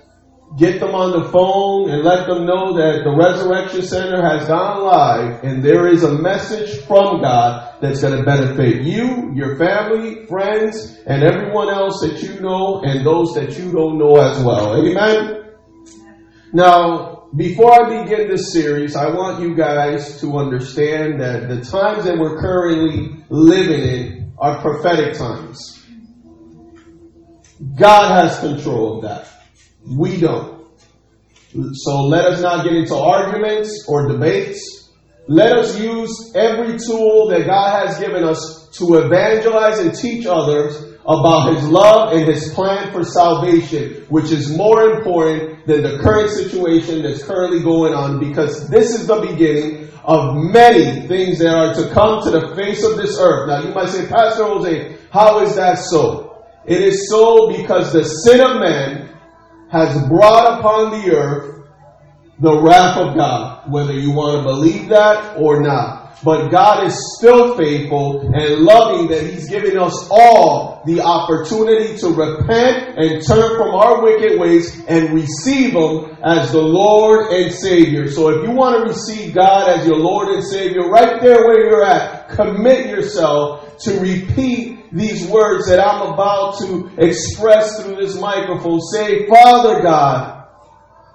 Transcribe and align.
get 0.58 0.80
them 0.80 0.94
on 0.94 1.12
the 1.12 1.30
phone 1.30 1.90
and 1.90 2.04
let 2.04 2.28
them 2.28 2.46
know 2.46 2.74
that 2.74 3.04
the 3.04 3.16
Resurrection 3.16 3.82
Center 3.84 4.22
has 4.22 4.48
gone 4.48 4.84
live 4.84 5.44
and 5.44 5.64
there 5.64 5.88
is 5.88 6.04
a 6.04 6.14
message 6.14 6.82
from 6.86 7.22
God 7.22 7.78
that's 7.82 8.02
going 8.02 8.18
to 8.18 8.24
benefit 8.24 8.82
you, 8.82 9.32
your 9.34 9.56
family, 9.58 10.26
friends, 10.26 11.00
and 11.08 11.24
everyone 11.24 11.70
else 11.70 12.02
that 12.02 12.22
you 12.22 12.40
know 12.42 12.82
and 12.84 13.06
those 13.06 13.34
that 13.36 13.58
you 13.58 13.72
don't 13.72 13.98
know 13.98 14.18
as 14.18 14.44
well. 14.44 14.76
Amen? 14.76 15.52
Now, 16.54 17.30
before 17.36 17.72
I 17.72 18.04
begin 18.04 18.28
this 18.28 18.52
series, 18.52 18.96
I 18.96 19.10
want 19.10 19.42
you 19.42 19.56
guys 19.56 20.20
to 20.20 20.38
understand 20.38 21.22
that 21.22 21.48
the 21.48 21.62
times 21.62 22.04
that 22.04 22.18
we're 22.18 22.42
currently 22.42 23.24
living 23.30 23.82
in 23.82 24.34
are 24.38 24.60
prophetic 24.62 25.18
times. 25.18 25.78
God 27.78 28.22
has 28.22 28.40
control 28.40 28.98
of 28.98 29.04
that. 29.04 29.41
We 29.86 30.20
don't. 30.20 30.68
So 31.74 32.04
let 32.04 32.26
us 32.26 32.42
not 32.42 32.64
get 32.64 32.74
into 32.74 32.96
arguments 32.96 33.86
or 33.88 34.08
debates. 34.08 34.90
Let 35.28 35.58
us 35.58 35.80
use 35.80 36.32
every 36.36 36.78
tool 36.80 37.28
that 37.30 37.46
God 37.46 37.88
has 37.88 38.00
given 38.00 38.24
us 38.24 38.70
to 38.74 38.96
evangelize 38.96 39.80
and 39.80 39.94
teach 39.94 40.26
others 40.26 40.96
about 41.06 41.56
His 41.56 41.68
love 41.68 42.14
and 42.14 42.28
His 42.28 42.54
plan 42.54 42.92
for 42.92 43.04
salvation, 43.04 44.06
which 44.10 44.32
is 44.32 44.56
more 44.56 44.92
important 44.92 45.66
than 45.68 45.84
the 45.84 46.00
current 46.00 46.30
situation 46.30 47.04
that's 47.04 47.24
currently 47.24 47.62
going 47.62 47.94
on 47.94 48.20
because 48.20 48.70
this 48.70 48.94
is 48.94 49.08
the 49.08 49.20
beginning 49.22 49.90
of 50.04 50.36
many 50.36 51.08
things 51.08 51.40
that 51.40 51.54
are 51.54 51.74
to 51.76 51.90
come 51.94 52.24
to 52.24 52.32
the 52.32 52.56
face 52.56 52.84
of 52.84 52.98
this 52.98 53.18
earth. 53.20 53.48
Now 53.48 53.62
you 53.62 53.74
might 53.74 53.90
say, 53.90 54.08
Pastor 54.08 54.46
Jose, 54.46 54.98
how 55.12 55.42
is 55.42 55.56
that 55.56 55.78
so? 55.78 56.46
It 56.66 56.82
is 56.82 57.10
so 57.10 57.56
because 57.56 57.92
the 57.94 58.04
sin 58.04 58.40
of 58.42 58.60
man 58.60 59.10
has 59.72 60.08
brought 60.08 60.60
upon 60.60 61.02
the 61.02 61.16
earth 61.16 61.52
the 62.40 62.62
wrath 62.62 62.98
of 62.98 63.16
God, 63.16 63.72
whether 63.72 63.94
you 63.94 64.12
want 64.12 64.38
to 64.38 64.44
believe 64.44 64.90
that 64.90 65.38
or 65.38 65.62
not. 65.62 66.02
But 66.24 66.50
God 66.50 66.86
is 66.86 67.18
still 67.18 67.56
faithful 67.58 68.22
and 68.22 68.62
loving 68.62 69.08
that 69.08 69.24
He's 69.24 69.50
giving 69.50 69.78
us 69.78 70.08
all 70.12 70.84
the 70.86 71.02
opportunity 71.02 71.98
to 71.98 72.08
repent 72.10 72.98
and 72.98 73.26
turn 73.26 73.58
from 73.58 73.76
our 73.76 74.04
wicked 74.04 74.40
ways 74.40 74.84
and 74.88 75.14
receive 75.14 75.74
Him 75.74 76.18
as 76.24 76.52
the 76.52 76.62
Lord 76.62 77.32
and 77.32 77.54
Savior. 77.54 78.10
So 78.10 78.30
if 78.30 78.48
you 78.48 78.52
want 78.56 78.78
to 78.78 78.90
receive 78.90 79.34
God 79.34 79.70
as 79.70 79.86
your 79.86 79.98
Lord 79.98 80.30
and 80.30 80.44
Savior, 80.44 80.90
right 80.90 81.22
there 81.22 81.46
where 81.46 81.64
you're 81.64 81.86
at, 81.86 82.30
commit 82.30 82.88
yourself 82.88 83.78
to 83.80 84.00
repeat 84.00 84.81
these 84.92 85.26
words 85.28 85.68
that 85.68 85.80
I'm 85.80 86.14
about 86.14 86.60
to 86.60 86.92
express 86.98 87.82
through 87.82 87.96
this 87.96 88.20
microphone. 88.20 88.82
Say, 88.94 89.28
Father 89.28 89.82
God, 89.82 90.48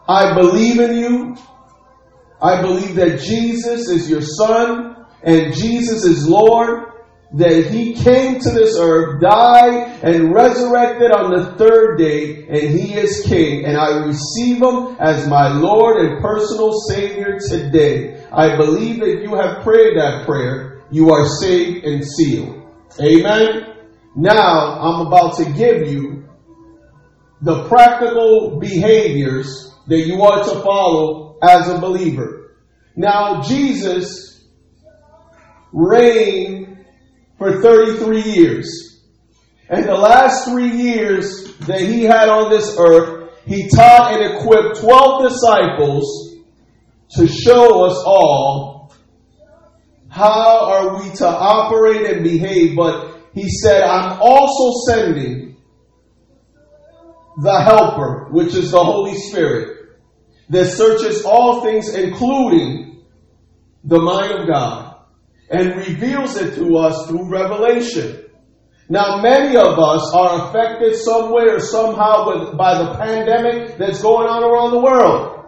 I 0.08 0.34
believe 0.34 0.80
in 0.80 0.96
you. 0.96 1.36
I 2.40 2.62
believe 2.62 2.94
that 2.96 3.20
Jesus 3.20 3.88
is 3.88 4.08
your 4.08 4.22
son 4.22 5.06
and 5.22 5.54
Jesus 5.54 6.04
is 6.04 6.26
Lord. 6.26 6.92
That 7.34 7.66
he 7.66 7.94
came 7.94 8.38
to 8.38 8.50
this 8.50 8.78
earth, 8.78 9.20
died, 9.20 10.00
and 10.04 10.32
resurrected 10.32 11.10
on 11.10 11.32
the 11.32 11.56
third 11.56 11.98
day, 11.98 12.46
and 12.46 12.78
he 12.78 12.94
is 12.94 13.26
king. 13.26 13.64
And 13.64 13.76
I 13.76 14.06
receive 14.06 14.62
him 14.62 14.96
as 15.00 15.26
my 15.26 15.48
Lord 15.48 16.06
and 16.06 16.22
personal 16.22 16.72
Savior 16.88 17.38
today. 17.40 18.24
I 18.32 18.56
believe 18.56 19.00
that 19.00 19.22
you 19.22 19.34
have 19.34 19.64
prayed 19.64 19.98
that 19.98 20.24
prayer. 20.24 20.82
You 20.92 21.10
are 21.10 21.26
saved 21.40 21.84
and 21.84 22.06
sealed. 22.06 22.65
Amen. 23.00 23.74
Now 24.14 24.80
I'm 24.80 25.06
about 25.06 25.36
to 25.38 25.44
give 25.44 25.88
you 25.90 26.24
the 27.42 27.68
practical 27.68 28.58
behaviors 28.58 29.74
that 29.88 30.06
you 30.06 30.22
are 30.22 30.42
to 30.42 30.62
follow 30.62 31.38
as 31.42 31.68
a 31.68 31.78
believer. 31.78 32.56
Now 32.96 33.42
Jesus 33.42 34.44
reigned 35.72 36.86
for 37.36 37.60
33 37.60 38.22
years. 38.22 39.02
And 39.68 39.84
the 39.84 39.94
last 39.94 40.48
three 40.48 40.70
years 40.70 41.54
that 41.66 41.80
he 41.80 42.04
had 42.04 42.28
on 42.28 42.50
this 42.50 42.76
earth, 42.78 43.32
he 43.44 43.68
taught 43.68 44.14
and 44.14 44.36
equipped 44.36 44.80
12 44.80 45.30
disciples 45.30 46.36
to 47.10 47.28
show 47.28 47.84
us 47.84 48.02
all 48.06 48.75
how 50.16 50.64
are 50.72 51.02
we 51.02 51.10
to 51.16 51.28
operate 51.28 52.10
and 52.10 52.24
behave, 52.24 52.74
but 52.74 53.20
he 53.34 53.50
said, 53.50 53.82
I'm 53.82 54.18
also 54.18 54.72
sending 54.88 55.56
the 57.42 57.60
helper, 57.60 58.28
which 58.30 58.54
is 58.54 58.70
the 58.70 58.82
Holy 58.82 59.14
Spirit, 59.14 59.90
that 60.48 60.72
searches 60.72 61.22
all 61.26 61.60
things, 61.60 61.90
including 61.92 63.04
the 63.84 64.00
mind 64.00 64.32
of 64.32 64.46
God, 64.48 64.96
and 65.50 65.76
reveals 65.76 66.36
it 66.38 66.54
to 66.54 66.78
us 66.78 67.06
through 67.08 67.28
revelation. 67.28 68.24
Now, 68.88 69.20
many 69.20 69.54
of 69.56 69.78
us 69.78 70.14
are 70.14 70.48
affected 70.48 70.94
some 70.94 71.30
way 71.30 71.44
or 71.44 71.60
somehow 71.60 72.28
with, 72.28 72.56
by 72.56 72.78
the 72.82 72.94
pandemic 72.94 73.76
that's 73.76 74.00
going 74.00 74.28
on 74.28 74.42
around 74.42 74.70
the 74.70 74.80
world. 74.80 75.44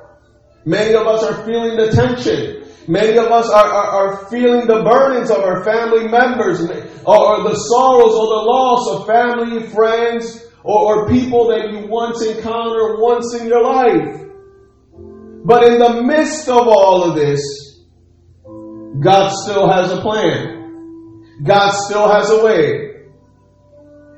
Many 0.67 0.95
of 0.95 1.07
us 1.07 1.23
are 1.25 1.47
feeling 1.47 1.79
the 1.79 1.91
tension. 1.91 2.68
Many 2.89 3.19
of 3.19 3.27
us 3.27 3.51
are, 3.51 3.67
are, 3.67 3.87
are, 3.87 4.31
feeling 4.31 4.67
the 4.67 4.83
burdens 4.83 5.31
of 5.31 5.41
our 5.41 5.63
family 5.63 6.09
members 6.09 6.59
or, 7.05 7.43
the 7.45 7.55
sorrows 7.55 8.15
or 8.17 8.27
the 8.33 8.45
loss 8.49 8.89
of 8.89 9.07
family, 9.07 9.69
friends, 9.69 10.47
or, 10.65 11.05
or 11.05 11.09
people 11.09 11.49
that 11.49 11.71
you 11.71 11.87
once 11.87 12.25
encountered 12.25 12.99
once 12.99 13.35
in 13.35 13.47
your 13.47 13.63
life. 13.63 14.25
But 15.45 15.65
in 15.65 15.79
the 15.79 16.03
midst 16.03 16.49
of 16.49 16.67
all 16.67 17.11
of 17.11 17.15
this, 17.15 17.43
God 19.01 19.33
still 19.45 19.71
has 19.71 19.93
a 19.93 20.01
plan. 20.01 21.45
God 21.45 21.71
still 21.71 22.11
has 22.11 22.31
a 22.31 22.43
way. 22.43 22.89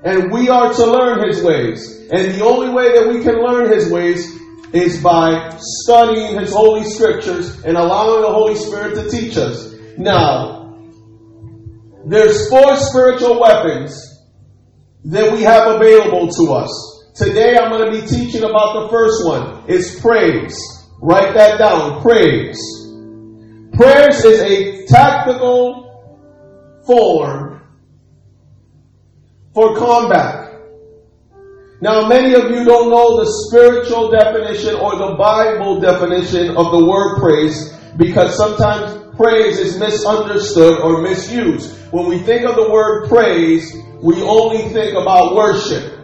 And 0.04 0.32
we 0.32 0.48
are 0.48 0.72
to 0.72 0.86
learn 0.86 1.28
His 1.28 1.42
ways. 1.42 2.08
And 2.12 2.34
the 2.34 2.44
only 2.44 2.72
way 2.72 2.94
that 2.94 3.08
we 3.08 3.22
can 3.24 3.42
learn 3.42 3.72
His 3.72 3.90
ways 3.90 4.38
is 4.72 5.02
by 5.02 5.56
studying 5.58 6.38
His 6.38 6.52
Holy 6.52 6.84
Scriptures 6.84 7.64
and 7.64 7.76
allowing 7.76 8.22
the 8.22 8.30
Holy 8.30 8.54
Spirit 8.54 8.94
to 8.94 9.10
teach 9.10 9.36
us. 9.36 9.74
Now, 9.98 10.76
there's 12.06 12.48
four 12.48 12.76
spiritual 12.76 13.40
weapons 13.40 14.06
that 15.04 15.32
we 15.32 15.42
have 15.42 15.76
available 15.76 16.28
to 16.28 16.52
us. 16.52 17.12
Today 17.14 17.56
I'm 17.56 17.70
going 17.70 17.92
to 17.92 18.00
be 18.00 18.06
teaching 18.06 18.44
about 18.44 18.82
the 18.82 18.88
first 18.90 19.26
one. 19.26 19.64
It's 19.68 20.00
praise. 20.00 20.56
Write 21.00 21.34
that 21.34 21.58
down. 21.58 22.00
Praise. 22.02 22.58
Praise 23.72 24.24
is 24.24 24.40
a 24.40 24.86
tactical 24.86 25.80
form 26.86 27.62
for 29.54 29.76
combat. 29.76 30.39
Now, 31.80 32.06
many 32.06 32.34
of 32.34 32.50
you 32.50 32.64
don't 32.64 32.90
know 32.90 33.16
the 33.18 33.26
spiritual 33.48 34.10
definition 34.10 34.74
or 34.76 34.96
the 34.96 35.14
Bible 35.16 35.80
definition 35.80 36.56
of 36.56 36.72
the 36.72 36.84
word 36.84 37.18
praise 37.20 37.72
because 37.96 38.36
sometimes 38.36 39.16
praise 39.16 39.58
is 39.58 39.78
misunderstood 39.78 40.80
or 40.80 41.00
misused. 41.00 41.76
When 41.90 42.06
we 42.06 42.18
think 42.18 42.44
of 42.44 42.56
the 42.56 42.70
word 42.70 43.08
praise, 43.08 43.74
we 44.02 44.20
only 44.22 44.68
think 44.72 44.92
about 44.92 45.34
worship. 45.34 45.96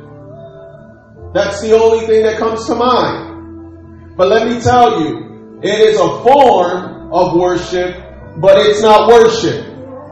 That's 1.34 1.60
the 1.60 1.78
only 1.78 2.06
thing 2.06 2.22
that 2.22 2.38
comes 2.38 2.66
to 2.66 2.74
mind. 2.74 4.16
But 4.16 4.28
let 4.28 4.48
me 4.48 4.60
tell 4.60 5.02
you, 5.02 5.60
it 5.62 5.78
is 5.80 5.96
a 6.00 6.22
form 6.22 7.12
of 7.12 7.36
worship 7.36 8.06
but 8.38 8.58
it's 8.66 8.82
not 8.82 9.08
worship. 9.08 9.64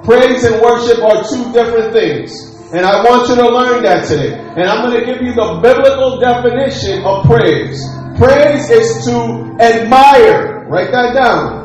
Praise 0.04 0.44
and 0.44 0.60
worship 0.62 0.98
are 1.02 1.24
two 1.28 1.52
different 1.52 1.92
things. 1.92 2.32
And 2.74 2.84
I 2.84 3.04
want 3.04 3.28
you 3.28 3.36
to 3.36 3.48
learn 3.48 3.84
that 3.84 4.08
today. 4.08 4.34
And 4.34 4.68
I'm 4.68 4.90
going 4.90 4.98
to 4.98 5.06
give 5.06 5.22
you 5.22 5.32
the 5.32 5.60
biblical 5.62 6.18
definition 6.18 7.04
of 7.04 7.24
praise. 7.24 7.80
Praise 8.18 8.68
is 8.68 9.04
to 9.04 9.56
admire. 9.60 10.66
Write 10.66 10.90
that 10.90 11.14
down. 11.14 11.62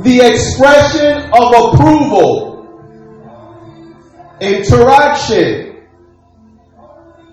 The 0.00 0.20
expression 0.20 1.28
of 1.34 1.74
approval, 1.74 2.70
interaction, 4.40 5.82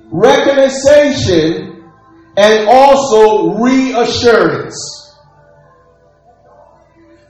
recognition, 0.10 1.84
and 2.38 2.68
also 2.68 3.60
reassurance. 3.62 4.76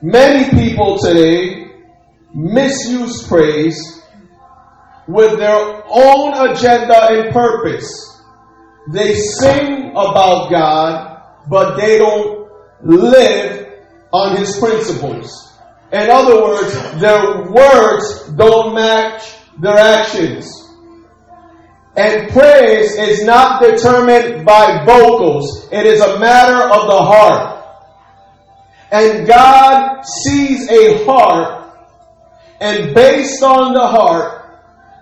Many 0.00 0.50
people 0.52 0.96
today 0.98 1.63
misuse 2.34 3.26
praise 3.28 4.02
with 5.06 5.38
their 5.38 5.82
own 5.88 6.50
agenda 6.50 7.12
and 7.12 7.32
purpose. 7.32 8.22
They 8.92 9.14
sing 9.14 9.90
about 9.92 10.50
God, 10.50 11.22
but 11.48 11.76
they 11.76 11.98
don't 11.98 12.50
live 12.82 13.72
on 14.12 14.36
His 14.36 14.58
principles. 14.58 15.52
In 15.92 16.10
other 16.10 16.42
words, 16.42 16.74
their 17.00 17.50
words 17.50 18.28
don't 18.36 18.74
match 18.74 19.34
their 19.60 19.76
actions. 19.76 20.60
And 21.96 22.28
praise 22.30 22.96
is 22.96 23.24
not 23.24 23.62
determined 23.62 24.44
by 24.44 24.84
vocals. 24.84 25.68
It 25.70 25.86
is 25.86 26.00
a 26.00 26.18
matter 26.18 26.64
of 26.64 26.86
the 26.88 26.98
heart. 26.98 27.64
And 28.90 29.26
God 29.26 30.02
sees 30.02 30.68
a 30.68 31.04
heart, 31.04 31.63
and 32.64 32.94
based 32.94 33.42
on 33.42 33.74
the 33.74 33.86
heart, 33.86 34.42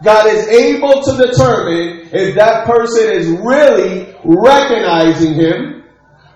God 0.03 0.27
is 0.27 0.49
able 0.49 1.01
to 1.03 1.17
determine 1.17 2.09
if 2.13 2.35
that 2.35 2.67
person 2.67 3.13
is 3.13 3.29
really 3.29 4.15
recognizing 4.25 5.35
Him, 5.35 5.85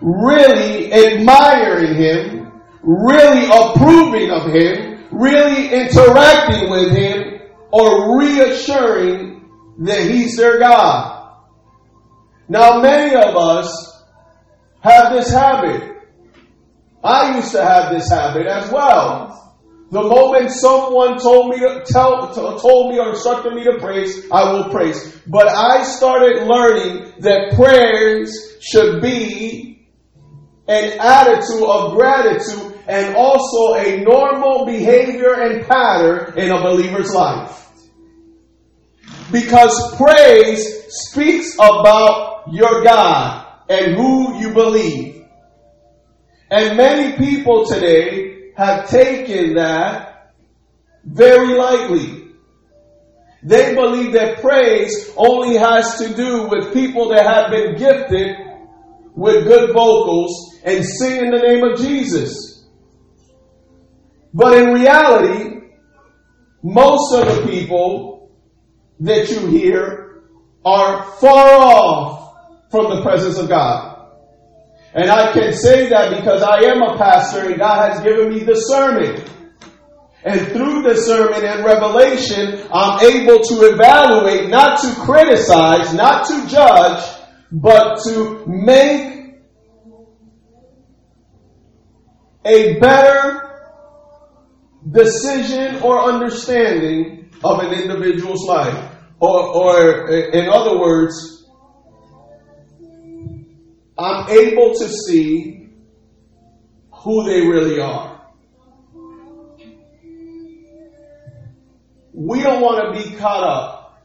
really 0.00 0.92
admiring 0.92 1.96
Him, 1.96 2.62
really 2.82 3.46
approving 3.46 4.30
of 4.30 4.52
Him, 4.52 5.04
really 5.10 5.72
interacting 5.72 6.70
with 6.70 6.92
Him, 6.92 7.40
or 7.72 8.20
reassuring 8.20 9.50
that 9.80 10.08
He's 10.08 10.36
their 10.36 10.60
God. 10.60 11.34
Now, 12.48 12.80
many 12.80 13.16
of 13.16 13.36
us 13.36 14.04
have 14.80 15.12
this 15.12 15.32
habit 15.32 15.96
I 17.06 17.36
used 17.36 17.52
to 17.52 17.64
have 17.64 17.92
this 17.92 18.10
habit 18.10 18.46
as 18.48 18.70
well. 18.72 19.45
The 19.90 20.02
moment 20.02 20.50
someone 20.50 21.18
told 21.18 21.50
me 21.50 21.60
to 21.60 21.84
tell, 21.86 22.34
told 22.34 22.92
me 22.92 22.98
or 22.98 23.10
instructed 23.10 23.54
me 23.54 23.62
to 23.64 23.78
praise, 23.78 24.26
I 24.32 24.52
will 24.52 24.70
praise. 24.70 25.20
But 25.28 25.48
I 25.48 25.84
started 25.84 26.46
learning 26.48 27.12
that 27.20 27.54
prayers 27.54 28.56
should 28.60 29.00
be 29.00 29.86
an 30.66 30.98
attitude 30.98 31.62
of 31.62 31.94
gratitude 31.94 32.80
and 32.88 33.14
also 33.14 33.74
a 33.74 34.02
normal 34.02 34.66
behavior 34.66 35.34
and 35.34 35.64
pattern 35.66 36.36
in 36.36 36.50
a 36.50 36.60
believer's 36.60 37.12
life. 37.14 37.68
Because 39.30 39.96
praise 39.96 40.84
speaks 40.88 41.54
about 41.54 42.44
your 42.52 42.82
God 42.82 43.46
and 43.68 43.94
who 43.94 44.40
you 44.40 44.52
believe. 44.52 45.24
And 46.50 46.76
many 46.76 47.16
people 47.16 47.66
today 47.66 48.35
have 48.56 48.88
taken 48.88 49.54
that 49.54 50.32
very 51.04 51.54
lightly. 51.54 52.32
They 53.42 53.74
believe 53.74 54.12
that 54.14 54.40
praise 54.40 55.12
only 55.16 55.56
has 55.56 55.98
to 55.98 56.14
do 56.14 56.48
with 56.48 56.72
people 56.72 57.10
that 57.10 57.26
have 57.26 57.50
been 57.50 57.76
gifted 57.76 58.36
with 59.14 59.44
good 59.44 59.72
vocals 59.72 60.58
and 60.64 60.84
sing 60.84 61.26
in 61.26 61.30
the 61.30 61.38
name 61.38 61.62
of 61.62 61.78
Jesus. 61.78 62.64
But 64.34 64.56
in 64.58 64.72
reality, 64.72 65.60
most 66.62 67.14
of 67.14 67.36
the 67.36 67.50
people 67.50 68.30
that 69.00 69.30
you 69.30 69.46
hear 69.46 70.22
are 70.64 71.04
far 71.20 71.50
off 71.50 72.34
from 72.70 72.96
the 72.96 73.02
presence 73.02 73.38
of 73.38 73.48
God. 73.48 73.95
And 74.96 75.10
I 75.10 75.30
can 75.34 75.52
say 75.52 75.90
that 75.90 76.16
because 76.16 76.42
I 76.42 76.62
am 76.70 76.80
a 76.80 76.96
pastor 76.96 77.50
and 77.50 77.58
God 77.58 77.92
has 77.92 78.02
given 78.02 78.30
me 78.30 78.44
discernment. 78.44 79.30
And 80.24 80.40
through 80.52 80.84
discernment 80.84 81.44
and 81.44 81.66
revelation, 81.66 82.66
I'm 82.72 83.04
able 83.04 83.44
to 83.44 83.74
evaluate, 83.74 84.48
not 84.48 84.80
to 84.80 84.94
criticize, 85.04 85.92
not 85.92 86.26
to 86.28 86.48
judge, 86.48 87.04
but 87.52 87.98
to 88.04 88.42
make 88.46 89.34
a 92.46 92.78
better 92.80 93.42
decision 94.90 95.82
or 95.82 96.04
understanding 96.04 97.30
of 97.44 97.60
an 97.60 97.74
individual's 97.74 98.48
life. 98.48 98.94
Or, 99.20 99.40
or 99.46 100.10
in 100.10 100.48
other 100.48 100.78
words, 100.80 101.35
I'm 103.98 104.28
able 104.30 104.74
to 104.74 104.88
see 104.88 105.68
who 106.92 107.24
they 107.24 107.40
really 107.46 107.80
are. 107.80 108.20
We 112.12 112.40
don't 112.42 112.60
want 112.62 112.94
to 112.96 113.02
be 113.02 113.16
caught 113.16 113.44
up 113.44 114.02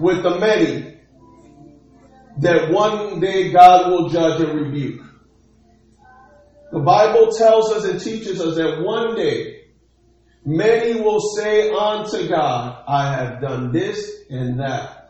with 0.00 0.22
the 0.22 0.38
many 0.38 0.96
that 2.38 2.70
one 2.70 3.20
day 3.20 3.52
God 3.52 3.90
will 3.90 4.08
judge 4.08 4.40
and 4.40 4.60
rebuke. 4.60 5.02
The 6.72 6.80
Bible 6.80 7.30
tells 7.32 7.70
us 7.72 7.84
and 7.84 8.00
teaches 8.00 8.40
us 8.40 8.56
that 8.56 8.82
one 8.82 9.14
day 9.14 9.62
many 10.44 11.00
will 11.00 11.20
say 11.20 11.70
unto 11.70 12.28
God, 12.28 12.82
I 12.88 13.14
have 13.14 13.40
done 13.40 13.70
this 13.70 14.24
and 14.28 14.58
that. 14.58 15.03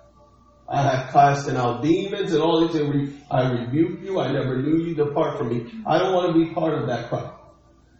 I 0.68 0.82
have 0.82 1.12
casted 1.12 1.56
out 1.56 1.82
demons 1.82 2.32
and 2.32 2.42
all 2.42 2.66
these 2.66 2.76
things. 2.76 3.14
I 3.30 3.50
rebuke 3.50 4.00
you. 4.02 4.20
I 4.20 4.32
never 4.32 4.62
knew 4.62 4.84
you. 4.84 4.94
Depart 4.94 5.38
from 5.38 5.50
me. 5.50 5.72
I 5.86 5.98
don't 5.98 6.14
want 6.14 6.34
to 6.34 6.44
be 6.44 6.54
part 6.54 6.74
of 6.80 6.88
that 6.88 7.08
crowd. 7.08 7.34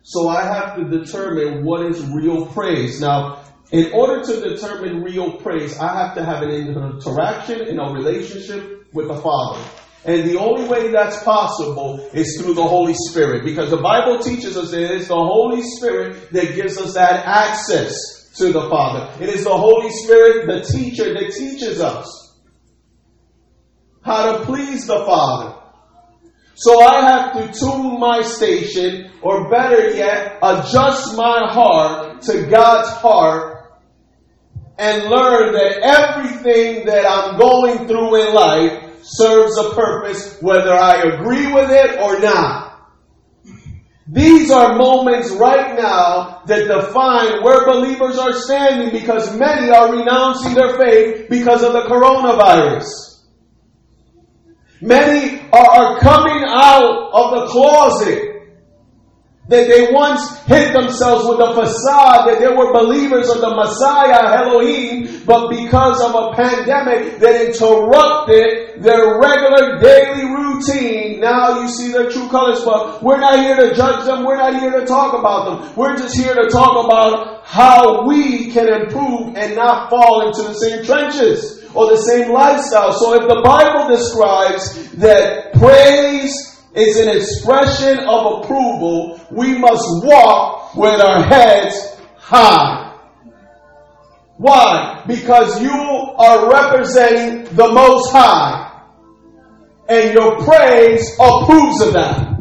So 0.02 0.28
I 0.28 0.44
have 0.44 0.76
to 0.76 0.84
determine 0.84 1.64
what 1.64 1.84
is 1.86 2.04
real 2.06 2.46
praise. 2.46 3.00
Now, 3.00 3.42
in 3.70 3.92
order 3.92 4.22
to 4.22 4.48
determine 4.48 5.02
real 5.02 5.38
praise, 5.38 5.78
I 5.78 6.06
have 6.06 6.14
to 6.16 6.24
have 6.24 6.42
an 6.42 6.50
interaction 6.50 7.62
and 7.62 7.80
a 7.80 7.84
relationship 7.84 8.86
with 8.92 9.08
the 9.08 9.16
Father. 9.16 9.62
And 10.06 10.28
the 10.28 10.38
only 10.38 10.68
way 10.68 10.92
that's 10.92 11.22
possible 11.22 12.10
is 12.12 12.38
through 12.38 12.54
the 12.54 12.62
Holy 12.62 12.92
Spirit. 12.94 13.44
Because 13.44 13.70
the 13.70 13.78
Bible 13.78 14.18
teaches 14.18 14.56
us 14.56 14.70
that 14.70 14.82
it 14.82 14.90
is 14.90 15.08
the 15.08 15.14
Holy 15.14 15.62
Spirit 15.62 16.30
that 16.32 16.54
gives 16.54 16.76
us 16.76 16.94
that 16.94 17.24
access 17.26 18.30
to 18.36 18.52
the 18.52 18.68
Father. 18.68 19.10
It 19.22 19.30
is 19.30 19.44
the 19.44 19.56
Holy 19.56 19.90
Spirit, 19.90 20.46
the 20.46 20.60
teacher, 20.60 21.14
that 21.14 21.32
teaches 21.32 21.80
us 21.80 22.23
how 24.04 24.36
to 24.36 24.44
please 24.44 24.86
the 24.86 25.04
Father. 25.06 25.54
So 26.56 26.80
I 26.80 27.00
have 27.00 27.32
to 27.32 27.58
tune 27.58 27.98
my 27.98 28.22
station, 28.22 29.10
or 29.22 29.50
better 29.50 29.96
yet, 29.96 30.38
adjust 30.42 31.16
my 31.16 31.50
heart 31.50 32.22
to 32.22 32.46
God's 32.46 32.90
heart 32.90 33.54
and 34.78 35.04
learn 35.04 35.52
that 35.52 35.78
everything 35.82 36.86
that 36.86 37.06
I'm 37.06 37.38
going 37.38 37.88
through 37.88 38.28
in 38.28 38.34
life 38.34 39.02
serves 39.02 39.56
a 39.58 39.70
purpose 39.74 40.38
whether 40.40 40.72
I 40.72 41.02
agree 41.02 41.52
with 41.52 41.70
it 41.70 41.98
or 41.98 42.20
not. 42.20 42.64
These 44.06 44.50
are 44.50 44.76
moments 44.76 45.30
right 45.30 45.76
now 45.76 46.42
that 46.46 46.68
define 46.68 47.42
where 47.42 47.66
believers 47.66 48.18
are 48.18 48.34
standing 48.34 48.90
because 48.90 49.36
many 49.36 49.70
are 49.70 49.96
renouncing 49.96 50.54
their 50.54 50.76
faith 50.78 51.28
because 51.30 51.62
of 51.62 51.72
the 51.72 51.82
coronavirus. 51.88 53.13
Many 54.84 55.40
are, 55.50 55.98
coming 56.00 56.44
out 56.46 57.08
of 57.14 57.40
the 57.40 57.46
closet 57.46 58.20
that 59.48 59.66
they 59.66 59.88
once 59.90 60.44
hid 60.44 60.74
themselves 60.74 61.24
with 61.24 61.40
a 61.40 61.54
facade 61.54 62.28
that 62.28 62.36
they 62.38 62.52
were 62.52 62.70
believers 62.70 63.30
of 63.30 63.40
the 63.40 63.48
Messiah, 63.48 64.44
Elohim, 64.44 65.24
but 65.24 65.48
because 65.48 66.04
of 66.04 66.12
a 66.12 66.36
pandemic 66.36 67.18
that 67.18 67.48
interrupted 67.48 68.82
their 68.82 69.18
regular 69.18 69.80
daily 69.80 70.28
routine, 70.28 71.18
now 71.18 71.62
you 71.62 71.68
see 71.68 71.90
their 71.90 72.10
true 72.10 72.28
colors. 72.28 72.60
But 72.62 73.02
we're 73.02 73.20
not 73.20 73.38
here 73.38 73.56
to 73.56 73.74
judge 73.74 74.04
them. 74.04 74.22
We're 74.22 74.36
not 74.36 74.60
here 74.60 74.80
to 74.80 74.84
talk 74.84 75.18
about 75.18 75.64
them. 75.64 75.76
We're 75.76 75.96
just 75.96 76.14
here 76.14 76.34
to 76.34 76.50
talk 76.50 76.84
about 76.84 77.46
how 77.46 78.06
we 78.06 78.52
can 78.52 78.68
improve 78.68 79.34
and 79.34 79.56
not 79.56 79.88
fall 79.88 80.28
into 80.28 80.42
the 80.42 80.52
same 80.52 80.84
trenches 80.84 81.63
or 81.74 81.90
the 81.90 81.96
same 81.96 82.32
lifestyle. 82.32 82.92
So 82.92 83.14
if 83.14 83.28
the 83.28 83.42
Bible 83.42 83.88
describes 83.88 84.92
that 84.92 85.52
praise 85.54 86.34
is 86.74 86.96
an 86.98 87.08
expression 87.16 87.98
of 88.06 88.44
approval, 88.44 89.20
we 89.30 89.58
must 89.58 89.84
walk 90.04 90.74
with 90.76 91.00
our 91.00 91.22
heads 91.22 91.96
high. 92.16 92.84
Why? 94.36 95.04
Because 95.06 95.62
you 95.62 95.70
are 95.70 96.50
representing 96.50 97.44
the 97.54 97.68
Most 97.72 98.10
High. 98.10 98.72
And 99.88 100.14
your 100.14 100.42
praise 100.42 101.16
approves 101.20 101.80
of 101.82 101.92
that. 101.92 102.33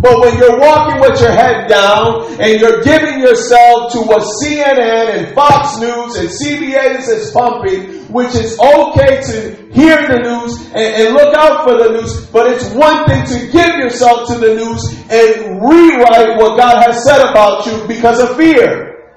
But 0.00 0.20
when 0.20 0.38
you're 0.38 0.60
walking 0.60 1.00
with 1.00 1.20
your 1.20 1.32
head 1.32 1.66
down 1.68 2.40
and 2.40 2.60
you're 2.60 2.82
giving 2.84 3.18
yourself 3.18 3.92
to 3.92 3.98
what 4.02 4.22
CNN 4.40 5.18
and 5.18 5.34
Fox 5.34 5.76
News 5.78 6.14
and 6.14 6.28
CBS 6.28 7.08
is 7.08 7.32
pumping, 7.32 8.04
which 8.06 8.32
is 8.36 8.56
okay 8.60 9.20
to 9.20 9.72
hear 9.72 9.96
the 10.06 10.20
news 10.22 10.66
and, 10.66 10.76
and, 10.76 11.14
look 11.14 11.34
out 11.34 11.68
for 11.68 11.82
the 11.82 12.00
news, 12.00 12.26
but 12.26 12.46
it's 12.52 12.70
one 12.74 13.06
thing 13.06 13.26
to 13.26 13.50
give 13.50 13.74
yourself 13.74 14.28
to 14.28 14.38
the 14.38 14.54
news 14.54 14.84
and 15.10 15.60
rewrite 15.60 16.38
what 16.38 16.56
God 16.56 16.80
has 16.84 17.04
said 17.04 17.20
about 17.30 17.66
you 17.66 17.84
because 17.88 18.20
of 18.20 18.36
fear. 18.36 19.10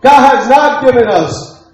God 0.00 0.34
has 0.34 0.48
not 0.48 0.84
given 0.84 1.08
us 1.08 1.64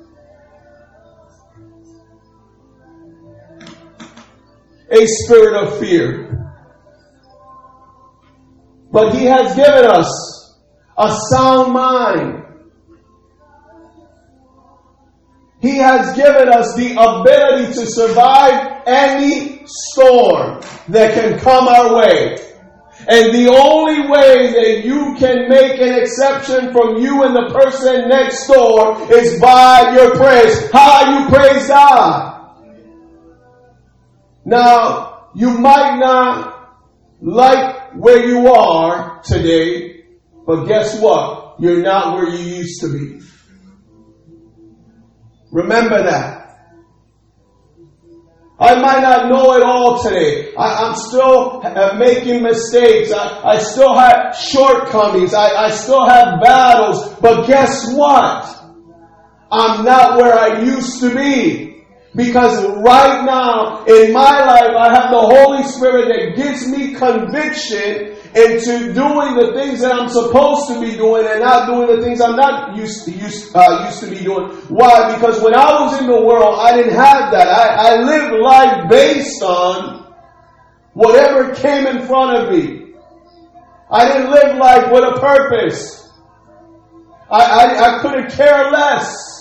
a 4.90 5.06
spirit 5.06 5.54
of 5.56 5.78
fear. 5.78 6.33
But 8.94 9.12
He 9.16 9.24
has 9.24 9.56
given 9.56 9.86
us 9.86 10.56
a 10.96 11.10
sound 11.28 11.72
mind. 11.72 12.44
He 15.60 15.78
has 15.78 16.14
given 16.14 16.48
us 16.48 16.76
the 16.76 16.92
ability 16.92 17.72
to 17.74 17.86
survive 17.86 18.82
any 18.86 19.62
storm 19.66 20.60
that 20.90 21.14
can 21.14 21.40
come 21.40 21.66
our 21.66 21.96
way. 21.96 22.38
And 23.08 23.34
the 23.34 23.48
only 23.48 24.08
way 24.08 24.52
that 24.52 24.84
you 24.84 25.16
can 25.18 25.48
make 25.48 25.80
an 25.80 26.00
exception 26.00 26.70
from 26.70 27.02
you 27.02 27.24
and 27.24 27.34
the 27.34 27.52
person 27.52 28.08
next 28.08 28.46
door 28.46 29.12
is 29.12 29.40
by 29.40 29.92
your 29.96 30.14
praise. 30.14 30.70
How 30.70 31.18
you 31.18 31.28
praise 31.34 31.66
God. 31.66 32.54
Now, 34.44 35.30
you 35.34 35.50
might 35.58 35.98
not 35.98 36.78
like 37.20 37.83
where 37.96 38.26
you 38.26 38.48
are 38.48 39.22
today, 39.22 40.04
but 40.46 40.64
guess 40.64 41.00
what? 41.00 41.56
You're 41.60 41.82
not 41.82 42.16
where 42.16 42.28
you 42.28 42.56
used 42.56 42.80
to 42.80 42.92
be. 42.92 43.20
Remember 45.52 46.02
that. 46.02 46.44
I 48.58 48.76
might 48.76 49.00
not 49.00 49.28
know 49.28 49.54
it 49.54 49.62
all 49.62 50.02
today. 50.02 50.54
I, 50.56 50.88
am 50.88 50.94
still 50.94 51.60
uh, 51.64 51.96
making 51.98 52.42
mistakes. 52.42 53.12
I, 53.12 53.42
I 53.42 53.58
still 53.58 53.94
have 53.94 54.36
shortcomings. 54.36 55.34
I, 55.34 55.66
I 55.66 55.70
still 55.70 56.06
have 56.06 56.40
battles. 56.40 57.14
But 57.20 57.46
guess 57.46 57.92
what? 57.94 58.44
I'm 59.50 59.84
not 59.84 60.18
where 60.18 60.34
I 60.34 60.62
used 60.62 61.00
to 61.00 61.14
be. 61.14 61.73
Because 62.14 62.64
right 62.78 63.24
now 63.24 63.84
in 63.86 64.12
my 64.12 64.38
life, 64.46 64.70
I 64.78 64.94
have 64.94 65.10
the 65.10 65.18
Holy 65.18 65.64
Spirit 65.64 66.06
that 66.08 66.36
gives 66.36 66.68
me 66.68 66.94
conviction 66.94 68.14
into 68.36 68.94
doing 68.94 69.34
the 69.34 69.52
things 69.54 69.80
that 69.80 69.92
I'm 69.92 70.08
supposed 70.08 70.68
to 70.68 70.80
be 70.80 70.96
doing 70.96 71.26
and 71.26 71.40
not 71.40 71.66
doing 71.66 71.96
the 71.96 72.04
things 72.04 72.20
I'm 72.20 72.36
not 72.36 72.76
used 72.76 73.04
to, 73.06 73.10
used, 73.10 73.54
uh, 73.56 73.86
used 73.86 74.00
to 74.00 74.10
be 74.10 74.22
doing. 74.22 74.50
Why? 74.68 75.14
Because 75.14 75.42
when 75.42 75.54
I 75.54 75.82
was 75.82 76.00
in 76.00 76.06
the 76.06 76.22
world, 76.22 76.58
I 76.60 76.76
didn't 76.76 76.94
have 76.94 77.32
that. 77.32 77.48
I, 77.48 77.96
I 77.96 78.02
lived 78.02 78.40
life 78.40 78.90
based 78.90 79.42
on 79.42 80.14
whatever 80.92 81.52
came 81.54 81.86
in 81.86 82.06
front 82.06 82.38
of 82.38 82.52
me. 82.52 82.94
I 83.90 84.06
didn't 84.06 84.30
live 84.30 84.56
life 84.56 84.92
with 84.92 85.02
a 85.02 85.20
purpose. 85.20 86.08
I, 87.28 87.42
I, 87.42 87.96
I 87.98 88.02
couldn't 88.02 88.30
care 88.30 88.70
less. 88.70 89.33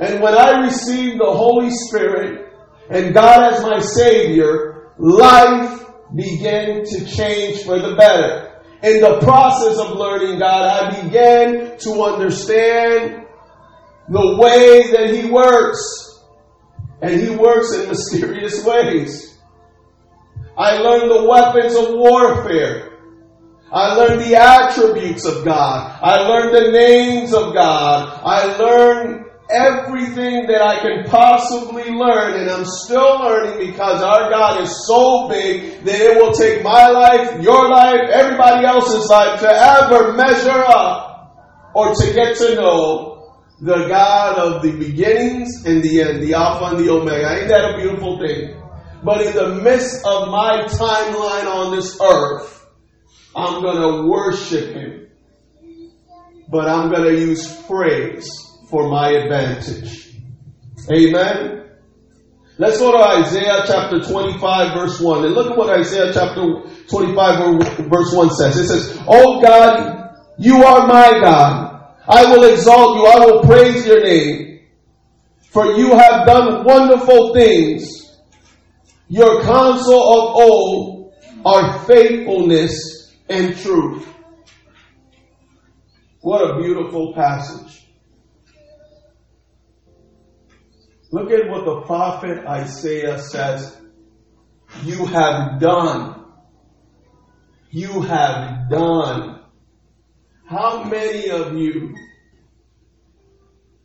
And 0.00 0.22
when 0.22 0.34
I 0.34 0.62
received 0.64 1.20
the 1.20 1.30
Holy 1.30 1.70
Spirit 1.70 2.54
and 2.88 3.12
God 3.12 3.52
as 3.52 3.62
my 3.62 3.80
Savior, 3.80 4.92
life 4.96 5.84
began 6.16 6.84
to 6.84 7.04
change 7.04 7.64
for 7.64 7.78
the 7.78 7.94
better. 7.96 8.62
In 8.82 9.02
the 9.02 9.20
process 9.20 9.78
of 9.78 9.98
learning 9.98 10.38
God, 10.38 10.64
I 10.64 11.02
began 11.02 11.78
to 11.80 12.02
understand 12.02 13.26
the 14.08 14.36
way 14.38 14.90
that 14.92 15.14
He 15.14 15.30
works. 15.30 15.78
And 17.02 17.20
He 17.20 17.36
works 17.36 17.74
in 17.74 17.88
mysterious 17.90 18.64
ways. 18.64 19.38
I 20.56 20.78
learned 20.78 21.10
the 21.10 21.28
weapons 21.28 21.76
of 21.76 21.94
warfare. 21.94 22.98
I 23.70 23.94
learned 23.94 24.22
the 24.22 24.34
attributes 24.34 25.26
of 25.26 25.44
God. 25.44 26.00
I 26.02 26.20
learned 26.20 26.56
the 26.56 26.72
names 26.72 27.34
of 27.34 27.52
God. 27.54 28.20
I 28.24 28.56
learned 28.56 29.29
everything 29.50 30.46
that 30.46 30.62
I 30.62 30.80
can 30.80 31.04
possibly 31.10 31.90
learn, 31.90 32.40
and 32.40 32.50
I'm 32.50 32.64
still 32.64 33.20
learning 33.20 33.66
because 33.70 34.02
our 34.02 34.30
God 34.30 34.62
is 34.62 34.86
so 34.86 35.28
big 35.28 35.84
that 35.84 36.00
it 36.00 36.16
will 36.16 36.32
take 36.32 36.62
my 36.62 36.88
life, 36.88 37.42
your 37.42 37.68
life, 37.68 38.08
everybody 38.10 38.66
else's 38.66 39.08
life 39.08 39.40
to 39.40 39.48
ever 39.48 40.12
measure 40.14 40.50
up 40.50 41.70
or 41.74 41.94
to 41.94 42.12
get 42.14 42.36
to 42.38 42.54
know 42.54 43.36
the 43.60 43.88
God 43.88 44.38
of 44.38 44.62
the 44.62 44.72
beginnings 44.72 45.64
and 45.66 45.82
the 45.82 46.00
end, 46.00 46.22
the 46.22 46.34
Alpha 46.34 46.76
and 46.76 46.78
the 46.78 46.90
Omega. 46.90 47.40
Ain't 47.40 47.48
that 47.48 47.74
a 47.74 47.76
beautiful 47.76 48.18
thing? 48.18 48.56
But 49.02 49.26
in 49.26 49.34
the 49.34 49.62
midst 49.62 50.04
of 50.06 50.28
my 50.28 50.64
timeline 50.66 51.46
on 51.46 51.76
this 51.76 51.98
earth, 52.00 52.66
I'm 53.34 53.62
going 53.62 53.80
to 53.80 54.08
worship 54.08 54.74
Him. 54.74 55.08
But 56.48 56.68
I'm 56.68 56.90
going 56.90 57.14
to 57.14 57.20
use 57.20 57.62
praise 57.62 58.49
for 58.70 58.88
my 58.88 59.10
advantage. 59.10 60.14
Amen. 60.90 61.60
Let's 62.58 62.78
go 62.78 62.92
to 62.92 62.98
Isaiah 62.98 63.64
chapter 63.66 64.00
25 64.00 64.74
verse 64.74 65.00
1 65.00 65.24
and 65.24 65.34
look 65.34 65.50
at 65.50 65.56
what 65.56 65.70
Isaiah 65.70 66.12
chapter 66.12 66.62
25 66.88 67.88
verse 67.88 68.12
1 68.12 68.30
says. 68.30 68.56
It 68.56 68.66
says, 68.68 68.98
Oh 69.08 69.40
God, 69.40 70.14
you 70.38 70.62
are 70.62 70.86
my 70.86 71.20
God. 71.20 71.94
I 72.06 72.24
will 72.30 72.44
exalt 72.52 72.96
you. 72.96 73.06
I 73.06 73.26
will 73.26 73.42
praise 73.44 73.86
your 73.86 74.02
name. 74.02 74.60
For 75.50 75.72
you 75.72 75.96
have 75.96 76.26
done 76.26 76.64
wonderful 76.64 77.34
things. 77.34 78.16
Your 79.08 79.42
counsel 79.42 79.94
of 79.94 80.36
old 80.36 81.14
are 81.44 81.78
faithfulness 81.86 83.16
and 83.28 83.56
truth. 83.56 84.06
What 86.20 86.42
a 86.42 86.60
beautiful 86.60 87.14
passage. 87.14 87.86
Look 91.12 91.32
at 91.32 91.48
what 91.48 91.64
the 91.64 91.80
prophet 91.82 92.46
Isaiah 92.46 93.18
says. 93.18 93.76
You 94.84 95.06
have 95.06 95.58
done. 95.60 96.24
You 97.70 98.02
have 98.02 98.70
done. 98.70 99.40
How 100.46 100.84
many 100.84 101.30
of 101.30 101.54
you 101.54 101.96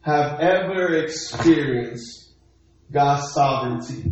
have 0.02 0.40
ever 0.40 0.98
experienced 0.98 2.34
God's 2.92 3.34
sovereignty? 3.34 4.12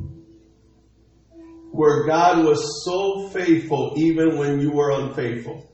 Where 1.72 2.06
God 2.06 2.46
was 2.46 2.84
so 2.84 3.30
faithful 3.30 3.94
even 3.98 4.38
when 4.38 4.60
you 4.60 4.72
were 4.72 4.92
unfaithful. 4.92 5.70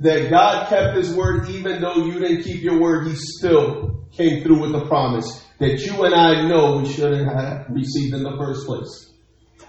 That 0.00 0.30
God 0.30 0.68
kept 0.68 0.96
his 0.96 1.12
word 1.14 1.48
even 1.48 1.80
though 1.80 2.06
you 2.06 2.20
didn't 2.20 2.42
keep 2.42 2.62
your 2.62 2.80
word, 2.80 3.06
he 3.06 3.14
still 3.14 4.06
came 4.12 4.42
through 4.42 4.60
with 4.60 4.72
the 4.72 4.86
promise 4.86 5.43
that 5.58 5.80
you 5.80 6.04
and 6.04 6.14
I 6.14 6.46
know 6.48 6.78
we 6.78 6.92
shouldn't 6.92 7.30
have 7.32 7.66
received 7.70 8.14
in 8.14 8.22
the 8.22 8.36
first 8.36 8.66
place. 8.66 9.12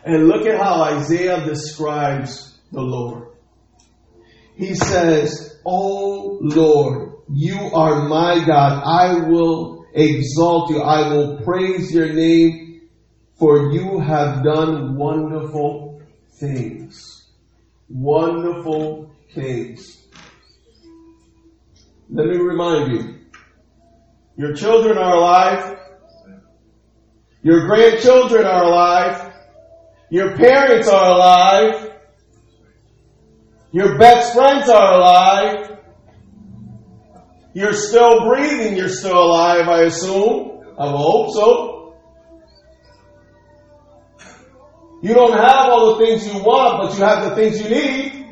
And 0.04 0.27
look 0.27 0.46
at 0.46 0.60
how 0.60 0.84
Isaiah 0.84 1.46
describes 1.46 2.60
the 2.72 2.82
Lord. 2.82 3.30
He 4.56 4.75
says, 4.75 5.60
Oh 5.65 6.39
Lord, 6.42 7.13
you 7.34 7.58
are 7.74 8.08
my 8.08 8.46
God. 8.46 8.84
I 8.86 9.27
will 9.27 9.86
exalt 9.94 10.70
you. 10.70 10.82
I 10.82 11.10
will 11.10 11.42
praise 11.44 11.92
your 11.94 12.13
name 12.13 12.65
for 13.38 13.72
you 13.74 14.00
have 14.00 14.44
done 14.44 14.96
wonderful 14.96 16.01
things. 16.39 17.25
Wonderful 17.89 19.13
things. 19.34 20.08
Let 22.10 22.27
me 22.27 22.38
remind 22.38 22.92
you, 22.92 23.20
your 24.38 24.54
children 24.54 24.98
are 24.98 25.15
alive. 25.15 25.80
Your 27.42 27.68
grandchildren 27.68 28.46
are 28.46 28.63
alive. 28.63 29.34
Your 30.10 30.36
parents 30.36 30.88
are 30.88 31.10
alive. 31.12 31.92
Your 33.72 33.98
best 33.98 34.34
friends 34.34 34.70
are 34.70 34.94
alive. 34.94 35.80
You're 37.54 37.74
still 37.74 38.27
breathing. 38.27 38.75
You're 38.75 38.89
still 38.89 39.18
alive, 39.18 39.68
I 39.68 39.84
assume. 39.84 40.63
I 40.77 40.86
will 40.86 40.98
hope 40.98 41.34
so. 41.34 41.75
You 45.01 45.13
don't 45.13 45.38
have 45.38 45.70
all 45.70 45.96
the 45.96 46.06
things 46.06 46.25
you 46.25 46.42
want, 46.44 46.82
but 46.82 46.98
you 46.98 47.06
have 47.06 47.30
the 47.30 47.36
things 47.36 47.62
you 47.62 47.70
need. 47.70 48.25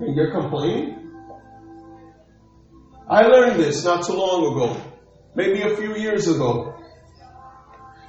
And 0.00 0.16
you're 0.16 0.32
complaining? 0.32 1.01
I 3.12 3.26
learned 3.26 3.60
this 3.60 3.84
not 3.84 4.06
too 4.06 4.14
long 4.14 4.54
ago, 4.54 4.80
maybe 5.34 5.60
a 5.60 5.76
few 5.76 5.96
years 5.96 6.26
ago. 6.26 6.74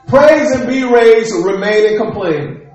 Praise 0.08 0.50
and 0.52 0.66
be 0.66 0.82
raised, 0.84 1.34
or 1.34 1.52
remain 1.52 1.88
and 1.88 1.98
complain. 1.98 2.72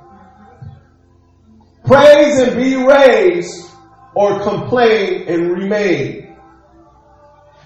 Praise 1.86 2.38
and 2.40 2.54
be 2.54 2.74
raised, 2.76 3.70
or 4.14 4.42
complain 4.42 5.26
and 5.26 5.52
remain. 5.52 6.36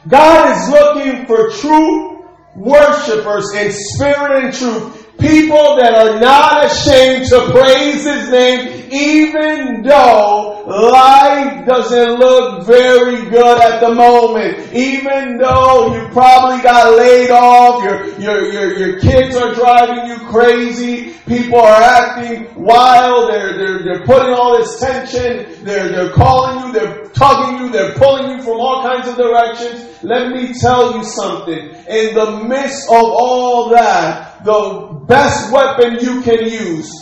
God 0.06 0.56
is 0.56 0.68
looking 0.70 1.26
for 1.26 1.50
true 1.50 2.24
worshipers 2.54 3.52
in 3.54 3.72
spirit 3.72 4.44
and 4.44 4.54
truth. 4.54 5.08
People 5.18 5.76
that 5.78 5.92
are 5.92 6.20
not 6.20 6.66
ashamed 6.66 7.26
to 7.30 7.50
praise 7.50 8.04
His 8.04 8.30
name 8.30 8.81
even 8.92 9.82
though 9.82 10.64
life 10.66 11.66
doesn't 11.66 12.18
look 12.18 12.66
very 12.66 13.24
good 13.30 13.58
at 13.58 13.80
the 13.80 13.94
moment, 13.94 14.70
even 14.74 15.38
though 15.38 15.94
you 15.94 16.08
probably 16.12 16.62
got 16.62 16.98
laid 16.98 17.30
off, 17.30 17.82
your, 17.82 18.06
your, 18.20 18.52
your, 18.52 18.78
your 18.78 19.00
kids 19.00 19.34
are 19.34 19.54
driving 19.54 20.06
you 20.08 20.18
crazy, 20.28 21.14
people 21.26 21.58
are 21.58 21.82
acting 21.82 22.54
wild, 22.54 23.30
they're, 23.30 23.56
they're, 23.56 23.82
they're 23.82 24.04
putting 24.04 24.34
all 24.34 24.58
this 24.58 24.78
tension, 24.78 25.64
they're, 25.64 25.88
they're 25.88 26.12
calling 26.12 26.66
you, 26.66 26.72
they're 26.74 27.04
tugging 27.06 27.64
you, 27.64 27.72
they're 27.72 27.94
pulling 27.94 28.36
you 28.36 28.42
from 28.42 28.60
all 28.60 28.82
kinds 28.82 29.08
of 29.08 29.16
directions. 29.16 29.88
Let 30.02 30.32
me 30.32 30.52
tell 30.52 30.98
you 30.98 31.04
something. 31.04 31.70
In 31.88 32.14
the 32.14 32.44
midst 32.46 32.88
of 32.88 33.04
all 33.04 33.70
that, 33.70 34.44
the 34.44 35.04
best 35.06 35.50
weapon 35.50 35.98
you 36.00 36.20
can 36.20 36.44
use 36.46 37.01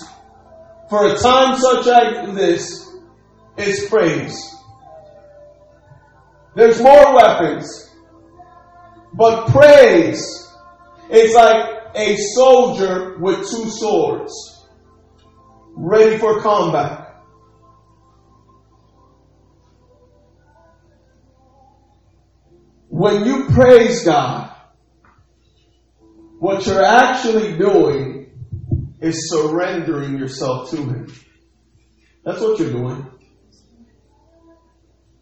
for 0.91 1.07
a 1.07 1.17
time 1.17 1.57
such 1.57 1.87
as 1.87 2.35
this 2.35 2.97
is 3.57 3.89
praise. 3.89 4.57
There's 6.57 6.83
more 6.83 7.15
weapons, 7.15 7.95
but 9.15 9.47
praise 9.47 10.53
is 11.09 11.35
like 11.35 11.95
a 11.95 12.17
soldier 12.35 13.19
with 13.21 13.49
two 13.49 13.71
swords, 13.71 14.67
ready 15.77 16.19
for 16.19 16.41
combat. 16.41 17.07
When 22.89 23.25
you 23.25 23.45
praise 23.45 24.05
God, 24.05 24.53
what 26.41 26.67
you're 26.67 26.83
actually 26.83 27.57
doing 27.57 28.10
is 29.01 29.31
surrendering 29.31 30.19
yourself 30.19 30.71
to 30.71 30.77
Him. 30.77 31.13
That's 32.25 32.41
what 32.41 32.59
you're 32.59 32.73
doing. 32.73 33.07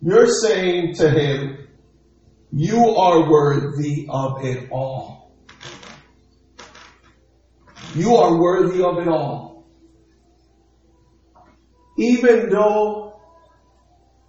You're 0.00 0.26
saying 0.26 0.94
to 0.96 1.10
Him, 1.10 1.68
You 2.52 2.96
are 2.96 3.30
worthy 3.30 4.06
of 4.08 4.44
it 4.44 4.70
all. 4.70 5.32
You 7.94 8.16
are 8.16 8.36
worthy 8.38 8.82
of 8.82 8.98
it 8.98 9.08
all. 9.08 9.66
Even 11.96 12.50
though 12.50 13.20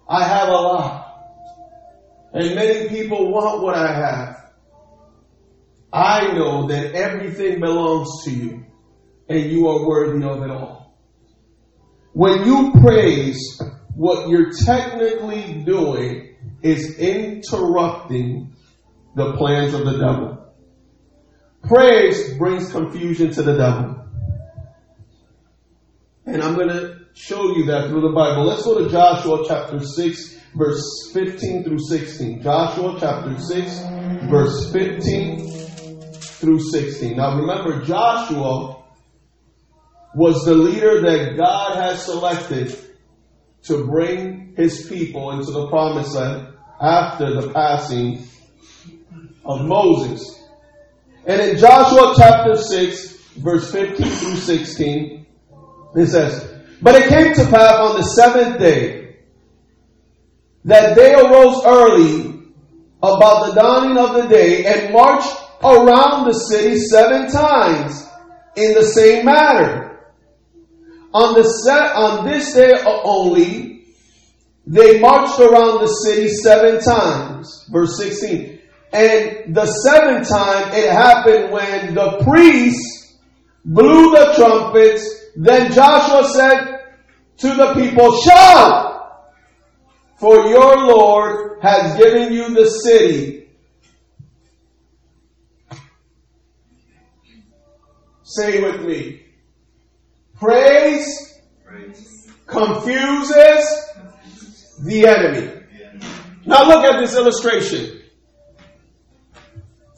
I 0.08 0.24
have 0.24 0.48
a 0.48 0.52
lot, 0.52 1.06
and 2.32 2.54
many 2.54 2.88
people 2.88 3.30
want 3.30 3.62
what 3.62 3.74
I 3.74 3.92
have, 3.92 4.36
I 5.92 6.32
know 6.32 6.68
that 6.68 6.94
everything 6.94 7.60
belongs 7.60 8.24
to 8.24 8.30
you 8.30 8.69
and 9.30 9.50
you 9.50 9.68
are 9.68 9.86
worthy 9.86 10.26
of 10.26 10.42
it 10.42 10.50
all. 10.50 10.98
When 12.12 12.44
you 12.44 12.72
praise, 12.80 13.62
what 13.94 14.28
you're 14.28 14.50
technically 14.50 15.62
doing 15.64 16.34
is 16.62 16.98
interrupting 16.98 18.56
the 19.14 19.36
plans 19.36 19.72
of 19.72 19.84
the 19.84 19.98
devil. 19.98 20.52
Praise 21.62 22.36
brings 22.38 22.72
confusion 22.72 23.30
to 23.30 23.42
the 23.42 23.56
devil. 23.56 24.04
And 26.26 26.42
I'm 26.42 26.56
going 26.56 26.68
to 26.68 26.98
show 27.14 27.56
you 27.56 27.66
that 27.66 27.88
through 27.88 28.00
the 28.00 28.12
Bible. 28.12 28.46
Let's 28.46 28.64
go 28.64 28.82
to 28.82 28.90
Joshua 28.90 29.44
chapter 29.46 29.78
6, 29.78 30.40
verse 30.56 31.10
15 31.12 31.62
through 31.62 31.78
16. 31.78 32.42
Joshua 32.42 32.96
chapter 32.98 33.38
6, 33.38 33.78
verse 34.28 34.72
15 34.72 35.50
through 36.10 36.60
16. 36.60 37.16
Now 37.16 37.38
remember, 37.38 37.84
Joshua 37.84 38.79
was 40.14 40.44
the 40.44 40.54
leader 40.54 41.00
that 41.02 41.36
God 41.36 41.76
has 41.76 42.04
selected 42.04 42.76
to 43.64 43.86
bring 43.86 44.54
his 44.56 44.86
people 44.88 45.30
into 45.32 45.52
the 45.52 45.68
promised 45.68 46.14
land 46.14 46.48
after 46.80 47.40
the 47.40 47.52
passing 47.52 48.26
of 49.44 49.64
Moses. 49.64 50.38
And 51.26 51.40
in 51.40 51.58
Joshua 51.58 52.14
chapter 52.16 52.56
6, 52.56 53.16
verse 53.36 53.70
15 53.70 54.06
through 54.06 54.36
16, 54.36 55.26
it 55.96 56.06
says, 56.06 56.54
But 56.80 56.96
it 56.96 57.08
came 57.08 57.34
to 57.34 57.50
pass 57.50 57.74
on 57.74 57.96
the 57.96 58.02
seventh 58.02 58.58
day 58.58 59.16
that 60.64 60.96
they 60.96 61.14
arose 61.14 61.62
early 61.64 62.42
about 63.02 63.46
the 63.46 63.60
dawning 63.60 63.98
of 63.98 64.14
the 64.14 64.28
day 64.28 64.64
and 64.66 64.92
marched 64.92 65.36
around 65.62 66.26
the 66.26 66.34
city 66.34 66.78
seven 66.78 67.30
times 67.30 68.06
in 68.56 68.74
the 68.74 68.84
same 68.84 69.24
manner. 69.24 69.89
On 71.12 71.34
the 71.34 71.42
set, 71.42 71.96
on 71.96 72.28
this 72.28 72.54
day 72.54 72.72
only, 72.84 73.84
they 74.66 75.00
marched 75.00 75.40
around 75.40 75.80
the 75.80 75.88
city 76.04 76.28
seven 76.28 76.80
times. 76.80 77.68
Verse 77.70 77.96
16. 77.98 78.60
And 78.92 79.54
the 79.54 79.66
seventh 79.66 80.28
time 80.28 80.72
it 80.72 80.90
happened 80.90 81.52
when 81.52 81.94
the 81.94 82.24
priests 82.24 83.18
blew 83.64 84.10
the 84.12 84.34
trumpets. 84.36 85.02
Then 85.36 85.72
Joshua 85.72 86.28
said 86.32 86.80
to 87.38 87.54
the 87.54 87.74
people, 87.74 88.16
shout! 88.22 88.88
For 90.18 90.36
your 90.48 90.76
Lord 90.86 91.60
has 91.62 91.96
given 91.96 92.32
you 92.32 92.54
the 92.54 92.68
city. 92.68 93.48
Say 98.22 98.62
with 98.62 98.82
me. 98.82 99.29
Praise, 100.40 101.38
confuses 102.46 103.92
the 104.82 105.06
enemy. 105.06 105.52
Now 106.46 106.66
look 106.66 106.82
at 106.84 106.98
this 106.98 107.14
illustration. 107.14 108.00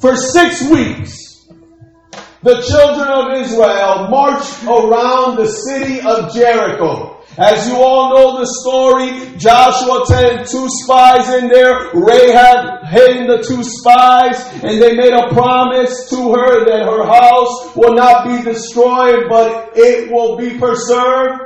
For 0.00 0.16
six 0.16 0.68
weeks, 0.68 1.46
the 2.42 2.60
children 2.60 3.08
of 3.08 3.40
Israel 3.40 4.08
marched 4.08 4.64
around 4.64 5.36
the 5.36 5.46
city 5.46 6.00
of 6.00 6.34
Jericho. 6.34 7.21
As 7.38 7.66
you 7.66 7.76
all 7.76 8.14
know 8.14 8.40
the 8.40 8.46
story, 8.60 9.38
Joshua 9.38 10.04
sent 10.04 10.48
two 10.48 10.68
spies 10.68 11.32
in 11.32 11.48
there, 11.48 11.90
Rahab 11.94 12.84
hidden 12.88 13.26
the 13.26 13.42
two 13.42 13.64
spies, 13.64 14.38
and 14.62 14.82
they 14.82 14.94
made 14.94 15.14
a 15.14 15.28
promise 15.32 16.10
to 16.10 16.34
her 16.34 16.66
that 16.66 16.84
her 16.84 17.06
house 17.06 17.74
will 17.74 17.94
not 17.94 18.26
be 18.26 18.42
destroyed, 18.42 19.30
but 19.30 19.72
it 19.74 20.12
will 20.12 20.36
be 20.36 20.58
preserved. 20.58 21.40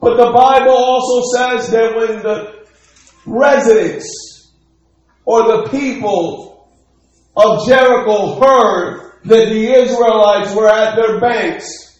But 0.00 0.16
the 0.16 0.32
Bible 0.32 0.76
also 0.76 1.34
says 1.34 1.70
that 1.70 1.96
when 1.96 2.22
the 2.22 2.66
residents 3.24 4.52
or 5.24 5.44
the 5.46 5.68
people 5.70 6.68
of 7.34 7.66
Jericho 7.66 8.38
heard 8.38 9.12
that 9.24 9.48
the 9.48 9.72
Israelites 9.72 10.54
were 10.54 10.68
at 10.68 10.94
their 10.96 11.20
banks, 11.20 11.91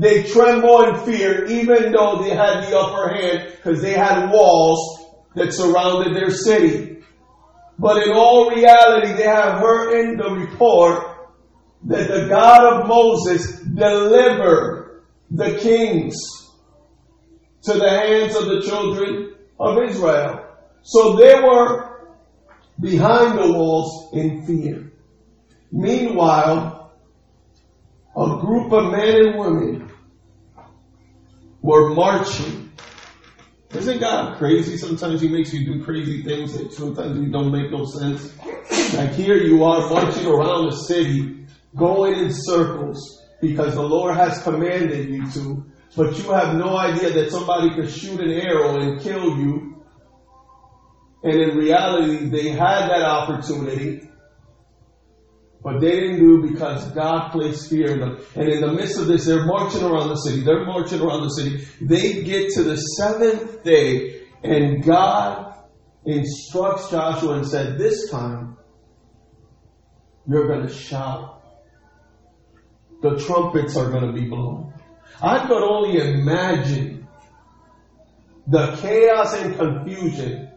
they 0.00 0.22
tremble 0.22 0.84
in 0.84 1.04
fear 1.04 1.44
even 1.44 1.92
though 1.92 2.22
they 2.22 2.30
had 2.30 2.64
the 2.64 2.78
upper 2.78 3.14
hand 3.14 3.52
because 3.54 3.82
they 3.82 3.92
had 3.92 4.30
walls 4.30 5.04
that 5.34 5.52
surrounded 5.52 6.16
their 6.16 6.30
city. 6.30 7.02
But 7.78 8.06
in 8.06 8.10
all 8.10 8.50
reality, 8.50 9.12
they 9.12 9.24
have 9.24 9.60
heard 9.60 10.00
in 10.00 10.16
the 10.16 10.30
report 10.30 11.04
that 11.84 12.08
the 12.08 12.28
God 12.28 12.80
of 12.80 12.88
Moses 12.88 13.60
delivered 13.60 15.02
the 15.30 15.58
kings 15.58 16.16
to 17.64 17.74
the 17.74 17.90
hands 17.90 18.34
of 18.36 18.46
the 18.46 18.62
children 18.62 19.34
of 19.58 19.82
Israel. 19.82 20.46
So 20.82 21.16
they 21.16 21.34
were 21.34 22.08
behind 22.80 23.38
the 23.38 23.52
walls 23.52 24.14
in 24.14 24.46
fear. 24.46 24.92
Meanwhile, 25.70 26.90
a 28.16 28.26
group 28.40 28.72
of 28.72 28.92
men 28.92 29.26
and 29.26 29.38
women 29.38 29.89
were 31.62 31.94
marching. 31.94 32.72
Isn't 33.72 34.00
God 34.00 34.36
crazy? 34.38 34.76
Sometimes 34.76 35.20
He 35.20 35.28
makes 35.28 35.52
you 35.52 35.64
do 35.64 35.84
crazy 35.84 36.22
things 36.22 36.56
that 36.58 36.72
sometimes 36.72 37.18
you 37.18 37.30
don't 37.30 37.52
make 37.52 37.70
no 37.70 37.84
sense. 37.84 38.32
Like 38.94 39.12
here 39.12 39.36
you 39.36 39.62
are 39.64 39.88
marching 39.90 40.26
around 40.26 40.70
the 40.70 40.76
city 40.76 41.46
going 41.76 42.14
in 42.14 42.32
circles 42.32 43.22
because 43.40 43.74
the 43.74 43.82
Lord 43.82 44.16
has 44.16 44.42
commanded 44.42 45.08
you 45.08 45.30
to, 45.32 45.64
but 45.96 46.18
you 46.18 46.30
have 46.32 46.56
no 46.56 46.76
idea 46.76 47.10
that 47.10 47.30
somebody 47.30 47.74
could 47.74 47.90
shoot 47.90 48.20
an 48.20 48.30
arrow 48.30 48.80
and 48.80 49.00
kill 49.00 49.38
you. 49.38 49.84
And 51.22 51.34
in 51.34 51.56
reality, 51.56 52.28
they 52.28 52.48
had 52.48 52.88
that 52.88 53.02
opportunity, 53.02 54.08
but 55.62 55.80
they 55.80 55.90
didn't 55.90 56.20
do 56.20 56.50
because 56.50 56.90
God 56.92 57.32
placed 57.32 57.68
fear 57.68 57.92
in 57.92 58.00
them. 58.00 58.18
And 58.34 58.48
in 58.48 58.60
the 58.62 58.72
midst 58.72 58.98
of 58.98 59.06
this, 59.06 59.26
they're 59.26 59.44
marching 59.44 59.82
around 59.82 60.08
the 60.08 60.16
city. 60.16 60.40
They're 60.40 60.64
marching 60.64 61.00
around 61.00 61.22
the 61.22 61.30
city. 61.30 61.66
They 61.80 62.22
get 62.22 62.50
to 62.52 62.62
the 62.62 62.76
seventh 62.76 63.62
day, 63.62 64.22
and 64.42 64.82
God 64.82 65.54
instructs 66.06 66.90
Joshua 66.90 67.34
and 67.34 67.46
said, 67.46 67.78
This 67.78 68.10
time, 68.10 68.56
you're 70.26 70.48
going 70.48 70.66
to 70.66 70.72
shout. 70.72 71.42
The 73.02 73.18
trumpets 73.18 73.76
are 73.76 73.90
going 73.90 74.06
to 74.06 74.12
be 74.12 74.28
blown. 74.28 74.74
I 75.22 75.46
could 75.46 75.62
only 75.62 75.98
imagine 75.98 77.06
the 78.46 78.76
chaos 78.76 79.34
and 79.34 79.56
confusion 79.56 80.49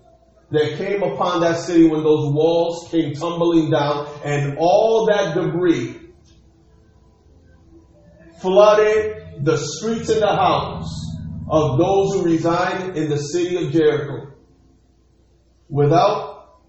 that 0.54 0.78
came 0.78 1.02
upon 1.02 1.42
that 1.42 1.58
city 1.58 1.88
when 1.88 2.04
those 2.04 2.32
walls 2.32 2.88
came 2.92 3.14
tumbling 3.14 3.72
down 3.72 4.08
and 4.24 4.56
all 4.60 5.08
that 5.08 5.34
debris 5.34 6.00
flooded 8.40 9.44
the 9.44 9.58
streets 9.58 10.10
and 10.10 10.22
the 10.22 10.28
houses 10.28 11.18
of 11.50 11.80
those 11.80 12.14
who 12.14 12.24
reside 12.24 12.96
in 12.96 13.10
the 13.10 13.18
city 13.18 13.66
of 13.66 13.72
Jericho 13.72 14.32
without 15.70 16.60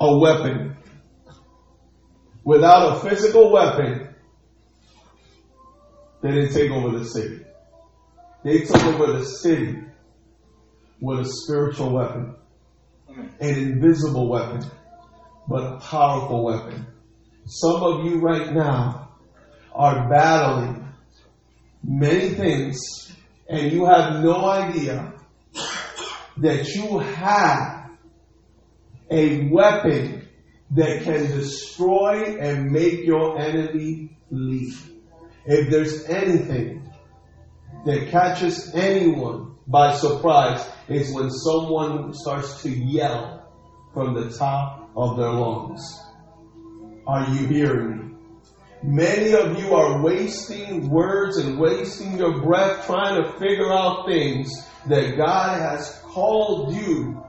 a 0.00 0.18
weapon, 0.18 0.76
without 2.44 2.96
a 2.96 3.08
physical 3.08 3.52
weapon, 3.52 4.08
they 6.22 6.30
didn't 6.30 6.54
take 6.54 6.70
over 6.70 6.98
the 6.98 7.04
city. 7.04 7.44
They 8.42 8.60
took 8.60 8.82
over 8.84 9.18
the 9.18 9.24
city 9.24 9.82
with 11.00 11.20
a 11.20 11.24
spiritual 11.26 11.92
weapon, 11.92 12.36
an 13.16 13.30
invisible 13.40 14.28
weapon, 14.28 14.62
but 15.48 15.62
a 15.64 15.78
powerful 15.78 16.44
weapon. 16.44 16.86
Some 17.46 17.82
of 17.82 18.04
you 18.04 18.20
right 18.20 18.52
now 18.52 19.10
are 19.74 20.08
battling 20.08 20.88
many 21.82 22.30
things 22.30 22.78
and 23.48 23.70
you 23.72 23.84
have 23.84 24.22
no 24.22 24.44
idea 24.44 25.12
that 26.38 26.68
you 26.74 26.98
have 26.98 27.90
a 29.10 29.48
weapon 29.48 30.26
that 30.70 31.02
can 31.02 31.26
destroy 31.26 32.38
and 32.38 32.70
make 32.72 33.04
your 33.04 33.38
enemy 33.38 34.16
leave. 34.30 34.90
If 35.46 35.70
there's 35.70 36.04
anything 36.06 36.90
that 37.84 38.08
catches 38.08 38.74
anyone 38.74 39.53
by 39.66 39.94
surprise 39.94 40.66
is 40.88 41.12
when 41.12 41.30
someone 41.30 42.12
starts 42.12 42.62
to 42.62 42.70
yell 42.70 43.50
from 43.92 44.14
the 44.14 44.36
top 44.36 44.90
of 44.96 45.16
their 45.16 45.30
lungs. 45.30 46.00
Are 47.06 47.28
you 47.30 47.46
hearing 47.46 47.98
me? 47.98 48.14
Many 48.82 49.32
of 49.32 49.58
you 49.58 49.74
are 49.74 50.02
wasting 50.02 50.90
words 50.90 51.38
and 51.38 51.58
wasting 51.58 52.18
your 52.18 52.42
breath 52.42 52.84
trying 52.86 53.22
to 53.22 53.38
figure 53.38 53.72
out 53.72 54.06
things 54.06 54.50
that 54.86 55.16
God 55.16 55.58
has 55.58 56.00
called 56.02 56.74
you 56.74 57.22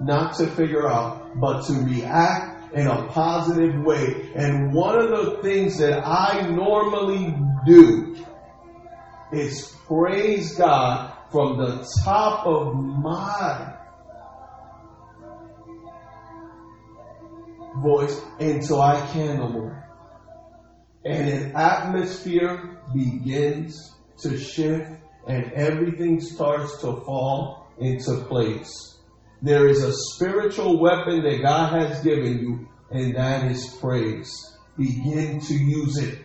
not 0.00 0.36
to 0.36 0.46
figure 0.46 0.88
out, 0.88 1.40
but 1.40 1.66
to 1.66 1.72
react 1.72 2.72
in 2.72 2.86
a 2.86 3.08
positive 3.08 3.82
way. 3.82 4.30
And 4.36 4.72
one 4.72 5.00
of 5.00 5.10
the 5.10 5.42
things 5.42 5.78
that 5.78 6.06
I 6.06 6.48
normally 6.48 7.34
do 7.66 8.16
is 9.32 9.74
praise 9.88 10.54
God 10.54 11.17
from 11.30 11.58
the 11.58 11.88
top 12.04 12.46
of 12.46 12.74
my 12.74 13.74
voice 17.82 18.20
until 18.40 18.80
I 18.80 19.06
can 19.12 19.38
no 19.38 19.48
more. 19.48 19.88
And 21.04 21.28
an 21.28 21.56
atmosphere 21.56 22.80
begins 22.94 23.94
to 24.18 24.38
shift 24.38 24.90
and 25.26 25.52
everything 25.52 26.20
starts 26.20 26.80
to 26.80 27.00
fall 27.04 27.66
into 27.78 28.24
place. 28.24 28.96
There 29.42 29.68
is 29.68 29.84
a 29.84 29.92
spiritual 29.92 30.80
weapon 30.80 31.22
that 31.22 31.42
God 31.42 31.80
has 31.80 32.02
given 32.02 32.40
you, 32.40 32.68
and 32.90 33.14
that 33.14 33.50
is 33.50 33.76
praise. 33.80 34.56
Begin 34.76 35.40
to 35.40 35.54
use 35.54 35.98
it. 35.98 36.18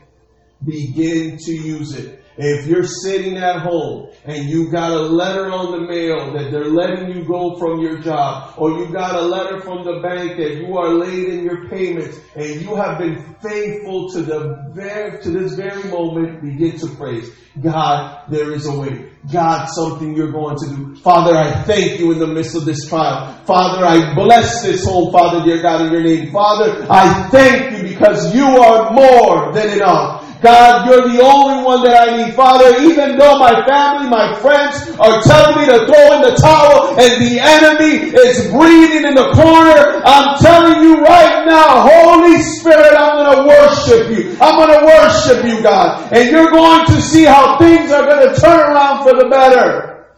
Begin 0.65 1.37
to 1.37 1.51
use 1.51 1.93
it. 1.93 2.22
If 2.37 2.65
you're 2.65 2.87
sitting 2.87 3.37
at 3.37 3.61
home 3.61 4.09
and 4.25 4.49
you 4.49 4.71
got 4.71 4.91
a 4.91 5.01
letter 5.01 5.51
on 5.51 5.71
the 5.71 5.87
mail 5.87 6.33
that 6.33 6.51
they're 6.51 6.65
letting 6.65 7.15
you 7.15 7.25
go 7.25 7.57
from 7.57 7.81
your 7.81 7.99
job, 7.99 8.53
or 8.57 8.71
you 8.71 8.91
got 8.91 9.15
a 9.15 9.21
letter 9.21 9.61
from 9.61 9.83
the 9.83 9.99
bank 10.01 10.37
that 10.37 10.55
you 10.55 10.77
are 10.77 10.93
late 10.93 11.29
in 11.29 11.43
your 11.43 11.69
payments, 11.69 12.17
and 12.35 12.61
you 12.61 12.75
have 12.75 12.97
been 12.97 13.35
faithful 13.41 14.09
to 14.11 14.21
the 14.23 14.71
very, 14.73 15.21
to 15.21 15.29
this 15.29 15.53
very 15.53 15.83
moment, 15.85 16.41
begin 16.41 16.77
to 16.79 16.87
praise. 16.95 17.29
God, 17.61 18.23
there 18.29 18.51
is 18.53 18.65
a 18.65 18.79
way. 18.79 19.11
God, 19.31 19.67
something 19.67 20.15
you're 20.15 20.31
going 20.31 20.57
to 20.57 20.75
do. 20.75 20.95
Father, 20.95 21.37
I 21.37 21.63
thank 21.63 21.99
you 21.99 22.11
in 22.11 22.19
the 22.19 22.27
midst 22.27 22.55
of 22.55 22.65
this 22.65 22.89
trial. 22.89 23.33
Father, 23.45 23.85
I 23.85 24.15
bless 24.15 24.63
this 24.63 24.83
home, 24.85 25.11
Father, 25.11 25.45
dear 25.45 25.61
God, 25.61 25.85
in 25.85 25.91
your 25.91 26.01
name. 26.01 26.31
Father, 26.31 26.85
I 26.89 27.29
thank 27.29 27.77
you 27.77 27.89
because 27.89 28.35
you 28.35 28.43
are 28.43 28.91
more 28.91 29.53
than 29.53 29.69
enough. 29.69 30.22
God, 30.43 30.85
you're 30.85 31.07
the 31.07 31.23
only 31.23 31.63
one 31.63 31.83
that 31.87 31.95
I 31.95 32.17
need. 32.17 32.35
Father, 32.35 32.83
even 32.83 33.17
though 33.17 33.39
my 33.39 33.63
family, 33.63 34.09
my 34.11 34.35
friends 34.43 34.91
are 34.99 35.23
telling 35.23 35.55
me 35.55 35.65
to 35.71 35.87
throw 35.87 36.19
in 36.19 36.21
the 36.21 36.35
towel 36.35 36.99
and 36.99 37.11
the 37.23 37.39
enemy 37.39 38.11
is 38.11 38.51
breathing 38.51 39.07
in 39.07 39.15
the 39.15 39.31
corner, 39.31 40.03
I'm 40.03 40.37
telling 40.43 40.83
you 40.83 40.99
right 40.99 41.45
now, 41.47 41.87
Holy 41.87 42.41
Spirit, 42.43 42.91
I'm 42.91 43.23
going 43.23 43.31
to 43.39 43.43
worship 43.47 44.11
you. 44.11 44.35
I'm 44.41 44.59
going 44.59 44.79
to 44.79 44.85
worship 44.85 45.45
you, 45.45 45.63
God. 45.63 46.11
And 46.11 46.29
you're 46.29 46.51
going 46.51 46.87
to 46.87 47.01
see 47.01 47.23
how 47.23 47.57
things 47.57 47.89
are 47.91 48.05
going 48.05 48.27
to 48.27 48.41
turn 48.41 48.59
around 48.59 49.03
for 49.03 49.15
the 49.15 49.29
better. 49.29 50.13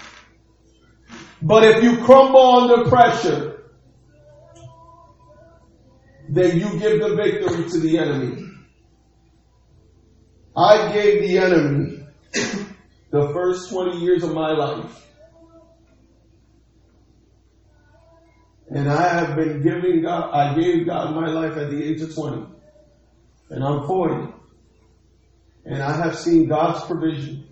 But 1.43 1.65
if 1.65 1.83
you 1.83 2.03
crumble 2.03 2.71
under 2.71 2.89
pressure, 2.89 3.61
then 6.29 6.57
you 6.57 6.79
give 6.79 6.99
the 6.99 7.15
victory 7.15 7.69
to 7.69 7.79
the 7.79 7.99
enemy. 7.99 8.54
I 10.57 10.93
gave 10.93 11.21
the 11.21 11.37
enemy 11.37 12.03
the 13.11 13.29
first 13.33 13.69
20 13.69 13.97
years 13.99 14.23
of 14.23 14.33
my 14.33 14.51
life. 14.51 15.05
And 18.69 18.89
I 18.89 19.07
have 19.19 19.35
been 19.35 19.61
giving 19.61 20.01
God, 20.01 20.31
I 20.31 20.55
gave 20.55 20.85
God 20.85 21.13
my 21.13 21.27
life 21.27 21.57
at 21.57 21.69
the 21.69 21.83
age 21.83 22.01
of 22.01 22.15
20. 22.15 22.45
And 23.51 23.63
I'm 23.63 23.85
40. 23.85 24.33
And 25.65 25.83
I 25.83 25.95
have 25.97 26.17
seen 26.17 26.47
God's 26.47 26.83
provision 26.85 27.45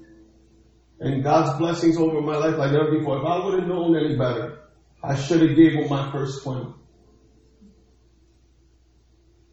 and 1.00 1.24
God's 1.24 1.58
blessings 1.60 1.98
over 1.98 2.22
my 2.22 2.38
life 2.38 2.58
like 2.58 2.72
never 2.72 2.98
before. 2.98 3.20
If 3.20 3.26
I 3.26 3.46
would 3.46 3.60
have 3.60 3.68
known 3.68 3.96
any 3.96 4.16
better, 4.16 4.60
I 5.04 5.16
should 5.16 5.42
have 5.42 5.56
gave 5.56 5.74
him 5.74 5.90
my 5.90 6.12
first 6.12 6.44
20. 6.44 6.74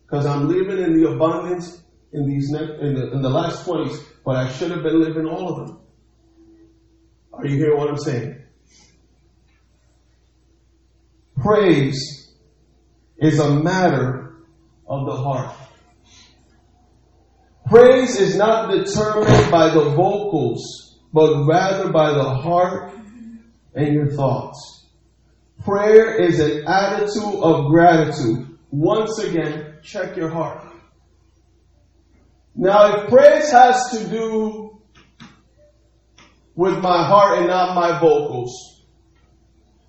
Because 0.02 0.26
I'm 0.26 0.48
living 0.48 0.82
in 0.82 1.00
the 1.00 1.10
abundance 1.10 1.82
in 2.12 2.28
these 2.28 2.52
in 2.52 2.94
the 2.94 3.12
in 3.12 3.22
the 3.22 3.28
last 3.28 3.64
twenties, 3.64 3.98
but 4.24 4.36
I 4.36 4.50
should 4.52 4.70
have 4.70 4.82
been 4.82 5.00
living 5.00 5.26
all 5.26 5.48
of 5.48 5.66
them. 5.66 5.80
Are 7.32 7.46
you 7.46 7.56
hearing 7.56 7.78
what 7.78 7.88
I'm 7.88 7.98
saying? 7.98 8.42
Praise 11.40 12.32
is 13.18 13.38
a 13.38 13.50
matter 13.50 14.34
of 14.86 15.06
the 15.06 15.16
heart. 15.16 15.56
Praise 17.68 18.18
is 18.18 18.36
not 18.36 18.70
determined 18.70 19.50
by 19.50 19.70
the 19.72 19.90
vocals, 19.90 20.98
but 21.12 21.46
rather 21.46 21.90
by 21.92 22.12
the 22.12 22.24
heart 22.24 22.92
and 23.74 23.94
your 23.94 24.10
thoughts. 24.10 24.86
Prayer 25.64 26.16
is 26.20 26.40
an 26.40 26.66
attitude 26.66 27.40
of 27.42 27.70
gratitude. 27.70 28.58
Once 28.70 29.18
again, 29.18 29.76
check 29.82 30.16
your 30.16 30.30
heart. 30.30 30.69
Now, 32.54 33.04
if 33.04 33.08
praise 33.08 33.50
has 33.50 33.90
to 33.92 34.08
do 34.08 34.80
with 36.54 36.78
my 36.78 37.04
heart 37.06 37.38
and 37.38 37.46
not 37.48 37.74
my 37.74 37.98
vocals, 38.00 38.84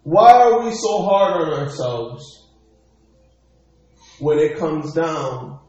why 0.03 0.31
are 0.31 0.63
we 0.63 0.73
so 0.73 1.03
hard 1.03 1.41
on 1.41 1.59
ourselves 1.59 2.47
when 4.19 4.39
it 4.39 4.57
comes 4.57 4.93
down 4.93 5.59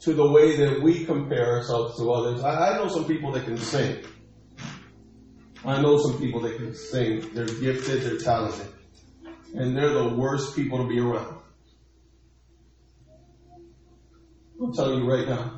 to 0.00 0.12
the 0.14 0.30
way 0.30 0.56
that 0.56 0.82
we 0.82 1.04
compare 1.04 1.56
ourselves 1.56 1.98
to 1.98 2.10
others? 2.10 2.42
I, 2.42 2.70
I 2.70 2.76
know 2.78 2.88
some 2.88 3.04
people 3.06 3.32
that 3.32 3.44
can 3.44 3.58
sing. 3.58 4.04
I 5.64 5.80
know 5.80 5.98
some 5.98 6.18
people 6.18 6.40
that 6.40 6.56
can 6.56 6.74
sing. 6.74 7.30
They're 7.34 7.46
gifted, 7.46 8.02
they're 8.02 8.18
talented. 8.18 8.68
And 9.54 9.76
they're 9.76 9.94
the 9.94 10.14
worst 10.14 10.54
people 10.54 10.78
to 10.78 10.88
be 10.88 10.98
around. 10.98 11.40
I'm 14.60 14.72
telling 14.72 15.04
you 15.04 15.10
right 15.10 15.28
now. 15.28 15.57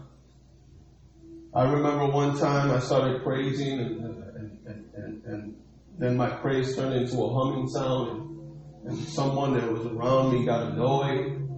I 1.53 1.65
remember 1.65 2.07
one 2.07 2.39
time 2.39 2.71
I 2.71 2.79
started 2.79 3.25
praising 3.25 3.81
and, 3.81 4.05
and, 4.05 4.67
and, 4.67 4.95
and, 4.95 5.25
and 5.25 5.57
then 5.99 6.17
my 6.17 6.31
praise 6.31 6.77
turned 6.77 6.95
into 6.95 7.25
a 7.25 7.35
humming 7.35 7.67
sound 7.67 8.09
and, 8.09 8.91
and 8.91 9.09
someone 9.09 9.55
that 9.55 9.69
was 9.71 9.85
around 9.87 10.33
me 10.33 10.45
got 10.45 10.69
annoyed 10.69 11.49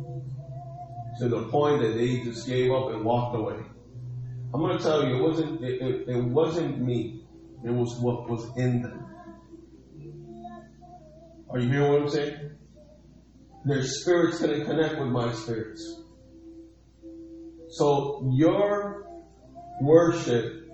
to 1.19 1.29
the 1.29 1.43
point 1.49 1.83
that 1.83 1.95
they 1.95 2.21
just 2.25 2.47
gave 2.47 2.71
up 2.73 2.89
and 2.89 3.05
walked 3.05 3.37
away. 3.37 3.59
I'm 4.55 4.61
going 4.61 4.79
to 4.79 4.83
tell 4.83 5.07
you, 5.07 5.17
it 5.17 5.23
wasn't, 5.23 5.63
it, 5.63 5.83
it, 5.83 6.09
it 6.09 6.25
wasn't 6.25 6.81
me. 6.81 7.25
It 7.63 7.71
was 7.71 7.99
what 8.01 8.31
was 8.31 8.51
in 8.57 8.83
them. 8.83 9.07
Are 11.51 11.59
you 11.59 11.69
hearing 11.69 11.93
what 11.93 12.03
I'm 12.03 12.09
saying? 12.09 12.51
Their 13.67 13.83
spirits 13.83 14.39
couldn't 14.39 14.65
connect 14.65 14.99
with 14.99 15.09
my 15.09 15.33
spirits. 15.33 16.03
So 17.69 18.31
your 18.33 19.02
worship, 19.81 20.69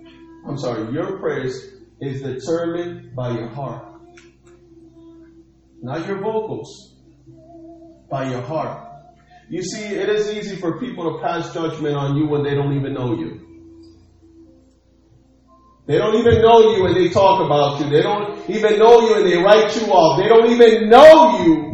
I'm 0.47 0.57
sorry, 0.57 0.93
your 0.93 1.19
praise 1.19 1.73
is 2.01 2.21
determined 2.21 3.15
by 3.15 3.31
your 3.31 3.49
heart. 3.49 3.85
Not 5.81 6.07
your 6.07 6.21
vocals, 6.21 6.95
by 8.09 8.29
your 8.29 8.41
heart. 8.41 8.87
You 9.49 9.63
see, 9.63 9.85
it 9.85 10.09
is 10.09 10.29
easy 10.31 10.57
for 10.57 10.79
people 10.79 11.11
to 11.11 11.23
pass 11.23 11.53
judgment 11.53 11.95
on 11.95 12.17
you 12.17 12.27
when 12.27 12.43
they 12.43 12.53
don't 12.53 12.75
even 12.75 12.93
know 12.93 13.15
you. 13.15 13.45
They 15.87 15.97
don't 15.97 16.15
even 16.15 16.41
know 16.41 16.75
you 16.75 16.85
and 16.85 16.95
they 16.95 17.09
talk 17.09 17.43
about 17.43 17.79
you. 17.79 17.89
They 17.89 18.03
don't 18.03 18.47
even 18.47 18.77
know 18.77 19.07
you 19.07 19.15
and 19.15 19.25
they 19.25 19.37
write 19.37 19.75
you 19.75 19.87
off. 19.87 20.21
They 20.21 20.27
don't 20.27 20.51
even 20.51 20.89
know 20.89 21.43
you 21.43 21.69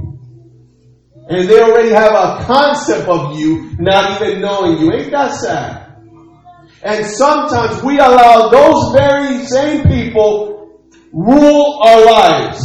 and 1.28 1.50
they 1.50 1.62
already 1.62 1.90
have 1.90 2.14
a 2.14 2.44
concept 2.46 3.10
of 3.10 3.38
you 3.38 3.76
not 3.80 4.22
even 4.22 4.42
knowing 4.42 4.80
you. 4.80 4.94
Ain't 4.94 5.12
that 5.12 5.34
sad? 5.34 5.85
And 6.86 7.04
sometimes 7.04 7.82
we 7.82 7.98
allow 7.98 8.50
those 8.50 8.93
very 8.93 9.43
same 9.45 9.88
people 9.88 10.86
rule 11.12 11.80
our 11.84 12.06
lives. 12.06 12.62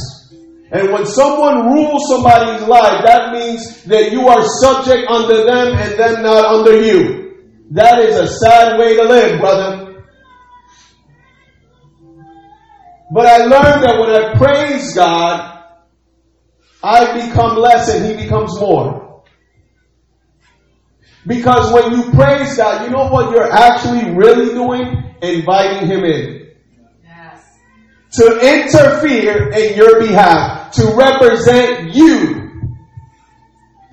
And 0.70 0.92
when 0.92 1.06
someone 1.06 1.72
rules 1.72 2.06
somebody's 2.06 2.68
life, 2.68 3.02
that 3.06 3.33
means 3.33 3.83
that 3.85 4.12
you 4.12 4.28
are 4.28 4.44
subject 4.61 5.09
under 5.09 5.44
them 5.46 5.74
and 5.74 5.98
them 5.98 6.22
not 6.22 6.44
under 6.44 6.83
you. 6.83 7.48
That 7.70 7.98
is 8.00 8.14
a 8.16 8.26
sad 8.26 8.78
way 8.78 8.96
to 8.96 9.04
live, 9.04 9.40
brother. 9.40 10.04
But 13.12 13.26
I 13.26 13.38
learned 13.38 13.83
that 13.85 13.98
when 13.98 14.11
I 14.11 14.35
praise 14.37 14.94
God, 14.94 15.64
I 16.83 17.26
become 17.26 17.56
less 17.56 17.88
and 17.88 18.04
He 18.04 18.22
becomes 18.22 18.54
more. 18.61 19.10
Because 21.26 21.72
when 21.72 21.92
you 21.92 22.11
praise 22.12 22.56
God, 22.56 22.85
you 22.85 22.90
know 22.90 23.09
what 23.09 23.30
you're 23.30 23.52
actually 23.52 24.11
really 24.14 24.54
doing? 24.54 25.14
Inviting 25.22 25.87
Him 25.87 26.04
in. 26.04 26.48
Yes. 27.04 27.59
To 28.12 28.38
interfere 28.40 29.50
in 29.52 29.76
your 29.76 30.00
behalf, 30.00 30.72
to 30.72 30.94
represent 30.94 31.94
you. 31.94 32.40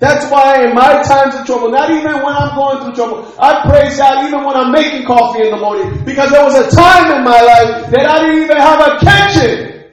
That's 0.00 0.30
why 0.30 0.64
in 0.64 0.74
my 0.74 1.02
times 1.02 1.34
of 1.34 1.44
trouble, 1.44 1.70
not 1.70 1.90
even 1.90 2.22
when 2.22 2.32
I'm 2.32 2.54
going 2.54 2.84
through 2.84 2.94
trouble, 2.94 3.34
I 3.38 3.68
praise 3.68 3.98
God 3.98 4.26
even 4.26 4.44
when 4.44 4.56
I'm 4.56 4.70
making 4.70 5.04
coffee 5.06 5.42
in 5.42 5.50
the 5.50 5.56
morning. 5.58 6.04
Because 6.04 6.30
there 6.30 6.44
was 6.44 6.54
a 6.54 6.70
time 6.74 7.18
in 7.18 7.24
my 7.24 7.40
life 7.40 7.90
that 7.90 8.06
I 8.06 8.20
didn't 8.20 8.44
even 8.44 8.56
have 8.56 8.80
a 8.80 8.98
kitchen 9.00 9.84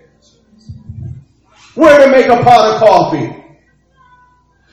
where 1.74 2.06
to 2.06 2.12
make 2.12 2.28
a 2.28 2.42
pot 2.44 2.76
of 2.76 2.80
coffee. 2.80 3.45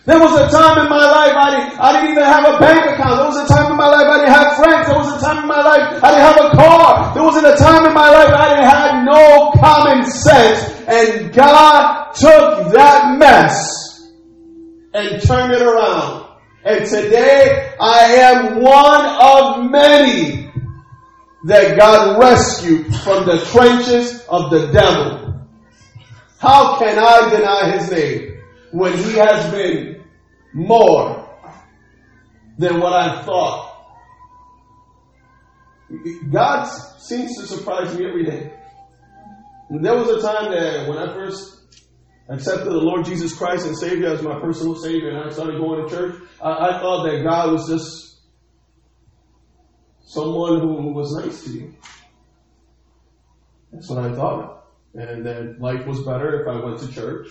There 0.05 0.19
was 0.19 0.35
a 0.35 0.51
time 0.51 0.83
in 0.83 0.91
my 0.91 1.07
life 1.07 1.31
I 1.31 1.51
didn't, 1.55 1.79
I 1.79 1.93
didn't 1.93 2.11
even 2.11 2.25
have 2.25 2.43
a 2.43 2.59
bank 2.59 2.91
account. 2.91 3.23
There 3.23 3.29
was 3.31 3.39
a 3.39 3.55
time 3.55 3.71
in 3.71 3.79
my 3.79 3.87
life 3.87 4.07
I 4.11 4.17
didn't 4.19 4.35
have 4.35 4.57
friends. 4.57 4.87
There 4.89 4.99
was 4.99 5.23
a 5.23 5.25
time 5.25 5.39
in 5.39 5.47
my 5.47 5.63
life 5.63 6.03
I 6.03 6.11
didn't 6.11 6.27
have 6.27 6.41
a 6.43 6.51
car. 6.57 7.15
There 7.15 7.23
was 7.23 7.37
a 7.39 7.57
time 7.57 7.87
in 7.87 7.95
my 7.95 8.11
life 8.11 8.35
I 8.35 8.49
didn't 8.51 8.71
have 8.71 9.05
no 9.07 9.53
common 9.63 10.11
sense. 10.11 10.59
And 10.89 11.33
God 11.33 12.13
took 12.15 12.73
that 12.73 13.17
mess 13.17 14.11
and 14.93 15.23
turned 15.23 15.53
it 15.53 15.63
around. 15.63 16.27
And 16.65 16.85
today 16.85 17.73
I 17.81 18.03
am 18.27 18.61
one 18.61 19.07
of 19.23 19.71
many 19.71 20.51
that 21.45 21.79
God 21.79 22.19
rescued 22.19 22.93
from 22.97 23.25
the 23.25 23.39
trenches 23.53 24.25
of 24.29 24.51
the 24.51 24.67
devil. 24.73 25.47
How 26.41 26.77
can 26.81 26.99
I 26.99 27.31
deny 27.31 27.79
his 27.79 27.89
name 27.93 28.32
when 28.73 28.97
he 28.97 29.13
has 29.13 29.51
been 29.53 30.03
more 30.55 31.29
than 32.59 32.81
what 32.81 32.93
I 32.93 33.23
thought? 33.23 33.69
God 36.31 36.65
seems 36.65 37.37
to 37.39 37.47
surprise 37.47 37.97
me 37.97 38.07
every 38.07 38.25
day. 38.25 38.53
There 39.71 39.95
was 39.95 40.09
a 40.09 40.27
time 40.27 40.53
that 40.53 40.89
when 40.89 40.99
I 40.99 41.13
first 41.13 41.61
accepted 42.29 42.67
the 42.67 42.79
Lord 42.79 43.05
Jesus 43.05 43.35
Christ 43.35 43.67
and 43.67 43.77
Savior 43.77 44.09
as 44.09 44.23
my 44.23 44.41
personal 44.41 44.75
Savior, 44.75 45.11
and 45.11 45.19
I 45.19 45.33
started 45.33 45.59
going 45.59 45.87
to 45.87 45.95
church, 45.95 46.23
I, 46.43 46.51
I 46.51 46.81
thought 46.81 47.05
that 47.05 47.23
God 47.23 47.53
was 47.53 47.69
just 47.69 48.21
someone 50.05 50.61
who 50.61 50.93
was 50.93 51.15
nice 51.15 51.45
to 51.45 51.51
you. 51.51 51.75
That's 53.71 53.89
what 53.89 54.05
I 54.05 54.15
thought. 54.15 54.65
And 54.95 55.25
that 55.25 55.61
life 55.61 55.87
was 55.87 56.01
better 56.01 56.43
if 56.43 56.49
I 56.49 56.63
went 56.65 56.81
to 56.81 56.93
church 56.93 57.29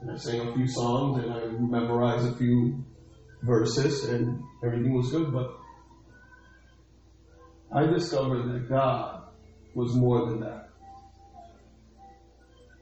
and 0.00 0.10
I 0.10 0.16
sang 0.16 0.48
a 0.48 0.54
few 0.54 0.66
songs 0.66 1.22
and 1.22 1.32
I 1.32 1.46
memorized 1.46 2.26
a 2.26 2.36
few 2.36 2.84
verses 3.42 4.04
and 4.04 4.42
everything 4.64 4.94
was 4.94 5.10
good. 5.10 5.32
But 5.32 5.58
I 7.72 7.86
discovered 7.86 8.52
that 8.52 8.68
God 8.68 9.24
was 9.74 9.94
more 9.94 10.26
than 10.26 10.40
that. 10.40 10.68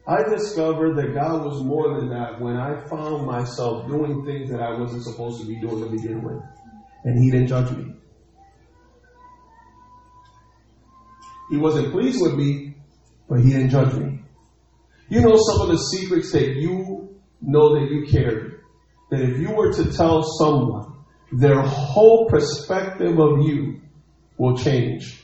I 0.07 0.23
discovered 0.23 0.95
that 0.95 1.13
God 1.13 1.45
was 1.45 1.61
more 1.61 1.99
than 1.99 2.09
that 2.09 2.41
when 2.41 2.55
I 2.55 2.87
found 2.87 3.27
myself 3.27 3.87
doing 3.87 4.25
things 4.25 4.49
that 4.49 4.59
I 4.59 4.79
wasn't 4.79 5.03
supposed 5.03 5.41
to 5.41 5.47
be 5.47 5.59
doing 5.59 5.83
to 5.83 5.89
begin 5.89 6.23
with. 6.23 6.41
And 7.03 7.23
He 7.23 7.29
didn't 7.29 7.47
judge 7.47 7.69
me. 7.77 7.93
He 11.51 11.57
wasn't 11.57 11.91
pleased 11.91 12.21
with 12.21 12.33
me, 12.35 12.75
but 13.27 13.41
He 13.41 13.51
didn't 13.51 13.69
judge 13.69 13.93
me. 13.93 14.18
You 15.09 15.21
know 15.21 15.35
some 15.37 15.61
of 15.61 15.67
the 15.69 15.77
secrets 15.77 16.31
that 16.31 16.55
you 16.55 17.17
know 17.41 17.75
that 17.75 17.89
you 17.91 18.05
carry. 18.09 18.53
That 19.09 19.21
if 19.21 19.39
you 19.39 19.51
were 19.51 19.73
to 19.73 19.91
tell 19.91 20.23
someone, 20.23 20.93
their 21.31 21.61
whole 21.61 22.29
perspective 22.29 23.19
of 23.19 23.45
you 23.45 23.81
will 24.37 24.57
change. 24.57 25.21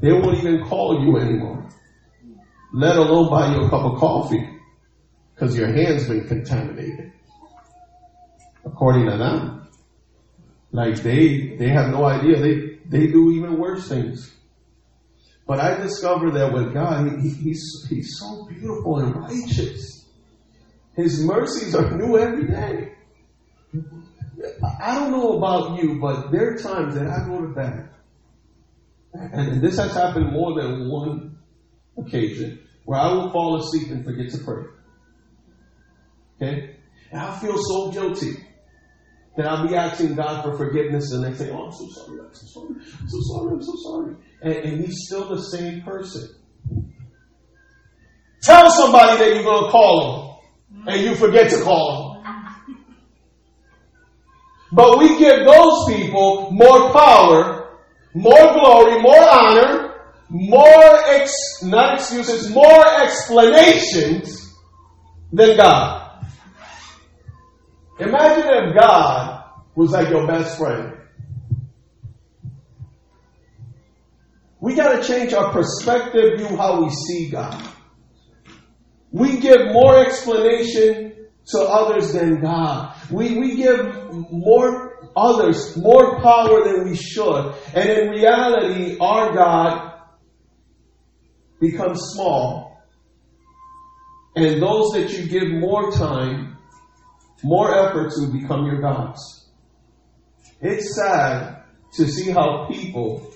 They 0.00 0.12
won't 0.12 0.38
even 0.38 0.64
call 0.64 1.04
you 1.04 1.18
anymore 1.18 1.68
let 2.72 2.96
alone 2.96 3.30
buy 3.30 3.54
you 3.54 3.66
a 3.66 3.70
cup 3.70 3.84
of 3.84 3.98
coffee 3.98 4.48
because 5.34 5.56
your 5.56 5.68
hand's 5.72 6.08
been 6.08 6.26
contaminated. 6.26 7.12
According 8.64 9.06
to 9.10 9.16
them. 9.18 9.68
Like 10.70 11.02
they, 11.02 11.56
they 11.58 11.68
have 11.68 11.90
no 11.90 12.04
idea. 12.06 12.40
They, 12.40 12.78
they 12.86 13.06
do 13.08 13.32
even 13.32 13.58
worse 13.58 13.88
things. 13.88 14.34
But 15.52 15.60
I 15.60 15.82
discovered 15.82 16.30
that 16.30 16.50
with 16.50 16.72
God, 16.72 17.20
he, 17.20 17.28
he's, 17.28 17.86
he's 17.90 18.18
so 18.18 18.46
beautiful 18.46 19.00
and 19.00 19.14
righteous. 19.14 20.08
His 20.96 21.26
mercies 21.26 21.74
are 21.74 21.94
new 21.94 22.16
every 22.16 22.46
day. 22.46 22.94
I 24.80 24.94
don't 24.94 25.10
know 25.10 25.36
about 25.36 25.76
you, 25.76 26.00
but 26.00 26.30
there 26.30 26.54
are 26.54 26.56
times 26.56 26.94
that 26.94 27.06
I 27.06 27.28
go 27.28 27.42
to 27.42 27.48
bed. 27.48 27.90
And 29.12 29.60
this 29.60 29.76
has 29.76 29.92
happened 29.92 30.32
more 30.32 30.58
than 30.58 30.88
one 30.88 31.36
occasion 31.98 32.66
where 32.86 32.98
I 32.98 33.12
will 33.12 33.30
fall 33.30 33.60
asleep 33.60 33.90
and 33.90 34.06
forget 34.06 34.30
to 34.30 34.38
pray. 34.38 34.64
Okay? 36.40 36.76
And 37.10 37.20
I 37.20 37.38
feel 37.40 37.58
so 37.58 37.90
guilty 37.90 38.38
that 39.36 39.46
I'll 39.46 39.66
be 39.66 39.74
asking 39.74 40.14
God 40.14 40.42
for 40.44 40.56
forgiveness 40.56 41.12
and 41.12 41.24
they 41.24 41.32
say, 41.34 41.50
Oh, 41.50 41.64
I'm 41.66 41.72
so 41.72 41.88
sorry, 41.88 42.20
I'm 42.20 42.34
so 42.34 42.46
sorry, 42.46 42.74
I'm 43.00 43.08
so 43.08 43.20
sorry, 43.20 43.52
I'm 43.52 43.62
so 43.62 43.74
sorry. 43.82 44.16
And, 44.42 44.54
and 44.54 44.84
he's 44.84 45.06
still 45.06 45.28
the 45.28 45.42
same 45.42 45.82
person. 45.82 46.28
Tell 48.42 48.70
somebody 48.70 49.18
that 49.18 49.34
you're 49.34 49.44
going 49.44 49.64
to 49.64 49.70
call 49.70 50.38
them 50.74 50.88
and 50.88 51.00
you 51.02 51.14
forget 51.14 51.50
to 51.50 51.62
call 51.62 52.14
them. 52.14 52.22
But 54.72 54.98
we 54.98 55.18
give 55.18 55.44
those 55.44 55.84
people 55.86 56.50
more 56.50 56.92
power, 56.92 57.78
more 58.14 58.52
glory, 58.54 59.00
more 59.02 59.22
honor, 59.22 59.94
more, 60.30 60.94
ex- 61.08 61.62
not 61.62 61.94
excuses, 61.96 62.50
more 62.50 62.84
explanations 63.02 64.54
than 65.32 65.56
God. 65.58 66.01
Imagine 68.02 68.68
if 68.68 68.76
God 68.78 69.44
was 69.74 69.90
like 69.92 70.08
your 70.10 70.26
best 70.26 70.58
friend. 70.58 70.98
We 74.60 74.74
gotta 74.74 75.02
change 75.02 75.32
our 75.32 75.52
perspective 75.52 76.38
view 76.38 76.56
how 76.56 76.82
we 76.82 76.90
see 76.90 77.30
God. 77.30 77.62
We 79.10 79.40
give 79.40 79.72
more 79.72 80.04
explanation 80.06 81.26
to 81.46 81.58
others 81.58 82.12
than 82.12 82.40
God. 82.40 82.96
We, 83.10 83.38
we 83.38 83.56
give 83.56 83.94
more 84.30 85.10
others 85.16 85.76
more 85.76 86.20
power 86.20 86.64
than 86.64 86.88
we 86.88 86.96
should. 86.96 87.54
And 87.74 87.90
in 87.90 88.10
reality, 88.10 88.96
our 89.00 89.34
God 89.34 90.00
becomes 91.60 92.00
small. 92.14 92.82
And 94.34 94.62
those 94.62 94.92
that 94.92 95.10
you 95.12 95.26
give 95.26 95.50
more 95.50 95.90
time, 95.92 96.51
more 97.42 97.74
effort 97.74 98.12
to 98.12 98.32
become 98.32 98.66
your 98.66 98.80
gods. 98.80 99.48
It's 100.60 100.96
sad 100.96 101.64
to 101.94 102.06
see 102.06 102.30
how 102.30 102.68
people 102.70 103.32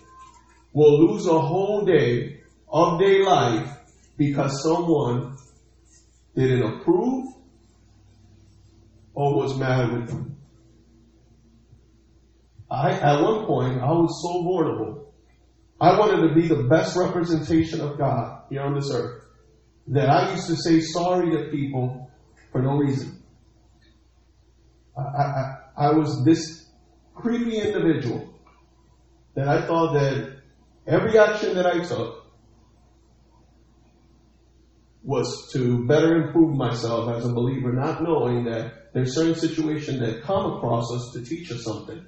will 0.73 1.07
lose 1.07 1.27
a 1.27 1.39
whole 1.41 1.85
day 1.85 2.41
of 2.69 2.99
their 2.99 3.25
life 3.25 3.69
because 4.17 4.63
someone 4.63 5.37
didn't 6.35 6.63
approve 6.63 7.27
or 9.15 9.35
was 9.35 9.59
mad 9.59 9.93
with 9.93 10.09
them. 10.09 10.37
I, 12.71 12.93
at 12.93 13.23
one 13.23 13.47
point, 13.47 13.81
I 13.81 13.91
was 13.93 14.23
so 14.23 14.43
vulnerable. 14.43 15.15
I 15.81 15.99
wanted 15.99 16.29
to 16.29 16.35
be 16.35 16.49
the 16.49 16.65
best 16.69 16.97
representation 16.97 17.81
of 17.81 17.99
God 17.99 18.43
here 18.51 18.63
on 18.63 18.75
this 18.75 18.91
earth 18.93 19.23
that 19.89 20.09
I 20.09 20.33
used 20.33 20.49
to 20.49 20.57
say 20.57 20.81
sorry 20.81 21.31
to 21.31 21.51
people 21.51 22.11
for 22.51 22.63
no 22.63 22.77
reason. 22.77 23.16
I, 24.97 25.01
I, 25.03 25.57
I 25.77 25.91
was 25.93 26.25
this 26.25 26.69
creepy 27.15 27.59
individual 27.59 28.35
that 29.35 29.49
I 29.49 29.63
thought 29.63 29.93
that 29.93 30.39
every 30.87 31.19
action 31.19 31.55
that 31.55 31.67
I 31.67 31.85
took 31.85 32.25
was 35.05 35.51
to 35.53 35.87
better 35.87 36.17
improve 36.17 36.57
myself 36.57 37.11
as 37.15 37.27
a 37.27 37.33
believer, 37.33 37.73
not 37.73 38.03
knowing 38.03 38.45
that 38.45 38.93
there's 38.93 39.15
certain 39.15 39.35
situations 39.35 40.01
that 40.01 40.23
come 40.23 40.55
across 40.55 40.91
us 40.93 41.13
to 41.13 41.23
teach 41.23 41.53
us 41.53 41.63
something. 41.63 42.05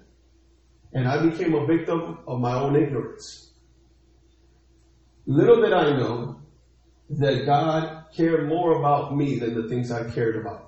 And 0.92 1.06
I 1.06 1.22
became 1.22 1.54
a 1.54 1.66
victim 1.66 2.18
of 2.26 2.40
my 2.40 2.54
own 2.54 2.74
ignorance. 2.74 3.52
Little 5.26 5.60
did 5.60 5.74
I 5.74 5.90
know 5.90 6.40
that 7.10 7.44
God 7.44 8.06
cared 8.16 8.48
more 8.48 8.78
about 8.78 9.14
me 9.14 9.38
than 9.38 9.54
the 9.54 9.68
things 9.68 9.92
I 9.92 10.10
cared 10.10 10.36
about. 10.36 10.67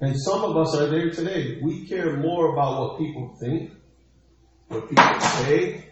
And 0.00 0.16
some 0.18 0.42
of 0.44 0.56
us 0.56 0.74
are 0.76 0.86
there 0.86 1.10
today. 1.10 1.60
We 1.62 1.86
care 1.86 2.16
more 2.16 2.52
about 2.52 2.80
what 2.80 2.98
people 2.98 3.36
think, 3.40 3.72
what 4.68 4.88
people 4.88 5.20
say, 5.20 5.90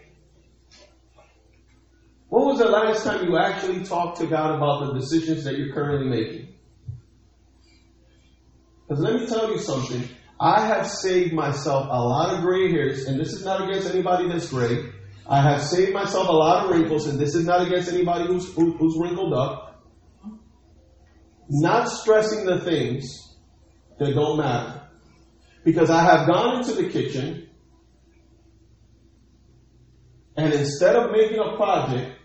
when 2.29 2.45
was 2.45 2.59
the 2.59 2.65
last 2.65 3.03
time 3.03 3.27
you 3.27 3.37
actually 3.37 3.83
talked 3.83 4.19
to 4.19 4.27
God 4.27 4.55
about 4.55 4.85
the 4.85 4.99
decisions 4.99 5.43
that 5.45 5.57
you're 5.57 5.73
currently 5.73 6.07
making? 6.07 6.53
Because 8.87 9.03
let 9.03 9.15
me 9.15 9.25
tell 9.25 9.51
you 9.51 9.57
something. 9.57 10.07
I 10.39 10.65
have 10.65 10.87
saved 10.87 11.33
myself 11.33 11.87
a 11.89 12.01
lot 12.01 12.35
of 12.35 12.41
gray 12.41 12.71
hairs, 12.71 13.05
and 13.05 13.19
this 13.19 13.33
is 13.33 13.43
not 13.43 13.67
against 13.67 13.89
anybody 13.89 14.29
that's 14.29 14.49
gray. 14.49 14.91
I 15.27 15.41
have 15.41 15.61
saved 15.63 15.91
myself 15.91 16.27
a 16.27 16.31
lot 16.31 16.65
of 16.65 16.71
wrinkles, 16.71 17.07
and 17.07 17.19
this 17.19 17.33
is 17.33 17.45
not 17.45 17.65
against 17.65 17.91
anybody 17.91 18.27
who's, 18.27 18.53
who, 18.53 18.77
who's 18.77 18.95
wrinkled 18.99 19.33
up. 19.33 19.83
Not 21.49 21.89
stressing 21.89 22.45
the 22.45 22.59
things 22.59 23.28
that 23.99 24.15
don't 24.15 24.37
matter. 24.37 24.81
Because 25.63 25.89
I 25.89 26.01
have 26.03 26.27
gone 26.27 26.59
into 26.59 26.73
the 26.73 26.89
kitchen, 26.89 27.49
and 30.35 30.53
instead 30.53 30.95
of 30.95 31.11
making 31.11 31.39
a 31.39 31.55
project, 31.57 32.19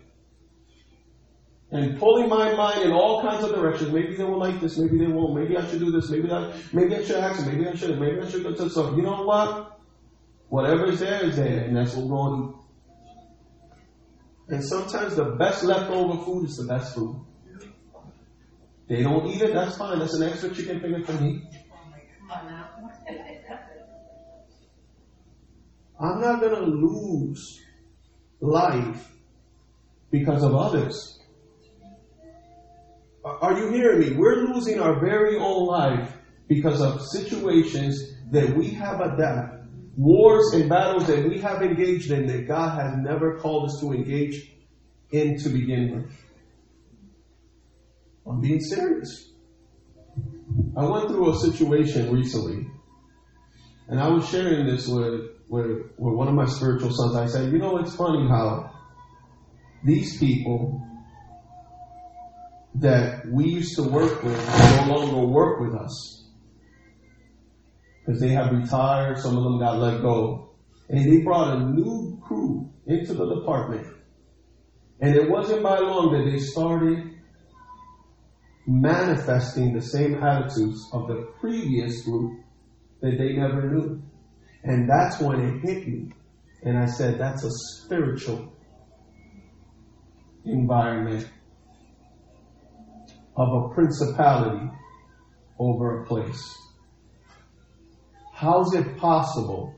and 1.71 1.99
pulling 1.99 2.29
my 2.29 2.53
mind 2.55 2.83
in 2.83 2.91
all 2.91 3.21
kinds 3.21 3.43
of 3.43 3.53
directions. 3.53 3.91
Maybe 3.91 4.15
they 4.15 4.23
will 4.23 4.39
like 4.39 4.61
this, 4.61 4.77
maybe 4.77 4.97
they 4.97 5.11
won't. 5.11 5.35
Maybe 5.35 5.57
I 5.57 5.67
should 5.67 5.79
do 5.79 5.91
this, 5.91 6.09
maybe 6.09 6.31
I, 6.31 6.53
maybe 6.71 6.95
I 6.95 7.03
should 7.03 7.17
ask 7.17 7.45
maybe 7.45 7.67
I 7.67 7.75
shouldn't, 7.75 7.99
maybe 7.99 8.21
I 8.21 8.29
should 8.29 8.43
go 8.43 8.53
to 8.53 8.69
stuff. 8.69 8.95
You 8.95 9.01
know 9.01 9.23
what? 9.23 9.79
Whatever 10.49 10.85
is 10.85 10.99
there 10.99 11.25
is 11.25 11.35
there, 11.35 11.65
and 11.65 11.75
that's 11.75 11.95
what 11.95 12.05
we're 12.05 12.17
going 12.17 12.41
to 12.41 12.49
eat. 12.49 12.55
And 14.47 14.63
sometimes 14.63 15.15
the 15.15 15.25
best 15.25 15.63
leftover 15.63 16.23
food 16.23 16.45
is 16.45 16.55
the 16.55 16.65
best 16.65 16.95
food. 16.95 17.19
They 18.87 19.01
don't 19.01 19.25
eat 19.27 19.41
it, 19.41 19.53
that's 19.53 19.77
fine. 19.77 19.97
That's 19.97 20.13
an 20.13 20.29
extra 20.29 20.53
chicken 20.53 20.79
finger 20.79 21.03
for 21.03 21.13
me. 21.13 21.41
I'm 25.99 26.21
not 26.21 26.41
going 26.41 26.55
to 26.55 26.65
lose 26.65 27.61
life 28.41 29.11
because 30.11 30.43
of 30.43 30.55
others. 30.55 31.19
Are 33.23 33.57
you 33.57 33.71
hearing 33.71 33.99
me? 33.99 34.15
We're 34.17 34.47
losing 34.53 34.79
our 34.79 34.99
very 34.99 35.37
own 35.37 35.65
life 35.65 36.15
because 36.47 36.81
of 36.81 37.01
situations 37.01 38.13
that 38.31 38.55
we 38.55 38.69
have 38.71 39.01
adapted, 39.01 39.67
wars 39.97 40.53
and 40.53 40.69
battles 40.69 41.07
that 41.07 41.27
we 41.27 41.39
have 41.39 41.61
engaged 41.61 42.11
in 42.11 42.27
that 42.27 42.47
God 42.47 42.79
has 42.79 42.97
never 42.97 43.39
called 43.39 43.69
us 43.69 43.79
to 43.81 43.93
engage 43.93 44.51
in 45.11 45.37
to 45.39 45.49
begin 45.49 45.95
with. 45.95 46.11
I'm 48.27 48.41
being 48.41 48.59
serious. 48.59 49.31
I 50.77 50.85
went 50.85 51.09
through 51.09 51.31
a 51.31 51.35
situation 51.37 52.11
recently, 52.11 52.67
and 53.87 53.99
I 53.99 54.09
was 54.09 54.27
sharing 54.27 54.65
this 54.65 54.87
with, 54.87 55.31
with, 55.47 55.67
with 55.97 56.13
one 56.15 56.27
of 56.27 56.33
my 56.33 56.45
spiritual 56.45 56.91
sons. 56.91 57.15
I 57.15 57.27
said, 57.27 57.51
you 57.51 57.59
know, 57.59 57.77
it's 57.77 57.95
funny 57.95 58.27
how 58.27 58.71
these 59.83 60.17
people 60.17 60.81
that 62.75 63.25
we 63.27 63.45
used 63.45 63.75
to 63.75 63.83
work 63.83 64.23
with 64.23 64.37
no 64.87 64.95
longer 64.95 65.25
work 65.27 65.59
with 65.61 65.75
us. 65.75 66.27
Because 68.05 68.19
they 68.19 68.29
have 68.29 68.51
retired, 68.51 69.17
some 69.17 69.37
of 69.37 69.43
them 69.43 69.59
got 69.59 69.79
let 69.79 70.01
go. 70.01 70.51
And 70.89 71.11
they 71.11 71.23
brought 71.23 71.57
a 71.57 71.65
new 71.71 72.19
crew 72.21 72.69
into 72.85 73.13
the 73.13 73.35
department. 73.35 73.87
And 74.99 75.15
it 75.15 75.29
wasn't 75.29 75.63
by 75.63 75.79
long 75.79 76.11
that 76.13 76.29
they 76.29 76.39
started 76.39 77.14
manifesting 78.67 79.73
the 79.73 79.81
same 79.81 80.15
attitudes 80.15 80.89
of 80.91 81.07
the 81.07 81.31
previous 81.39 82.03
group 82.03 82.41
that 83.01 83.17
they 83.17 83.33
never 83.33 83.69
knew. 83.69 84.01
And 84.63 84.89
that's 84.89 85.19
when 85.21 85.39
it 85.39 85.61
hit 85.61 85.87
me. 85.87 86.11
And 86.63 86.77
I 86.77 86.85
said, 86.85 87.19
that's 87.19 87.43
a 87.43 87.51
spiritual 87.51 88.51
environment 90.45 91.29
of 93.37 93.47
a 93.63 93.73
principality 93.73 94.67
over 95.59 96.01
a 96.01 96.05
place. 96.05 96.57
How's 98.33 98.73
it 98.73 98.97
possible 98.97 99.75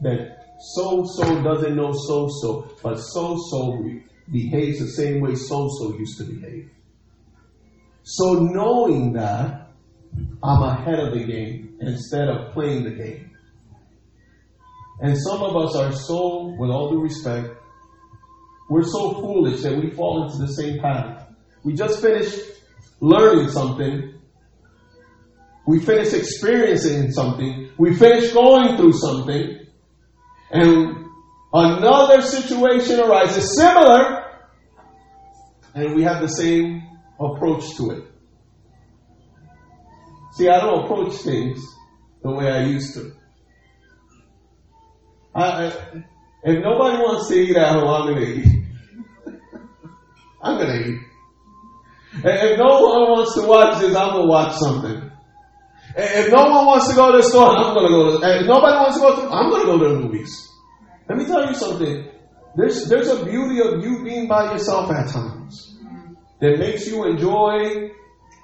that 0.00 0.38
so 0.74 1.04
so 1.04 1.42
doesn't 1.42 1.76
know 1.76 1.92
so 1.92 2.28
so, 2.40 2.70
but 2.82 2.96
so 2.96 3.36
so 3.50 3.84
behaves 4.32 4.78
the 4.80 4.88
same 4.88 5.20
way 5.20 5.34
so 5.34 5.68
so 5.78 5.94
used 5.98 6.18
to 6.18 6.24
behave? 6.24 6.70
So 8.04 8.34
knowing 8.34 9.14
that, 9.14 9.70
I'm 10.42 10.62
ahead 10.62 11.00
of 11.00 11.14
the 11.14 11.24
game 11.24 11.78
instead 11.80 12.28
of 12.28 12.52
playing 12.52 12.84
the 12.84 12.90
game. 12.90 13.30
And 15.00 15.16
some 15.18 15.42
of 15.42 15.56
us 15.56 15.74
are 15.74 15.90
so, 15.90 16.54
with 16.58 16.70
all 16.70 16.90
due 16.90 17.00
respect, 17.00 17.48
we're 18.68 18.82
so 18.82 19.14
foolish 19.14 19.62
that 19.62 19.76
we 19.76 19.90
fall 19.90 20.24
into 20.24 20.46
the 20.46 20.52
same 20.52 20.80
pattern. 20.80 21.16
We 21.64 21.72
just 21.72 22.00
finished 22.00 22.38
learning 23.00 23.48
something. 23.48 24.20
We 25.66 25.80
finish 25.80 26.12
experiencing 26.12 27.10
something. 27.10 27.70
We 27.78 27.94
finish 27.94 28.32
going 28.32 28.76
through 28.76 28.92
something. 28.92 29.66
And 30.50 31.06
another 31.54 32.20
situation 32.20 33.00
arises 33.00 33.56
similar. 33.56 34.24
And 35.74 35.94
we 35.94 36.02
have 36.02 36.20
the 36.20 36.28
same 36.28 36.93
approach 37.20 37.64
to 37.76 37.90
it. 37.90 38.04
See, 40.34 40.48
I 40.48 40.60
don't 40.60 40.84
approach 40.84 41.14
things 41.16 41.64
the 42.22 42.30
way 42.30 42.50
I 42.50 42.64
used 42.64 42.94
to. 42.94 43.12
I, 45.34 45.42
I, 45.42 45.66
if 46.44 46.62
nobody 46.62 46.96
wants 46.98 47.28
to 47.28 47.34
eat 47.34 47.56
at 47.56 47.72
home, 47.72 47.88
I'm 47.88 48.14
going 48.14 48.24
to 48.24 48.32
eat. 48.32 48.64
I'm 50.42 50.58
going 50.58 50.82
to 50.82 50.88
eat. 50.90 51.00
If 52.22 52.58
no 52.58 52.80
one 52.80 53.10
wants 53.10 53.34
to 53.34 53.46
watch 53.46 53.80
this, 53.80 53.94
I'm 53.96 54.10
gonna 54.10 54.26
watch 54.26 54.54
something. 54.54 55.10
If 55.96 56.30
no 56.32 56.42
one 56.44 56.66
wants 56.66 56.88
to 56.88 56.94
go 56.94 57.10
to 57.10 57.18
the 57.18 57.24
store, 57.24 57.56
I'm 57.56 57.74
gonna 57.74 57.88
go 57.88 58.20
to. 58.20 58.40
If 58.40 58.46
nobody 58.46 58.76
wants 58.76 58.96
to 58.96 59.00
go 59.02 59.16
to, 59.16 59.22
I'm 59.34 59.50
gonna 59.50 59.64
go 59.64 59.78
to 59.78 59.88
the 59.94 60.00
movies. 60.00 60.48
Let 61.08 61.18
me 61.18 61.26
tell 61.26 61.46
you 61.48 61.54
something. 61.54 62.08
There's 62.56 62.88
there's 62.88 63.08
a 63.08 63.24
beauty 63.24 63.60
of 63.60 63.82
you 63.82 64.04
being 64.04 64.28
by 64.28 64.52
yourself 64.52 64.92
at 64.92 65.08
times 65.10 65.73
that 66.44 66.58
makes 66.58 66.86
you 66.86 67.04
enjoy 67.04 67.90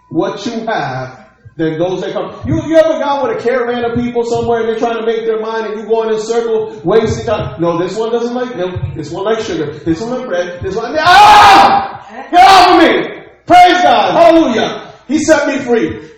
what 0.09 0.46
you 0.46 0.64
have 0.64 1.28
than 1.57 1.78
those 1.78 2.01
that 2.01 2.14
come. 2.14 2.48
You, 2.48 2.62
you 2.66 2.76
ever 2.76 2.98
gone 2.98 3.28
with 3.28 3.38
a 3.38 3.42
caravan 3.42 3.84
of 3.84 3.94
people 3.94 4.24
somewhere 4.24 4.61
and 4.61 4.68
they're 4.70 4.78
trying 4.78 4.98
to 4.98 5.05
make 5.05 5.26
their 5.26 5.38
mind 5.38 5.66
and 5.66 5.80
you 5.80 5.86
going 5.86 6.11
in 6.14 6.18
circle 6.18 6.80
wasting 6.82 7.26
time? 7.26 7.61
No, 7.61 7.78
this 7.78 7.98
one 7.98 8.11
doesn't 8.11 8.34
like 8.34 8.57
milk. 8.57 8.74
This 8.94 9.11
one 9.11 9.24
likes 9.24 9.44
sugar. 9.44 9.70
This 9.80 10.01
one 10.01 10.11
like 10.18 10.26
bread. 10.26 10.62
This 10.62 10.74
one. 10.74 10.96
Ah! 10.98 12.28
Get 12.30 12.40
off 12.40 12.70
of 12.70 12.88
me! 12.88 13.22
Praise 13.46 13.82
God. 13.82 14.12
Hallelujah. 14.12 14.94
He 15.07 15.18
set 15.18 15.46
me 15.46 15.59
free. 15.59 16.11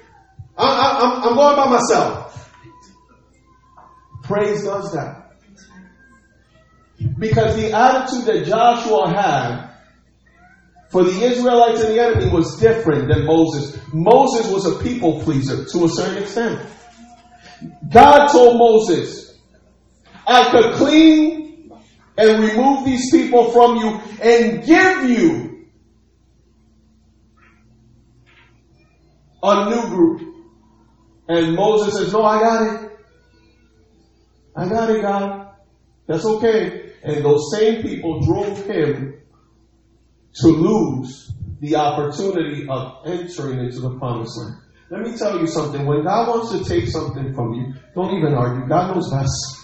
I, 0.56 1.26
am 1.26 1.34
going 1.34 1.56
by 1.56 1.68
myself. 1.68 2.52
Praise 4.22 4.62
does 4.62 4.92
that. 4.92 5.32
Because 7.18 7.56
the 7.56 7.72
attitude 7.72 8.26
that 8.26 8.46
Joshua 8.46 9.08
had 9.08 9.71
for 10.92 11.04
the 11.04 11.22
Israelites 11.22 11.80
and 11.80 11.94
the 11.94 12.02
enemy 12.02 12.30
was 12.30 12.60
different 12.60 13.08
than 13.08 13.24
Moses. 13.24 13.80
Moses 13.94 14.52
was 14.52 14.66
a 14.66 14.84
people 14.84 15.22
pleaser 15.22 15.64
to 15.64 15.84
a 15.86 15.88
certain 15.88 16.22
extent. 16.22 16.60
God 17.90 18.28
told 18.28 18.58
Moses, 18.58 19.38
I 20.26 20.50
could 20.50 20.74
clean 20.74 21.72
and 22.18 22.42
remove 22.42 22.84
these 22.84 23.10
people 23.10 23.52
from 23.52 23.76
you 23.76 24.00
and 24.20 24.64
give 24.66 25.08
you 25.08 25.66
a 29.42 29.70
new 29.70 29.88
group. 29.88 30.34
And 31.26 31.56
Moses 31.56 31.94
says, 31.94 32.12
No, 32.12 32.22
I 32.22 32.38
got 32.38 32.84
it. 32.84 32.90
I 34.54 34.68
got 34.68 34.90
it, 34.90 35.00
God. 35.00 35.54
That's 36.06 36.26
okay. 36.26 36.92
And 37.02 37.24
those 37.24 37.50
same 37.50 37.80
people 37.80 38.20
drove 38.20 38.66
him 38.66 39.21
to 40.34 40.48
lose 40.48 41.32
the 41.60 41.76
opportunity 41.76 42.66
of 42.68 43.06
entering 43.06 43.60
into 43.60 43.80
the 43.80 43.96
promised 43.98 44.36
land. 44.38 44.56
Let 44.90 45.02
me 45.02 45.16
tell 45.16 45.40
you 45.40 45.46
something. 45.46 45.86
When 45.86 46.04
God 46.04 46.28
wants 46.28 46.52
to 46.52 46.64
take 46.68 46.88
something 46.88 47.32
from 47.34 47.54
you, 47.54 47.72
don't 47.94 48.14
even 48.16 48.34
argue. 48.34 48.68
God 48.68 48.94
knows 48.94 49.10
best. 49.10 49.62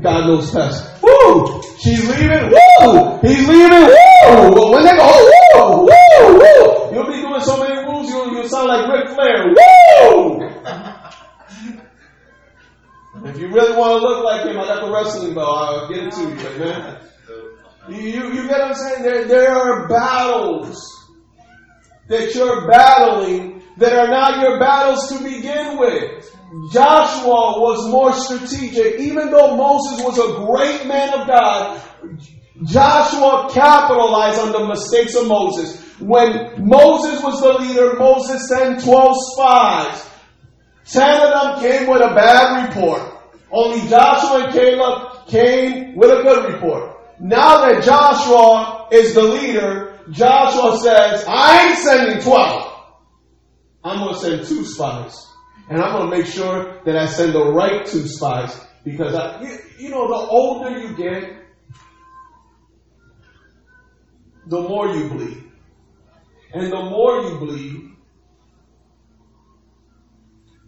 God 0.00 0.26
knows 0.26 0.50
best. 0.50 1.02
Woo! 1.02 1.62
She's 1.78 2.08
leaving. 2.08 2.50
Woo! 2.50 3.18
He's 3.20 3.48
leaving. 3.48 3.84
Woo! 3.84 4.72
When 4.72 4.84
they 4.84 4.92
go, 4.92 5.02
oh, 5.02 5.84
woo! 5.84 5.84
Woo! 5.84 6.38
Woo! 6.38 6.94
You'll 6.94 7.06
be 7.06 7.20
doing 7.20 7.40
so 7.40 7.58
many 7.58 7.84
moves, 7.86 8.08
you'll, 8.08 8.32
you'll 8.32 8.48
sound 8.48 8.68
like 8.68 8.88
Ric 8.88 9.08
Flair. 9.14 9.48
Woo! 9.48 10.40
if 13.28 13.38
you 13.38 13.48
really 13.48 13.76
want 13.76 14.00
to 14.00 14.08
look 14.08 14.24
like 14.24 14.46
him, 14.46 14.58
I 14.58 14.66
got 14.66 14.86
the 14.86 14.92
wrestling 14.92 15.34
belt. 15.34 15.48
I'll 15.48 15.88
get 15.88 16.04
it 16.04 16.12
to 16.12 16.20
you, 16.20 16.48
amen. 16.48 16.98
You, 17.88 18.32
you 18.32 18.48
get 18.48 18.60
what 18.60 18.62
I'm 18.62 18.74
saying? 18.74 19.02
There, 19.02 19.24
there 19.26 19.50
are 19.50 19.88
battles 19.88 20.90
that 22.08 22.34
you're 22.34 22.66
battling 22.68 23.62
that 23.76 23.92
are 23.92 24.08
not 24.08 24.40
your 24.40 24.58
battles 24.58 25.08
to 25.08 25.22
begin 25.22 25.78
with. 25.78 26.30
Joshua 26.72 27.60
was 27.60 27.90
more 27.90 28.12
strategic. 28.12 29.00
Even 29.00 29.30
though 29.30 29.56
Moses 29.56 30.04
was 30.04 30.18
a 30.18 30.46
great 30.46 30.86
man 30.86 31.12
of 31.12 31.26
God, 31.26 31.82
Joshua 32.64 33.50
capitalized 33.52 34.40
on 34.40 34.52
the 34.52 34.66
mistakes 34.66 35.14
of 35.16 35.26
Moses. 35.26 35.82
When 35.98 36.66
Moses 36.66 37.22
was 37.22 37.40
the 37.40 37.52
leader, 37.54 37.94
Moses 37.98 38.48
sent 38.48 38.82
12 38.84 39.16
spies. 39.32 40.10
Ten 40.86 41.20
of 41.20 41.30
them 41.30 41.60
came 41.60 41.88
with 41.88 42.02
a 42.02 42.14
bad 42.14 42.68
report. 42.68 43.02
Only 43.50 43.88
Joshua 43.88 44.44
and 44.44 44.52
Caleb 44.52 45.26
came 45.26 45.96
with 45.96 46.10
a 46.10 46.22
good 46.22 46.52
report. 46.54 46.93
Now 47.20 47.66
that 47.66 47.84
Joshua 47.84 48.88
is 48.90 49.14
the 49.14 49.22
leader, 49.22 49.98
Joshua 50.10 50.78
says, 50.78 51.24
I 51.26 51.68
ain't 51.68 51.78
sending 51.78 52.22
12. 52.22 52.72
I'm 53.84 53.98
going 53.98 54.14
to 54.14 54.20
send 54.20 54.46
two 54.46 54.64
spies. 54.64 55.30
And 55.68 55.80
I'm 55.80 55.92
going 55.96 56.10
to 56.10 56.16
make 56.16 56.26
sure 56.26 56.82
that 56.84 56.96
I 56.96 57.06
send 57.06 57.34
the 57.34 57.44
right 57.52 57.86
two 57.86 58.06
spies. 58.06 58.58
Because, 58.84 59.14
I, 59.14 59.42
you, 59.42 59.58
you 59.78 59.88
know, 59.90 60.08
the 60.08 60.14
older 60.14 60.78
you 60.78 60.94
get, 60.96 61.42
the 64.46 64.60
more 64.60 64.88
you 64.88 65.08
bleed. 65.08 65.44
And 66.52 66.70
the 66.70 66.82
more 66.82 67.22
you 67.22 67.38
bleed, 67.38 67.90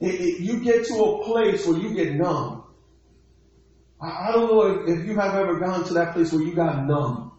it, 0.01 0.15
it, 0.21 0.41
you 0.41 0.61
get 0.61 0.85
to 0.87 0.95
a 0.95 1.25
place 1.25 1.67
where 1.67 1.79
you 1.79 1.95
get 1.95 2.15
numb. 2.15 2.56
I, 4.01 4.29
I 4.29 4.33
don't 4.33 4.49
know 4.49 4.63
if, 4.63 4.99
if, 5.01 5.07
you 5.07 5.17
have 5.17 5.35
ever 5.35 5.59
gone 5.59 5.85
to 5.85 5.95
that 5.95 6.15
place 6.15 6.33
where 6.33 6.43
you 6.43 6.55
got 6.55 6.85
numb. 6.85 7.33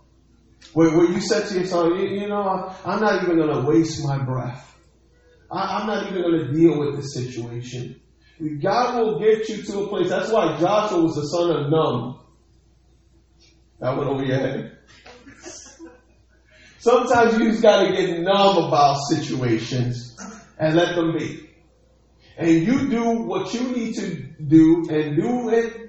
Where, 0.74 0.96
where 0.96 1.10
you 1.10 1.22
said 1.22 1.48
to 1.48 1.60
yourself, 1.60 2.00
you, 2.00 2.08
you 2.08 2.28
know, 2.28 2.74
I'm 2.86 3.00
not 3.00 3.24
even 3.24 3.38
going 3.38 3.54
to 3.54 3.70
waste 3.70 4.04
my 4.04 4.18
breath. 4.18 4.76
I, 5.52 5.80
I'm 5.80 5.88
not 5.88 6.08
even 6.08 6.22
going 6.22 6.48
to 6.48 6.54
deal 6.54 6.80
with 6.80 6.98
this 6.98 7.14
situation. 7.14 8.02
God 8.60 9.00
will 9.00 9.20
get 9.20 9.50
you 9.50 9.64
to 9.64 9.80
a 9.82 9.88
place. 9.88 10.10
That's 10.10 10.32
why 10.32 10.60
Joshua 10.60 11.02
was 11.02 11.16
the 11.16 11.24
son 11.24 11.52
of 11.52 11.70
Nun. 11.72 12.16
That 13.80 13.98
went 13.98 14.10
over 14.10 14.24
your 14.24 14.38
head. 14.38 14.78
Sometimes 16.80 17.38
you 17.38 17.50
just 17.52 17.62
got 17.62 17.86
to 17.86 17.92
get 17.92 18.20
numb 18.22 18.58
about 18.58 18.98
situations 19.10 20.16
and 20.58 20.76
let 20.76 20.96
them 20.96 21.18
be. 21.18 21.50
And 22.38 22.50
you 22.66 22.90
do 22.90 23.22
what 23.22 23.54
you 23.54 23.62
need 23.72 23.96
to 23.96 24.16
do 24.16 24.88
and 24.90 25.16
do 25.16 25.50
it 25.50 25.87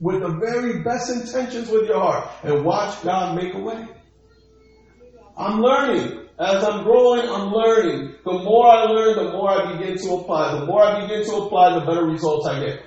with 0.00 0.20
the 0.20 0.28
very 0.28 0.82
best 0.82 1.10
intentions 1.10 1.68
with 1.68 1.86
your 1.86 2.00
heart 2.00 2.28
and 2.42 2.64
watch 2.64 3.02
God 3.02 3.36
make 3.36 3.54
a 3.54 3.58
way. 3.58 3.86
I'm 5.36 5.60
learning. 5.60 6.20
As 6.38 6.64
I'm 6.64 6.82
growing, 6.82 7.28
I'm 7.28 7.52
learning. 7.52 8.16
The 8.24 8.32
more 8.32 8.66
I 8.66 8.84
learn, 8.84 9.24
the 9.24 9.32
more 9.32 9.50
I 9.50 9.76
begin 9.76 9.96
to 9.98 10.14
apply. 10.14 10.58
The 10.58 10.66
more 10.66 10.82
I 10.82 11.02
begin 11.02 11.24
to 11.26 11.36
apply, 11.36 11.78
the 11.78 11.86
better 11.86 12.04
results 12.04 12.46
I 12.46 12.60
get. 12.64 12.82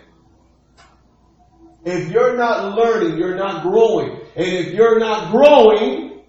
If 1.86 2.12
you're 2.12 2.36
not 2.36 2.76
learning, 2.76 3.18
you're 3.18 3.38
not 3.38 3.64
growing. 3.64 4.22
And 4.36 4.48
if 4.48 4.74
you're 4.74 5.00
not 5.00 5.32
growing, 5.32 6.24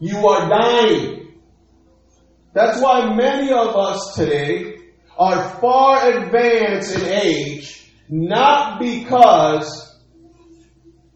you 0.00 0.26
are 0.26 0.48
dying. 0.48 1.34
That's 2.54 2.80
why 2.80 3.14
many 3.14 3.52
of 3.52 3.76
us 3.76 4.14
today 4.14 4.78
are 5.18 5.60
far 5.60 6.10
advanced 6.10 6.96
in 6.96 7.04
age, 7.04 7.90
not 8.08 8.80
because 8.80 9.85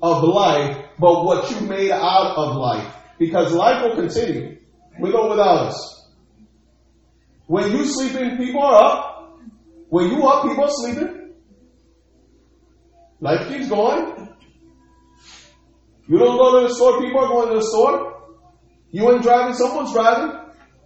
of 0.02 0.22
life, 0.24 0.76
but 0.98 1.24
what 1.24 1.50
you 1.50 1.60
made 1.66 1.90
out 1.90 2.36
of 2.36 2.56
life. 2.56 2.94
Because 3.18 3.52
life 3.52 3.82
will 3.82 3.96
continue 3.96 4.58
with 4.98 5.14
or 5.14 5.30
without 5.30 5.66
us. 5.68 6.08
When 7.46 7.70
you 7.72 7.84
sleeping, 7.84 8.36
people 8.36 8.62
are 8.62 8.74
up. 8.74 9.40
When 9.88 10.10
you 10.10 10.22
up, 10.26 10.48
people 10.48 10.64
are 10.64 10.70
sleeping. 10.70 11.34
Life 13.20 13.48
keeps 13.48 13.68
going. 13.68 14.28
You 16.08 16.18
don't 16.18 16.38
go 16.38 16.60
to 16.60 16.68
the 16.68 16.74
store, 16.74 17.00
people 17.00 17.20
are 17.20 17.28
going 17.28 17.48
to 17.50 17.54
the 17.56 17.62
store. 17.62 18.10
You 18.90 19.12
ain't 19.12 19.22
driving, 19.22 19.54
someone's 19.54 19.92
driving. 19.92 20.38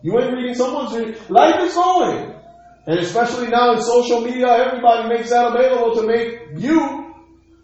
You 0.02 0.18
ain't 0.20 0.32
reading, 0.34 0.54
someone's 0.54 0.94
reading. 0.94 1.14
Life 1.28 1.62
is 1.62 1.74
going. 1.74 2.34
And 2.86 2.98
especially 2.98 3.48
now 3.48 3.72
in 3.74 3.80
social 3.80 4.20
media, 4.20 4.48
everybody 4.48 5.08
makes 5.08 5.30
that 5.30 5.54
available 5.54 5.94
to 5.96 6.06
make 6.06 6.62
you 6.62 7.03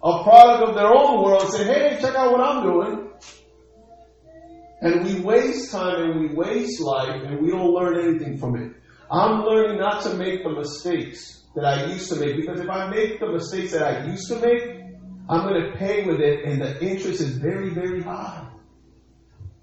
a 0.02 0.22
product 0.22 0.70
of 0.70 0.74
their 0.74 0.86
own 0.86 1.22
world. 1.22 1.50
Say, 1.52 1.64
hey, 1.64 1.98
check 2.00 2.14
out 2.14 2.32
what 2.32 2.40
I'm 2.40 2.62
doing. 2.62 3.10
And 4.80 5.04
we 5.04 5.20
waste 5.20 5.70
time 5.70 6.10
and 6.10 6.20
we 6.20 6.34
waste 6.34 6.80
life 6.80 7.22
and 7.22 7.40
we 7.40 7.50
don't 7.50 7.72
learn 7.72 7.98
anything 7.98 8.38
from 8.38 8.56
it. 8.56 8.72
I'm 9.10 9.42
learning 9.42 9.78
not 9.78 10.02
to 10.04 10.14
make 10.14 10.42
the 10.42 10.50
mistakes 10.50 11.42
that 11.54 11.64
I 11.64 11.86
used 11.86 12.08
to 12.10 12.16
make 12.16 12.36
because 12.36 12.60
if 12.60 12.70
I 12.70 12.88
make 12.88 13.20
the 13.20 13.30
mistakes 13.30 13.72
that 13.72 13.82
I 13.82 14.06
used 14.06 14.28
to 14.28 14.38
make, 14.38 14.62
I'm 15.28 15.46
going 15.46 15.70
to 15.70 15.76
pay 15.76 16.04
with 16.06 16.20
it 16.20 16.44
and 16.44 16.62
the 16.62 16.80
interest 16.82 17.20
is 17.20 17.36
very, 17.36 17.70
very 17.70 18.02
high. 18.02 18.48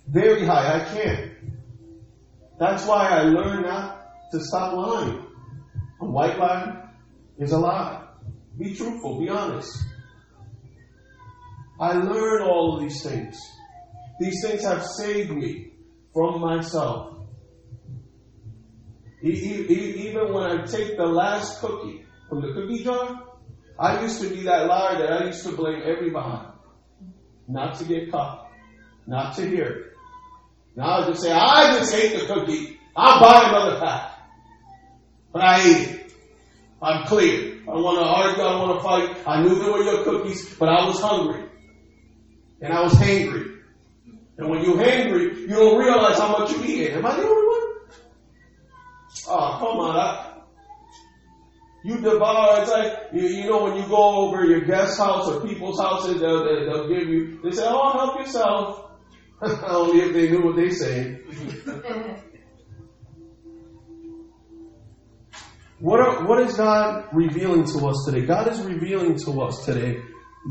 Very 0.07 0.45
high. 0.45 0.81
I 0.81 0.85
can't. 0.93 1.31
That's 2.59 2.85
why 2.85 3.09
I 3.09 3.23
learn 3.23 3.63
not 3.63 4.31
to 4.31 4.39
stop 4.43 4.73
lying. 4.73 5.25
A 6.01 6.05
white 6.05 6.37
lie 6.37 6.89
is 7.39 7.51
a 7.51 7.57
lie. 7.57 8.03
Be 8.57 8.75
truthful. 8.75 9.19
Be 9.19 9.29
honest. 9.29 9.83
I 11.79 11.93
learn 11.93 12.41
all 12.41 12.75
of 12.75 12.81
these 12.81 13.03
things. 13.03 13.39
These 14.19 14.43
things 14.43 14.63
have 14.63 14.83
saved 14.83 15.31
me 15.31 15.73
from 16.13 16.41
myself. 16.41 17.17
Even 19.21 20.33
when 20.33 20.43
I 20.43 20.65
take 20.65 20.97
the 20.97 21.05
last 21.05 21.59
cookie 21.61 22.05
from 22.29 22.41
the 22.41 22.53
cookie 22.53 22.83
jar, 22.83 23.23
I 23.79 24.01
used 24.01 24.21
to 24.21 24.29
be 24.29 24.41
that 24.43 24.67
liar 24.67 24.97
that 24.97 25.21
I 25.21 25.25
used 25.27 25.43
to 25.45 25.51
blame 25.51 25.81
everybody. 25.85 26.47
Not 27.47 27.77
to 27.79 27.85
get 27.85 28.11
caught. 28.11 28.49
Not 29.05 29.35
to 29.35 29.47
hear. 29.47 29.93
Now 30.75 31.01
I 31.01 31.07
just 31.07 31.21
say, 31.21 31.31
I 31.31 31.77
just 31.77 31.93
ate 31.93 32.19
the 32.19 32.25
cookie. 32.33 32.79
I'll 32.95 33.19
buy 33.19 33.49
another 33.49 33.79
pack. 33.79 34.19
But 35.31 35.43
I 35.43 35.61
ate 35.61 35.87
it. 35.89 36.13
I'm 36.81 37.05
clear. 37.05 37.59
I 37.67 37.71
want 37.71 37.99
to 37.99 38.05
argue. 38.05 38.43
I 38.43 38.61
want 38.61 38.79
to 38.79 38.83
fight. 38.83 39.27
I 39.27 39.41
knew 39.43 39.55
they 39.59 39.69
were 39.69 39.83
your 39.83 40.03
cookies, 40.03 40.55
but 40.55 40.69
I 40.69 40.85
was 40.85 40.99
hungry. 40.99 41.46
And 42.61 42.73
I 42.73 42.81
was 42.81 42.93
hangry. 42.93 43.57
And 44.37 44.49
when 44.49 44.63
you're 44.63 44.77
hungry, 44.77 45.41
you 45.41 45.47
don't 45.47 45.79
realize 45.79 46.17
how 46.17 46.37
much 46.37 46.51
you 46.51 46.63
eat. 46.63 46.91
Am 46.91 47.05
I 47.05 47.15
the 47.15 47.23
only 47.23 47.47
one? 47.47 47.57
Oh, 49.27 49.57
come 49.59 49.77
on. 49.79 49.97
I, 49.97 50.33
you 51.83 51.97
devour, 52.01 52.61
it's 52.61 52.71
like, 52.71 52.93
you, 53.13 53.27
you, 53.27 53.49
know, 53.49 53.63
when 53.63 53.77
you 53.77 53.87
go 53.87 54.27
over 54.27 54.45
your 54.45 54.61
guest 54.61 54.97
house 54.99 55.27
or 55.27 55.45
people's 55.47 55.79
houses, 55.79 56.19
they'll, 56.19 56.43
they'll 56.43 56.87
give 56.89 57.07
you, 57.07 57.39
they 57.43 57.51
say, 57.51 57.63
oh, 57.65 57.93
help 57.93 58.19
yourself. 58.19 58.91
Only 59.41 60.01
if 60.01 60.13
they 60.13 60.29
knew 60.29 60.45
what 60.45 60.55
they 60.55 60.69
say. 60.69 61.21
What, 65.79 65.99
are, 65.99 66.25
what 66.25 66.41
is 66.41 66.57
God 66.57 67.07
revealing 67.13 67.65
to 67.65 67.87
us 67.87 68.03
today? 68.05 68.25
God 68.25 68.47
is 68.47 68.59
revealing 68.61 69.15
to 69.25 69.41
us 69.43 69.63
today 69.63 70.01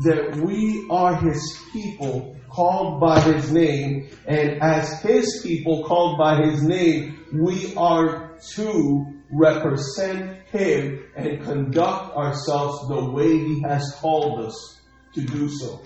that 0.03 0.37
we 0.37 0.87
are 0.89 1.15
His 1.15 1.59
people 1.71 2.35
called 2.49 2.99
by 2.99 3.19
His 3.21 3.51
name, 3.51 4.09
and 4.25 4.61
as 4.61 5.01
His 5.01 5.41
people 5.43 5.83
called 5.85 6.17
by 6.17 6.41
His 6.45 6.63
name, 6.63 7.25
we 7.33 7.75
are 7.75 8.37
to 8.55 9.05
represent 9.31 10.37
Him 10.47 11.03
and 11.15 11.43
conduct 11.43 12.15
ourselves 12.15 12.87
the 12.87 13.11
way 13.11 13.37
He 13.37 13.61
has 13.63 13.95
called 13.99 14.45
us 14.45 14.79
to 15.13 15.21
do 15.21 15.49
so. 15.49 15.81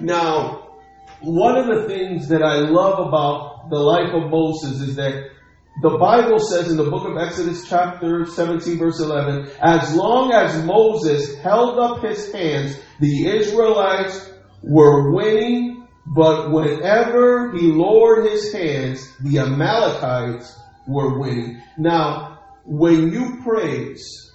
Now, 0.00 0.80
one 1.20 1.56
of 1.56 1.66
the 1.66 1.88
things 1.88 2.28
that 2.28 2.42
I 2.42 2.56
love 2.56 3.06
about 3.08 3.70
the 3.70 3.78
life 3.78 4.12
of 4.12 4.30
Moses 4.30 4.80
is 4.80 4.96
that 4.96 5.30
the 5.82 5.98
Bible 5.98 6.38
says 6.38 6.70
in 6.70 6.78
the 6.78 6.90
book 6.90 7.06
of 7.06 7.18
Exodus 7.18 7.68
chapter 7.68 8.24
17 8.24 8.78
verse 8.78 8.98
11, 8.98 9.50
as 9.60 9.94
long 9.94 10.32
as 10.32 10.64
Moses 10.64 11.36
held 11.38 11.78
up 11.78 12.02
his 12.02 12.32
hands, 12.32 12.78
the 12.98 13.26
Israelites 13.26 14.30
were 14.62 15.12
winning, 15.12 15.86
but 16.06 16.50
whenever 16.50 17.52
he 17.52 17.72
lowered 17.72 18.30
his 18.30 18.52
hands, 18.52 19.16
the 19.20 19.38
Amalekites 19.38 20.58
were 20.86 21.18
winning. 21.18 21.60
Now, 21.76 22.40
when 22.64 23.12
you 23.12 23.42
praise, 23.42 24.32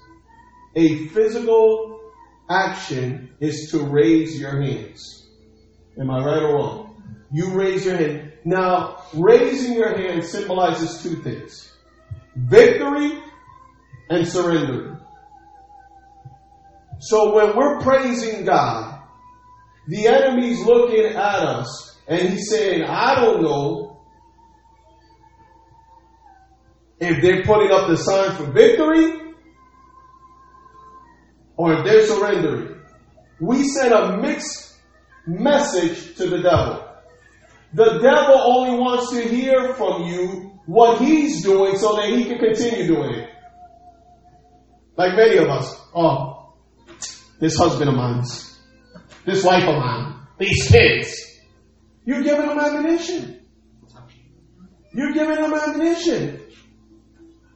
a 0.75 1.07
physical 1.07 2.01
action 2.49 3.33
is 3.39 3.71
to 3.71 3.79
raise 3.79 4.39
your 4.39 4.61
hands. 4.61 5.27
Am 5.99 6.11
I 6.11 6.23
right 6.23 6.43
or 6.43 6.55
wrong? 6.55 7.03
You 7.31 7.53
raise 7.53 7.85
your 7.85 7.97
hand. 7.97 8.30
Now, 8.43 9.03
raising 9.13 9.73
your 9.73 9.95
hand 9.97 10.23
symbolizes 10.23 11.03
two 11.03 11.21
things. 11.21 11.73
Victory 12.35 13.21
and 14.09 14.27
surrender. 14.27 14.99
So 16.99 17.35
when 17.35 17.55
we're 17.55 17.79
praising 17.81 18.45
God, 18.45 19.01
the 19.87 20.07
enemy's 20.07 20.59
looking 20.59 21.05
at 21.05 21.17
us 21.17 21.99
and 22.07 22.29
he's 22.29 22.49
saying, 22.49 22.83
I 22.83 23.15
don't 23.15 23.41
know 23.41 24.01
if 26.99 27.21
they're 27.21 27.43
putting 27.43 27.71
up 27.71 27.87
the 27.89 27.97
sign 27.97 28.35
for 28.35 28.51
victory 28.51 29.33
or 31.57 31.73
if 31.73 31.85
they're 31.85 32.05
surrendering. 32.05 32.79
We 33.39 33.67
send 33.67 33.93
a 33.93 34.17
mixed 34.17 34.75
message 35.25 36.15
to 36.17 36.27
the 36.27 36.41
devil. 36.41 36.90
The 37.73 37.99
devil 37.99 38.35
only 38.35 38.77
wants 38.77 39.11
to 39.11 39.21
hear 39.21 39.73
from 39.75 40.03
you 40.03 40.59
what 40.65 40.99
he's 40.99 41.43
doing 41.43 41.77
so 41.77 41.95
that 41.95 42.09
he 42.09 42.25
can 42.25 42.37
continue 42.37 42.87
doing 42.87 43.13
it. 43.13 43.29
Like 44.97 45.15
many 45.15 45.37
of 45.37 45.47
us. 45.47 45.79
Oh, 45.95 46.53
this 47.39 47.57
husband 47.57 47.89
of 47.89 47.95
mine, 47.95 48.23
this 49.25 49.43
wife 49.43 49.63
of 49.63 49.75
mine, 49.75 50.15
these 50.37 50.67
kids. 50.67 51.15
You're 52.05 52.23
giving 52.23 52.47
them 52.47 52.59
ammunition. 52.59 53.45
You're 54.93 55.13
giving 55.13 55.35
them 55.35 55.53
ammunition. 55.53 56.41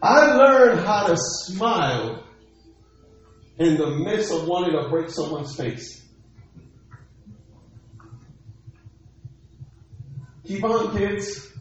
I 0.01 0.36
learned 0.36 0.86
how 0.86 1.07
to 1.07 1.18
smile 1.18 2.24
in 3.57 3.78
the 3.78 3.89
midst 3.89 4.32
of 4.32 4.47
wanting 4.47 4.80
to 4.82 4.89
break 4.89 5.09
someone's 5.09 5.55
face. 5.55 6.05
Keep 10.46 10.64
on, 10.64 10.96
kids. 10.98 11.52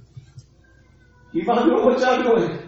Keep 1.33 1.49
on 1.49 1.69
doing 1.69 1.85
what 1.85 2.01
y'all 2.01 2.23
doing. 2.23 2.61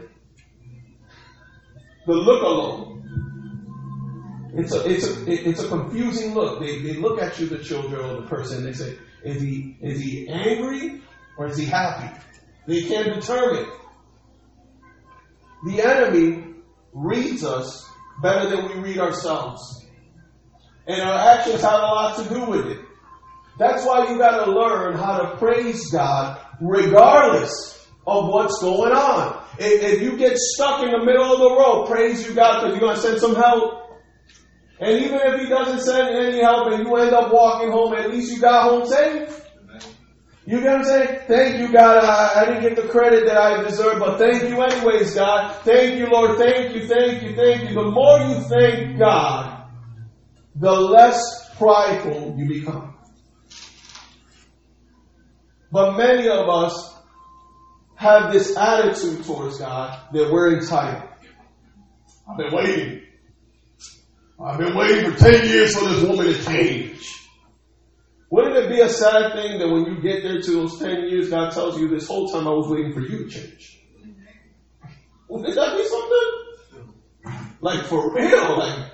The 2.06 2.12
look 2.12 2.42
alone. 2.42 2.86
It's 4.54 4.72
a, 4.72 4.88
it's 4.88 5.06
a, 5.06 5.48
it's 5.48 5.62
a 5.62 5.68
confusing 5.68 6.34
look. 6.34 6.60
They, 6.60 6.80
they 6.80 6.94
look 6.94 7.20
at 7.20 7.38
you, 7.38 7.46
the 7.46 7.58
children 7.58 8.00
or 8.00 8.22
the 8.22 8.26
person, 8.26 8.64
they 8.64 8.72
say, 8.72 8.96
is 9.22 9.42
he, 9.42 9.76
is 9.82 10.00
he 10.00 10.28
angry 10.28 11.02
or 11.36 11.48
is 11.48 11.58
he 11.58 11.66
happy? 11.66 12.18
They 12.66 12.82
can't 12.82 13.20
determine. 13.20 13.70
The 15.66 15.82
enemy 15.82 16.54
reads 16.92 17.44
us 17.44 17.86
better 18.22 18.48
than 18.48 18.68
we 18.68 18.88
read 18.88 18.98
ourselves. 18.98 19.84
And 20.86 21.02
our 21.02 21.38
actions 21.38 21.60
have 21.60 21.74
a 21.74 21.76
lot 21.76 22.16
to 22.22 22.28
do 22.32 22.46
with 22.46 22.66
it. 22.66 22.85
That's 23.58 23.84
why 23.86 24.10
you 24.10 24.18
gotta 24.18 24.50
learn 24.50 24.96
how 24.96 25.18
to 25.18 25.36
praise 25.36 25.90
God 25.90 26.40
regardless 26.60 27.86
of 28.06 28.28
what's 28.28 28.60
going 28.60 28.92
on. 28.92 29.42
If, 29.58 29.82
if 29.82 30.02
you 30.02 30.16
get 30.16 30.36
stuck 30.36 30.82
in 30.82 30.90
the 30.90 31.04
middle 31.04 31.32
of 31.32 31.38
the 31.38 31.50
road, 31.50 31.86
praise 31.88 32.26
you 32.26 32.34
God 32.34 32.60
because 32.60 32.78
you're 32.78 32.88
gonna 32.88 33.00
send 33.00 33.20
some 33.20 33.34
help. 33.34 33.82
And 34.78 35.04
even 35.04 35.20
if 35.22 35.40
he 35.40 35.48
doesn't 35.48 35.80
send 35.80 36.14
any 36.14 36.42
help 36.42 36.70
and 36.70 36.86
you 36.86 36.96
end 36.96 37.14
up 37.14 37.32
walking 37.32 37.70
home, 37.70 37.94
at 37.94 38.10
least 38.10 38.30
you 38.34 38.40
got 38.40 38.68
home 38.68 38.86
safe. 38.86 39.42
You 40.44 40.60
get 40.60 40.66
what 40.66 40.76
I'm 40.76 40.84
saying? 40.84 41.20
Thank 41.26 41.58
you, 41.60 41.72
God. 41.72 42.04
I, 42.04 42.42
I, 42.42 42.44
didn't 42.44 42.62
get 42.62 42.76
the 42.76 42.88
credit 42.88 43.26
that 43.26 43.36
I 43.36 43.64
deserve, 43.64 43.98
but 43.98 44.16
thank 44.16 44.44
you 44.44 44.62
anyways, 44.62 45.14
God. 45.16 45.56
Thank 45.64 45.98
you, 45.98 46.06
Lord. 46.06 46.38
Thank 46.38 46.72
you, 46.76 46.86
thank 46.86 47.22
you, 47.22 47.34
thank 47.34 47.68
you. 47.68 47.74
The 47.74 47.90
more 47.90 48.20
you 48.20 48.40
thank 48.42 48.96
God, 48.96 49.66
the 50.54 50.70
less 50.70 51.50
prideful 51.56 52.36
you 52.38 52.46
become. 52.46 52.95
But 55.76 55.98
many 55.98 56.26
of 56.26 56.48
us 56.48 56.96
have 57.96 58.32
this 58.32 58.56
attitude 58.56 59.26
towards 59.26 59.58
God 59.58 60.00
that 60.10 60.32
we're 60.32 60.58
entitled. 60.58 61.06
I've 62.26 62.38
been 62.38 62.50
waiting. 62.50 63.02
I've 64.42 64.56
been 64.56 64.74
waiting 64.74 65.12
for 65.12 65.18
10 65.18 65.46
years 65.46 65.76
for 65.76 65.86
this 65.86 66.02
woman 66.02 66.32
to 66.32 66.44
change. 66.46 67.28
Wouldn't 68.30 68.56
it 68.56 68.70
be 68.70 68.80
a 68.80 68.88
sad 68.88 69.34
thing 69.34 69.58
that 69.58 69.68
when 69.68 69.84
you 69.84 70.00
get 70.00 70.22
there 70.22 70.40
to 70.40 70.50
those 70.50 70.78
10 70.78 71.10
years, 71.10 71.28
God 71.28 71.52
tells 71.52 71.78
you 71.78 71.88
this 71.88 72.08
whole 72.08 72.30
time 72.30 72.48
I 72.48 72.52
was 72.52 72.68
waiting 72.68 72.94
for 72.94 73.00
you 73.00 73.24
to 73.24 73.28
change? 73.28 73.78
Wouldn't 75.28 75.54
that 75.54 75.76
be 75.76 75.84
something? 77.22 77.50
Like 77.60 77.84
for 77.84 78.14
real, 78.14 78.58
like, 78.58 78.92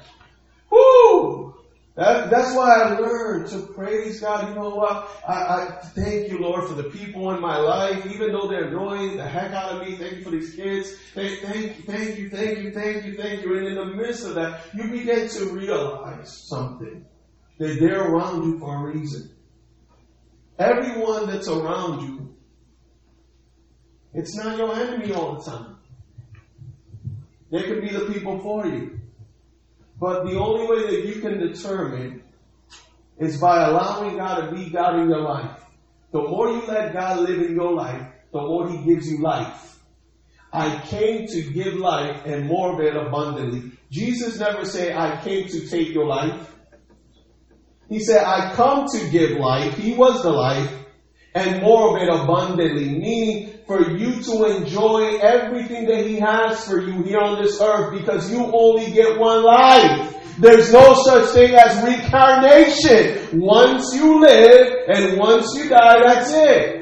whoo! 0.68 1.51
That, 1.94 2.30
that's 2.30 2.56
why 2.56 2.80
I 2.80 2.98
learned 2.98 3.48
to 3.48 3.66
praise 3.74 4.20
God. 4.20 4.48
You 4.48 4.54
know 4.54 4.70
what? 4.70 5.10
I, 5.28 5.32
I 5.32 5.66
thank 5.94 6.30
you, 6.30 6.38
Lord, 6.38 6.66
for 6.66 6.74
the 6.74 6.84
people 6.84 7.30
in 7.34 7.40
my 7.40 7.58
life, 7.58 8.06
even 8.06 8.32
though 8.32 8.48
they're 8.48 8.68
annoying 8.68 9.18
the 9.18 9.28
heck 9.28 9.52
out 9.52 9.72
of 9.72 9.86
me. 9.86 9.96
Thank 9.96 10.16
you 10.16 10.22
for 10.24 10.30
these 10.30 10.54
kids. 10.54 10.94
Thank, 11.14 11.40
thank 11.40 11.76
you, 11.76 11.84
thank 11.84 12.18
you, 12.18 12.30
thank 12.30 12.58
you, 12.58 12.72
thank 12.72 13.04
you, 13.04 13.16
thank 13.16 13.42
you. 13.42 13.58
And 13.58 13.66
in 13.66 13.74
the 13.74 13.84
midst 13.84 14.24
of 14.24 14.36
that, 14.36 14.62
you 14.74 14.90
begin 14.90 15.28
to 15.28 15.50
realize 15.50 16.46
something 16.48 17.04
that 17.58 17.76
they're 17.78 18.10
around 18.10 18.44
you 18.44 18.58
for 18.58 18.88
a 18.88 18.92
reason. 18.94 19.30
Everyone 20.58 21.26
that's 21.26 21.48
around 21.48 22.08
you, 22.08 22.34
it's 24.14 24.34
not 24.34 24.56
your 24.56 24.74
enemy 24.74 25.12
all 25.12 25.36
the 25.36 25.50
time. 25.50 25.76
They 27.50 27.64
could 27.64 27.82
be 27.82 27.90
the 27.90 28.10
people 28.12 28.38
for 28.40 28.66
you. 28.66 29.01
But 30.02 30.24
the 30.24 30.36
only 30.36 30.66
way 30.66 30.82
that 30.90 31.06
you 31.06 31.20
can 31.20 31.38
determine 31.38 32.24
is 33.20 33.40
by 33.40 33.68
allowing 33.68 34.16
God 34.16 34.50
to 34.50 34.56
be 34.56 34.68
God 34.68 34.98
in 34.98 35.08
your 35.08 35.20
life. 35.20 35.60
The 36.10 36.22
more 36.22 36.48
you 36.50 36.66
let 36.66 36.92
God 36.92 37.20
live 37.20 37.40
in 37.40 37.54
your 37.54 37.72
life, 37.72 38.04
the 38.32 38.40
more 38.40 38.68
He 38.68 38.78
gives 38.78 39.08
you 39.08 39.22
life. 39.22 39.78
I 40.52 40.76
came 40.86 41.28
to 41.28 41.42
give 41.52 41.74
life 41.74 42.22
and 42.26 42.48
more 42.48 42.72
of 42.72 42.80
it 42.80 42.96
abundantly. 42.96 43.70
Jesus 43.92 44.40
never 44.40 44.64
said, 44.64 44.96
I 44.96 45.22
came 45.22 45.46
to 45.46 45.68
take 45.68 45.90
your 45.90 46.06
life. 46.06 46.52
He 47.88 48.00
said, 48.00 48.24
I 48.24 48.52
come 48.54 48.88
to 48.88 49.08
give 49.10 49.38
life. 49.38 49.78
He 49.78 49.94
was 49.94 50.20
the 50.24 50.32
life 50.32 50.84
and 51.32 51.62
more 51.62 51.96
of 51.96 52.02
it 52.02 52.08
abundantly, 52.08 52.88
meaning 52.88 53.51
for 53.72 53.90
you 53.96 54.22
to 54.22 54.44
enjoy 54.44 55.16
everything 55.18 55.86
that 55.86 56.06
He 56.06 56.18
has 56.20 56.66
for 56.66 56.78
you 56.80 57.02
here 57.02 57.20
on 57.20 57.42
this 57.42 57.58
earth 57.60 57.98
because 57.98 58.30
you 58.30 58.50
only 58.52 58.92
get 58.92 59.18
one 59.18 59.42
life. 59.42 60.14
There's 60.38 60.72
no 60.72 60.94
such 61.04 61.30
thing 61.30 61.54
as 61.54 61.82
reincarnation. 61.82 63.40
Once 63.40 63.94
you 63.94 64.20
live 64.20 64.88
and 64.88 65.18
once 65.18 65.54
you 65.54 65.70
die, 65.70 66.02
that's 66.04 66.30
it. 66.32 66.78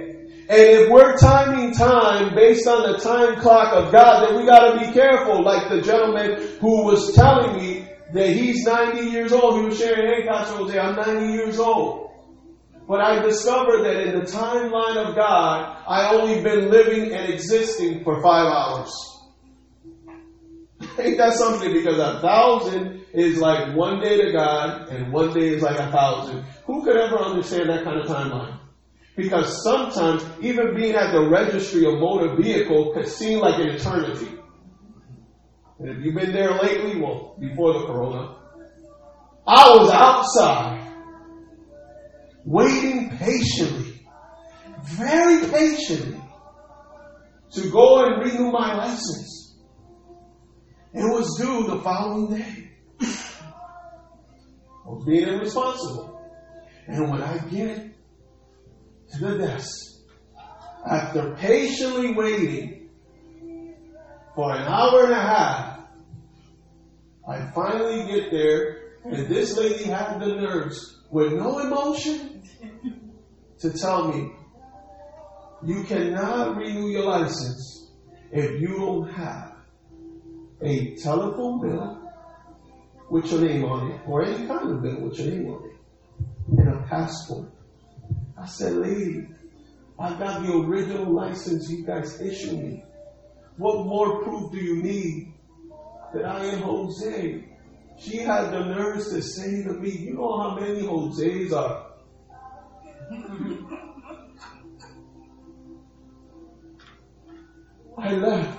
And 0.48 0.60
if 0.60 0.90
we're 0.90 1.16
timing 1.16 1.72
time 1.74 2.34
based 2.34 2.66
on 2.66 2.90
the 2.90 2.98
time 2.98 3.40
clock 3.40 3.72
of 3.72 3.92
God, 3.92 4.26
then 4.26 4.40
we 4.40 4.46
gotta 4.46 4.84
be 4.84 4.92
careful. 4.92 5.44
Like 5.44 5.68
the 5.68 5.80
gentleman 5.80 6.58
who 6.60 6.84
was 6.84 7.14
telling 7.14 7.56
me 7.56 7.88
that 8.12 8.30
he's 8.30 8.64
90 8.64 9.10
years 9.10 9.32
old. 9.32 9.60
He 9.60 9.66
was 9.66 9.78
sharing, 9.78 10.22
hey, 10.22 10.26
Pastor 10.26 10.56
Jose, 10.56 10.76
I'm 10.76 10.96
90 10.96 11.32
years 11.32 11.60
old. 11.60 12.09
But 12.90 13.00
I 13.00 13.22
discovered 13.22 13.84
that 13.84 14.02
in 14.02 14.18
the 14.18 14.26
timeline 14.26 14.96
of 14.96 15.14
God, 15.14 15.80
I 15.86 16.12
only 16.12 16.42
been 16.42 16.72
living 16.72 17.14
and 17.14 17.32
existing 17.32 18.02
for 18.02 18.20
five 18.20 18.46
hours. 18.46 18.90
Ain't 20.98 21.16
that 21.18 21.34
something? 21.34 21.72
Because 21.72 22.00
a 22.00 22.18
thousand 22.20 23.04
is 23.14 23.38
like 23.38 23.76
one 23.76 24.00
day 24.00 24.16
to 24.20 24.32
God 24.32 24.88
and 24.88 25.12
one 25.12 25.32
day 25.32 25.50
is 25.50 25.62
like 25.62 25.78
a 25.78 25.88
thousand. 25.92 26.44
Who 26.66 26.82
could 26.84 26.96
ever 26.96 27.16
understand 27.16 27.70
that 27.70 27.84
kind 27.84 28.00
of 28.00 28.08
timeline? 28.08 28.58
Because 29.14 29.62
sometimes 29.62 30.24
even 30.40 30.74
being 30.74 30.96
at 30.96 31.12
the 31.12 31.28
registry 31.28 31.86
of 31.86 32.00
motor 32.00 32.34
vehicle 32.42 32.92
could 32.92 33.06
seem 33.06 33.38
like 33.38 33.60
an 33.60 33.68
eternity. 33.68 34.36
And 35.78 35.90
if 35.90 36.04
you've 36.04 36.16
been 36.16 36.32
there 36.32 36.60
lately, 36.60 37.00
well, 37.00 37.36
before 37.38 37.72
the 37.72 37.86
corona, 37.86 38.34
I 39.46 39.76
was 39.76 39.90
outside 39.92 40.79
waiting 42.44 43.16
patiently, 43.16 44.06
very 44.82 45.48
patiently, 45.50 46.20
to 47.52 47.70
go 47.70 48.04
and 48.04 48.22
renew 48.22 48.50
my 48.50 48.74
license. 48.76 49.58
It 50.92 51.02
was 51.02 51.36
due 51.38 51.66
the 51.66 51.82
following 51.82 52.36
day. 52.36 52.70
I 53.00 54.88
was 54.88 55.04
being 55.06 55.28
irresponsible. 55.28 56.20
And 56.86 57.10
when 57.10 57.22
I 57.22 57.38
get 57.48 57.92
to 59.12 59.18
the 59.18 59.38
desk, 59.38 60.00
after 60.90 61.34
patiently 61.36 62.14
waiting 62.14 62.88
for 64.34 64.52
an 64.52 64.62
hour 64.62 65.04
and 65.04 65.12
a 65.12 65.20
half, 65.20 65.80
I 67.28 67.50
finally 67.52 68.10
get 68.10 68.30
there, 68.30 68.96
and 69.04 69.28
this 69.28 69.56
lady 69.56 69.84
had 69.84 70.18
the 70.18 70.34
nerves 70.34 70.99
with 71.10 71.32
no 71.32 71.58
emotion 71.58 72.42
to 73.58 73.72
tell 73.72 74.08
me, 74.12 74.32
you 75.64 75.84
cannot 75.84 76.56
renew 76.56 76.88
your 76.88 77.04
license 77.04 77.90
if 78.32 78.60
you 78.60 78.76
don't 78.76 79.10
have 79.12 79.56
a 80.62 80.94
telephone 80.96 81.60
bill 81.60 82.12
with 83.10 83.30
your 83.30 83.40
name 83.40 83.64
on 83.64 83.90
it, 83.90 84.00
or 84.06 84.24
any 84.24 84.46
kind 84.46 84.70
of 84.70 84.82
bill 84.82 85.00
with 85.00 85.18
your 85.18 85.28
name 85.28 85.48
on 85.48 85.64
it, 85.64 86.60
and 86.60 86.68
a 86.68 86.86
passport. 86.86 87.48
I 88.40 88.46
said, 88.46 88.74
lady, 88.74 89.26
I 89.98 90.18
got 90.18 90.42
the 90.42 90.52
original 90.52 91.12
license 91.12 91.68
you 91.68 91.84
guys 91.84 92.20
issued 92.20 92.58
me. 92.58 92.84
What 93.56 93.84
more 93.84 94.22
proof 94.22 94.52
do 94.52 94.58
you 94.58 94.82
need 94.82 95.34
that 96.14 96.24
I 96.24 96.44
am 96.46 96.62
Jose? 96.62 97.49
She 98.00 98.16
had 98.16 98.50
the 98.50 98.64
nerves 98.64 99.10
to 99.10 99.20
say 99.20 99.62
to 99.62 99.74
me, 99.74 99.90
you 99.90 100.14
know 100.14 100.40
how 100.40 100.54
many 100.58 100.86
Jose's 100.86 101.52
are? 101.52 101.86
I 107.98 108.12
left. 108.12 108.58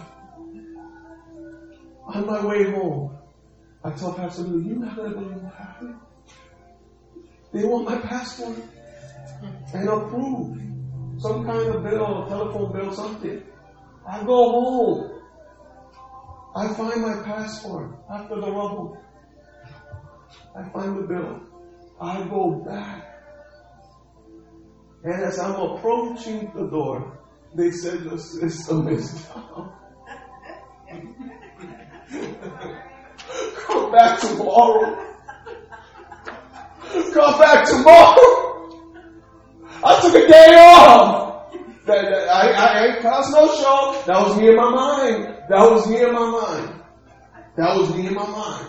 On 2.06 2.26
my 2.28 2.46
way 2.46 2.72
home, 2.72 3.18
I 3.84 3.89
told 3.92 4.18
Pastor 4.18 4.44
Lou, 4.44 4.62
going 4.62 4.96
to 4.96 5.10
believe 5.10 5.42
what 5.42 5.54
happened. 5.56 5.96
They 7.52 7.64
want 7.64 7.86
my 7.89 7.98
passport 7.98 8.58
and 9.74 9.89
approve 9.89 10.62
some 11.18 11.46
kind 11.46 11.68
of 11.68 11.84
bill, 11.84 12.26
a 12.26 12.30
telephone 12.30 12.74
bill, 12.74 12.94
something. 12.94 13.42
I 14.08 14.24
go 14.24 14.52
home. 14.52 15.22
I 16.56 16.68
find 16.76 17.02
my 17.02 17.24
passport 17.24 17.96
after 18.12 18.36
the 18.36 18.52
rubble. 18.52 19.02
I 20.56 20.70
find 20.70 20.97
the 20.97 21.08
bill. 21.08 21.41
I 21.99 22.24
go 22.28 22.64
back. 22.66 23.08
And 25.04 25.24
as 25.24 25.39
I'm 25.39 25.56
approaching 25.56 26.52
the 26.54 26.68
door, 26.68 27.20
they 27.56 27.72
said 27.72 28.04
the 28.04 28.18
system 28.18 28.88
is 28.88 29.26
down. 29.26 29.74
Come 33.66 33.91
back 33.91 34.20
tomorrow. 34.20 35.08
Come 37.14 37.39
back 37.39 37.68
tomorrow. 37.68 38.41
I 39.84 39.99
took 40.02 40.16
a 40.16 40.28
day 40.28 40.56
off. 40.58 41.52
That, 41.86 42.10
that, 42.10 42.30
I, 42.30 42.52
I 42.52 42.86
ain't 42.86 43.02
caused 43.02 43.32
no 43.32 43.47
show. 43.47 44.04
That 44.06 44.28
was 44.28 44.38
me 44.38 44.49
in 44.49 44.56
my 44.56 44.70
mind. 44.70 45.36
That 45.49 45.72
was 45.72 45.89
me 45.89 46.04
in 46.04 46.14
my 46.14 46.30
mind. 46.30 46.82
That 47.58 47.76
was 47.76 47.95
me 47.95 48.08
in 48.08 48.14
my 48.14 48.28
mind. 48.28 48.68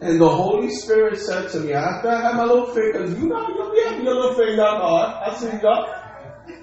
And 0.00 0.20
the 0.20 0.28
Holy 0.28 0.70
Spirit 0.70 1.18
said 1.18 1.48
to 1.50 1.60
me, 1.60 1.72
after 1.72 2.10
I 2.10 2.20
had 2.20 2.36
my 2.36 2.44
little 2.44 2.66
fit, 2.74 2.92
because 2.92 3.18
you 3.18 3.28
know 3.28 3.48
you'll 3.48 3.72
be 3.72 3.80
having 3.80 4.04
your 4.04 4.14
little 4.14 4.56
now, 4.56 4.78
God. 4.78 5.22
I 5.26 5.34
see 5.34 5.58
God. 5.58 6.02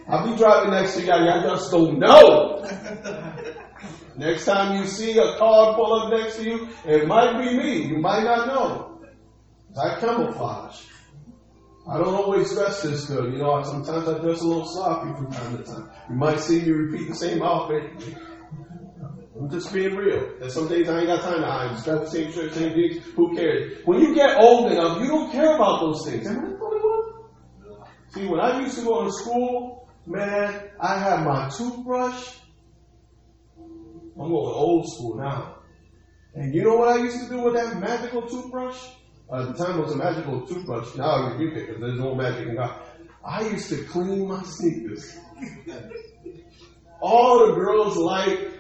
I'll 0.08 0.32
be 0.32 0.38
driving 0.38 0.72
next 0.72 0.96
to 0.96 1.02
y'all. 1.04 1.26
Y'all 1.26 1.42
just 1.42 1.72
don't 1.72 1.98
know. 1.98 2.64
next 4.18 4.46
time 4.46 4.78
you 4.80 4.86
see 4.86 5.18
a 5.18 5.38
car 5.38 5.76
pull 5.76 5.94
up 5.94 6.12
next 6.12 6.38
to 6.38 6.44
you, 6.44 6.70
it 6.86 7.08
might 7.08 7.42
be 7.44 7.58
me. 7.58 7.88
You 7.88 7.98
might 7.98 8.24
not 8.24 8.48
know. 8.48 9.00
I 9.82 10.00
camouflage. 10.00 10.84
I 11.90 11.98
don't 11.98 12.14
always 12.14 12.54
dress 12.54 12.84
this 12.84 13.06
good. 13.06 13.34
You 13.34 13.40
know, 13.40 13.62
sometimes 13.64 14.08
I 14.08 14.20
dress 14.20 14.42
a 14.42 14.48
little 14.48 14.66
sloppy 14.66 15.12
from 15.18 15.32
time 15.32 15.58
to 15.58 15.64
time. 15.64 15.90
You 16.10 16.16
might 16.16 16.40
see 16.40 16.62
me 16.62 16.70
repeat 16.70 17.10
the 17.10 17.16
same 17.16 17.42
outfit. 17.42 17.92
I'm 19.36 19.50
just 19.50 19.74
being 19.74 19.96
real. 19.96 20.32
There's 20.40 20.54
some 20.54 20.68
days 20.68 20.88
I 20.88 21.00
ain't 21.00 21.08
got 21.08 21.22
time 21.22 21.42
to 21.42 21.48
hide. 21.48 21.72
Just 21.72 21.86
got 21.86 22.02
the 22.02 22.10
same 22.10 22.32
shirt, 22.32 22.54
same 22.54 22.74
jeans. 22.76 23.04
Who 23.16 23.36
cares? 23.36 23.80
When 23.86 24.00
you 24.00 24.14
get 24.14 24.38
old 24.40 24.72
enough, 24.72 25.02
you 25.02 25.08
don't 25.08 25.32
care 25.32 25.56
about 25.56 25.80
those 25.80 26.06
things. 26.06 26.28
Am 26.28 26.38
I 26.38 26.50
the 26.50 26.60
only 26.60 26.80
one? 26.80 27.88
See, 28.10 28.28
when 28.28 28.40
I 28.40 28.60
used 28.60 28.78
to 28.78 28.84
go 28.84 29.06
to 29.06 29.12
school, 29.12 29.90
man, 30.06 30.70
I 30.80 31.00
had 31.00 31.26
my 31.26 31.50
toothbrush. 31.50 32.38
I'm 33.58 34.30
going 34.30 34.32
old 34.32 34.88
school 34.94 35.16
now. 35.16 35.58
And 36.36 36.54
you 36.54 36.64
know 36.64 36.76
what 36.76 36.90
I 36.90 36.98
used 36.98 37.20
to 37.24 37.30
do 37.30 37.42
with 37.42 37.56
that 37.56 37.80
magical 37.80 38.28
toothbrush? 38.28 38.78
Uh, 39.32 39.42
at 39.50 39.58
the 39.58 39.66
time 39.66 39.80
it 39.80 39.84
was 39.84 39.94
a 39.94 39.98
magical 39.98 40.46
toothbrush. 40.46 40.96
Now 40.96 41.06
I 41.06 41.32
rebuke 41.32 41.56
it 41.56 41.68
because 41.68 41.82
there's 41.82 42.00
no 42.00 42.14
magic 42.14 42.50
in 42.50 42.56
God. 42.56 42.80
I 43.26 43.42
used 43.48 43.70
to 43.70 43.84
clean 43.86 44.28
my 44.28 44.44
sneakers. 44.44 45.18
All 47.02 47.48
the 47.48 47.54
girls 47.56 47.98
like 47.98 48.53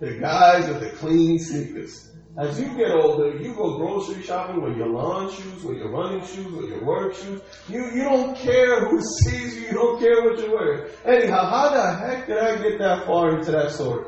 the 0.00 0.18
guys 0.18 0.66
with 0.68 0.80
the 0.80 0.90
clean 0.96 1.38
sneakers. 1.38 2.10
As 2.38 2.58
you 2.58 2.74
get 2.76 2.92
older, 2.92 3.36
you 3.36 3.54
go 3.54 3.76
grocery 3.76 4.22
shopping 4.22 4.62
with 4.62 4.76
your 4.76 4.88
lawn 4.88 5.30
shoes, 5.30 5.62
with 5.62 5.78
your 5.78 5.90
running 5.90 6.24
shoes, 6.24 6.50
with 6.52 6.70
your 6.70 6.84
work 6.84 7.14
shoes. 7.14 7.42
You 7.68 7.84
you 7.90 8.04
don't 8.04 8.36
care 8.36 8.88
who 8.88 9.02
sees 9.02 9.56
you. 9.56 9.66
You 9.66 9.72
don't 9.72 10.00
care 10.00 10.22
what 10.22 10.38
you're 10.38 10.50
wearing. 10.50 10.90
Anyhow, 11.04 11.50
how 11.50 11.70
the 11.74 11.96
heck 11.98 12.26
did 12.26 12.38
I 12.38 12.56
get 12.62 12.78
that 12.78 13.06
far 13.06 13.38
into 13.38 13.50
that 13.50 13.72
story? 13.72 14.06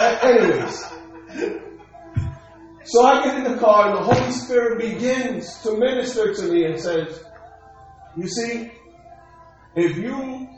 Anyways. 0.00 0.84
So 2.86 3.02
I 3.02 3.24
get 3.24 3.36
in 3.38 3.44
the 3.50 3.58
car 3.58 3.88
and 3.88 3.96
the 3.96 4.14
Holy 4.14 4.32
Spirit 4.32 4.78
begins 4.78 5.62
to 5.62 5.78
minister 5.78 6.34
to 6.34 6.42
me 6.52 6.64
and 6.64 6.78
says, 6.78 7.24
You 8.14 8.28
see, 8.28 8.72
if 9.74 9.96
you 9.96 10.48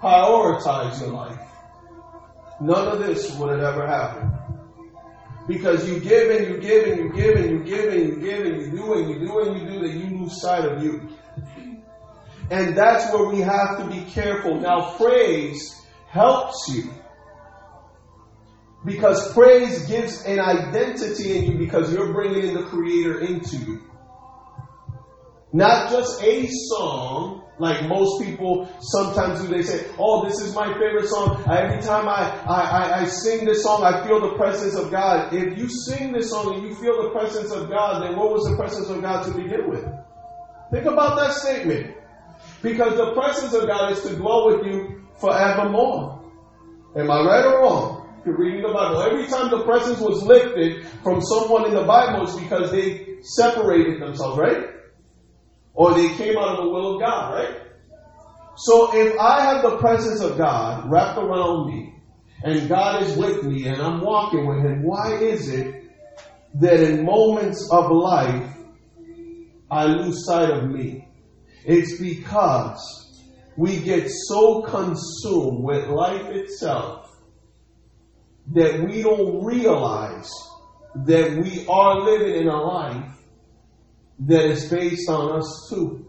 prioritize 0.00 1.00
your 1.00 1.10
life, 1.10 1.40
none 2.64 2.88
of 2.88 2.98
this 2.98 3.34
would 3.36 3.50
have 3.50 3.60
ever 3.60 3.86
happened. 3.86 4.32
Because 5.46 5.86
you 5.88 6.00
give 6.00 6.30
and 6.30 6.46
you 6.48 6.60
give 6.60 6.86
and 6.86 6.98
you 6.98 7.12
give 7.12 7.36
and 7.36 7.50
you 7.50 7.64
give 7.64 7.92
and 7.92 8.08
you 8.08 8.16
give 8.16 8.46
and 8.46 8.62
you 8.62 8.70
do 8.70 8.94
and 8.94 9.10
you 9.10 9.26
do 9.26 9.40
and 9.40 9.60
you 9.60 9.68
do 9.68 9.80
that 9.80 9.92
you 9.92 10.18
lose 10.18 10.40
sight 10.40 10.64
of 10.64 10.82
you. 10.82 11.08
And 12.50 12.76
that's 12.76 13.12
where 13.12 13.28
we 13.28 13.40
have 13.40 13.78
to 13.78 13.86
be 13.86 14.10
careful. 14.10 14.60
Now, 14.60 14.96
praise 14.96 15.74
helps 16.08 16.68
you. 16.68 16.90
Because 18.84 19.32
praise 19.32 19.86
gives 19.86 20.24
an 20.24 20.38
identity 20.38 21.38
in 21.38 21.52
you 21.52 21.58
because 21.58 21.92
you're 21.92 22.12
bringing 22.12 22.54
the 22.54 22.64
Creator 22.64 23.20
into 23.20 23.56
you. 23.56 23.82
Not 25.54 25.88
just 25.88 26.20
a 26.20 26.48
song, 26.48 27.44
like 27.60 27.88
most 27.88 28.24
people 28.24 28.68
sometimes 28.80 29.40
do. 29.40 29.46
They 29.46 29.62
say, 29.62 29.86
oh, 30.00 30.28
this 30.28 30.40
is 30.40 30.52
my 30.52 30.66
favorite 30.72 31.06
song. 31.06 31.44
Every 31.48 31.80
time 31.80 32.08
I, 32.08 32.28
I, 32.44 33.02
I, 33.02 33.04
sing 33.04 33.44
this 33.44 33.62
song, 33.62 33.84
I 33.84 34.04
feel 34.04 34.18
the 34.18 34.36
presence 34.36 34.74
of 34.74 34.90
God. 34.90 35.32
If 35.32 35.56
you 35.56 35.68
sing 35.68 36.10
this 36.10 36.30
song 36.30 36.56
and 36.56 36.64
you 36.64 36.74
feel 36.74 37.04
the 37.04 37.10
presence 37.10 37.52
of 37.52 37.70
God, 37.70 38.02
then 38.02 38.16
what 38.16 38.32
was 38.32 38.50
the 38.50 38.56
presence 38.56 38.88
of 38.88 39.00
God 39.00 39.26
to 39.26 39.30
begin 39.32 39.70
with? 39.70 39.84
Think 40.72 40.86
about 40.86 41.16
that 41.18 41.34
statement. 41.34 41.98
Because 42.60 42.96
the 42.96 43.12
presence 43.14 43.54
of 43.54 43.68
God 43.68 43.92
is 43.92 44.02
to 44.02 44.16
dwell 44.16 44.46
with 44.48 44.66
you 44.66 45.06
forevermore. 45.20 46.20
Am 46.96 47.08
I 47.08 47.24
right 47.24 47.44
or 47.44 47.60
wrong? 47.60 48.20
You're 48.26 48.36
reading 48.36 48.62
the 48.62 48.72
Bible. 48.72 49.02
Every 49.02 49.28
time 49.28 49.52
the 49.52 49.62
presence 49.62 50.00
was 50.00 50.20
lifted 50.24 50.84
from 51.04 51.20
someone 51.20 51.66
in 51.66 51.74
the 51.74 51.84
Bible, 51.84 52.24
it's 52.24 52.34
because 52.34 52.72
they 52.72 53.18
separated 53.22 54.02
themselves, 54.02 54.36
right? 54.36 54.73
Or 55.74 55.94
they 55.94 56.08
came 56.14 56.36
out 56.38 56.58
of 56.58 56.64
the 56.64 56.70
will 56.70 56.94
of 56.94 57.00
God, 57.00 57.34
right? 57.34 57.60
So 58.56 58.94
if 58.94 59.18
I 59.18 59.40
have 59.40 59.62
the 59.62 59.76
presence 59.78 60.20
of 60.20 60.38
God 60.38 60.88
wrapped 60.90 61.18
around 61.18 61.66
me, 61.68 61.94
and 62.44 62.68
God 62.68 63.02
is 63.02 63.16
with 63.16 63.42
me, 63.42 63.66
and 63.66 63.80
I'm 63.82 64.00
walking 64.00 64.46
with 64.46 64.58
Him, 64.58 64.82
why 64.84 65.16
is 65.16 65.48
it 65.48 65.82
that 66.60 66.80
in 66.80 67.04
moments 67.04 67.68
of 67.72 67.90
life 67.90 68.56
I 69.70 69.86
lose 69.86 70.24
sight 70.24 70.50
of 70.50 70.70
me? 70.70 71.08
It's 71.64 71.98
because 71.98 73.22
we 73.56 73.80
get 73.80 74.08
so 74.28 74.62
consumed 74.62 75.64
with 75.64 75.88
life 75.88 76.26
itself 76.26 77.10
that 78.52 78.84
we 78.84 79.02
don't 79.02 79.44
realize 79.44 80.30
that 81.06 81.38
we 81.42 81.66
are 81.66 82.00
living 82.00 82.42
in 82.42 82.48
a 82.48 82.60
life 82.60 83.10
that 84.20 84.44
is 84.44 84.70
based 84.70 85.08
on 85.08 85.38
us 85.38 85.68
too. 85.70 86.04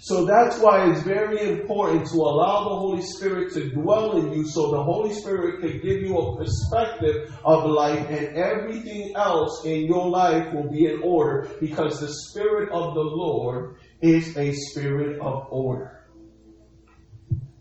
So 0.00 0.24
that's 0.24 0.58
why 0.58 0.90
it's 0.90 1.02
very 1.02 1.48
important 1.48 2.08
to 2.08 2.16
allow 2.16 2.64
the 2.64 2.74
Holy 2.74 3.02
Spirit 3.02 3.54
to 3.54 3.70
dwell 3.70 4.16
in 4.16 4.32
you 4.32 4.44
so 4.48 4.72
the 4.72 4.82
Holy 4.82 5.14
Spirit 5.14 5.60
can 5.60 5.80
give 5.80 6.02
you 6.02 6.18
a 6.18 6.36
perspective 6.36 7.32
of 7.44 7.70
life 7.70 8.08
and 8.10 8.36
everything 8.36 9.14
else 9.14 9.64
in 9.64 9.86
your 9.86 10.08
life 10.08 10.52
will 10.52 10.68
be 10.68 10.86
in 10.86 11.00
order 11.04 11.48
because 11.60 12.00
the 12.00 12.12
Spirit 12.12 12.70
of 12.72 12.94
the 12.94 13.00
Lord 13.00 13.76
is 14.00 14.36
a 14.36 14.52
spirit 14.52 15.20
of 15.20 15.46
order. 15.50 16.08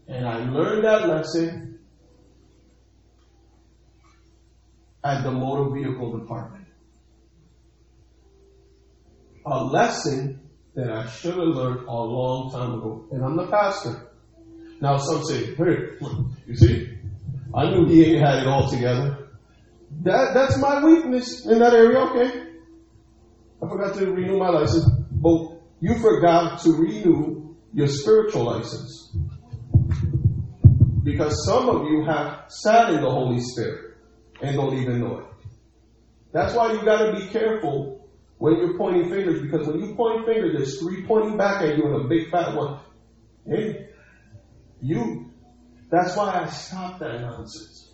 And 0.08 0.28
I 0.28 0.44
learned 0.50 0.84
that 0.84 1.08
lesson 1.08 1.80
at 5.04 5.24
the 5.24 5.32
motor 5.32 5.74
vehicle 5.74 6.18
department. 6.18 6.61
A 9.46 9.64
lesson 9.64 10.40
that 10.76 10.92
I 10.92 11.08
should 11.08 11.36
have 11.36 11.48
learned 11.48 11.88
a 11.88 11.92
long 11.92 12.52
time 12.52 12.74
ago. 12.76 13.06
And 13.12 13.24
I'm 13.24 13.36
the 13.36 13.48
pastor. 13.48 14.12
Now 14.80 14.98
some 14.98 15.24
say, 15.26 15.56
hey, 15.56 15.98
you 16.48 16.56
see, 16.56 16.98
I 17.54 17.70
knew 17.70 17.86
he 17.86 18.06
ain't 18.06 18.26
had 18.26 18.40
it 18.40 18.48
all 18.48 18.70
together. 18.70 19.30
That, 20.04 20.34
that's 20.34 20.58
my 20.58 20.84
weakness 20.84 21.46
in 21.46 21.60
that 21.60 21.74
area, 21.74 22.00
okay. 22.00 22.48
I 23.64 23.70
forgot 23.70 23.96
to 23.98 24.12
renew 24.12 24.38
my 24.38 24.50
license, 24.50 24.86
but 25.12 25.60
you 25.82 26.00
forgot 26.00 26.62
to 26.62 26.72
renew 26.72 27.56
your 27.74 27.88
spiritual 27.88 28.46
license. 28.46 29.16
Because 31.04 31.46
some 31.46 31.70
of 31.70 31.88
you 31.88 32.04
have 32.06 32.46
sat 32.48 32.92
in 32.92 33.02
the 33.02 33.10
Holy 33.10 33.40
Spirit 33.40 33.98
and 34.42 34.56
don't 34.56 34.78
even 34.78 35.00
know 35.00 35.20
it. 35.20 35.26
That's 36.32 36.56
why 36.56 36.74
you 36.74 36.84
gotta 36.84 37.20
be 37.20 37.28
careful 37.28 38.01
when 38.42 38.58
you're 38.58 38.76
pointing 38.76 39.08
fingers, 39.08 39.40
because 39.40 39.68
when 39.68 39.80
you 39.80 39.94
point 39.94 40.26
fingers, 40.26 40.58
there's 40.58 40.80
three 40.80 41.06
pointing 41.06 41.38
back 41.38 41.62
at 41.62 41.78
you 41.78 41.86
and 41.86 42.06
a 42.06 42.08
big 42.08 42.32
fat 42.32 42.56
one. 42.56 42.80
Hey, 43.46 43.90
you. 44.82 45.30
That's 45.92 46.18
why 46.18 46.42
I 46.42 46.50
stopped 46.50 47.02
that 47.02 47.22
nonsense. 47.22 47.94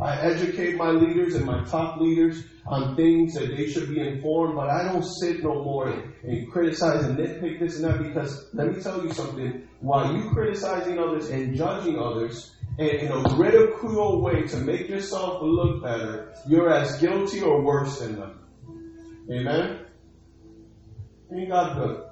I 0.00 0.16
educate 0.16 0.74
my 0.76 0.90
leaders 0.90 1.36
and 1.36 1.44
my 1.44 1.62
top 1.62 2.00
leaders 2.00 2.42
on 2.66 2.96
things 2.96 3.34
that 3.34 3.56
they 3.56 3.70
should 3.70 3.88
be 3.88 4.00
informed, 4.00 4.56
but 4.56 4.68
I 4.68 4.90
don't 4.90 5.04
sit 5.04 5.44
no 5.44 5.62
more 5.62 5.90
and, 5.90 6.12
and 6.24 6.50
criticize 6.50 7.04
and 7.04 7.16
nitpick 7.16 7.60
this 7.60 7.76
and 7.76 7.84
that 7.84 8.02
because 8.02 8.48
let 8.54 8.74
me 8.74 8.82
tell 8.82 9.04
you 9.04 9.12
something. 9.12 9.68
While 9.78 10.12
you 10.12 10.30
criticizing 10.30 10.98
others 10.98 11.30
and 11.30 11.54
judging 11.54 12.00
others 12.00 12.52
and 12.80 12.88
in 12.88 13.12
a 13.12 13.36
ridicule 13.36 14.22
way 14.22 14.42
to 14.42 14.56
make 14.56 14.88
yourself 14.88 15.40
look 15.40 15.84
better, 15.84 16.34
you're 16.48 16.68
as 16.68 17.00
guilty 17.00 17.42
or 17.42 17.62
worse 17.62 18.00
than 18.00 18.16
them. 18.16 18.40
Amen? 19.30 19.86
Ain't 21.34 21.50
God 21.50 21.76
good? 21.76 22.04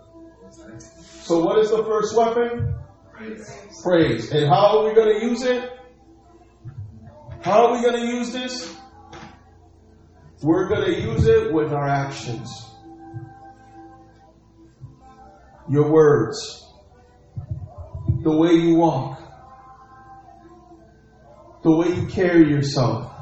So 1.22 1.42
what 1.44 1.58
is 1.58 1.70
the 1.70 1.82
first 1.84 2.16
weapon? 2.16 2.74
Praise. 3.12 3.80
Praise. 3.82 4.30
And 4.30 4.46
how 4.46 4.78
are 4.78 4.88
we 4.88 4.94
going 4.94 5.18
to 5.18 5.26
use 5.26 5.42
it? 5.42 5.70
How 7.42 7.66
are 7.66 7.72
we 7.72 7.82
going 7.82 8.00
to 8.00 8.06
use 8.06 8.32
this? 8.32 8.76
We're 10.42 10.68
going 10.68 10.84
to 10.84 11.00
use 11.00 11.26
it 11.26 11.52
with 11.52 11.72
our 11.72 11.88
actions. 11.88 12.50
Your 15.70 15.90
words. 15.90 16.70
The 18.22 18.36
way 18.36 18.52
you 18.52 18.76
walk. 18.76 19.20
The 21.62 21.74
way 21.74 21.88
you 21.88 22.06
carry 22.08 22.48
yourself. 22.50 23.15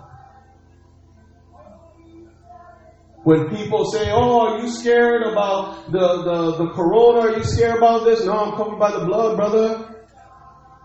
When 3.25 3.49
people 3.49 3.87
say, 3.87 4.11
Oh, 4.13 4.41
are 4.41 4.61
you 4.61 4.69
scared 4.69 5.23
about 5.23 5.91
the, 5.91 5.99
the, 5.99 6.65
the 6.65 6.71
corona? 6.73 7.21
Are 7.21 7.37
you 7.39 7.43
scared 7.43 7.79
about 7.79 8.05
this? 8.05 8.25
No, 8.25 8.33
I'm 8.33 8.57
covered 8.57 8.79
by 8.79 8.93
the 8.93 9.07
blood, 9.07 9.37
brother. 9.37 10.05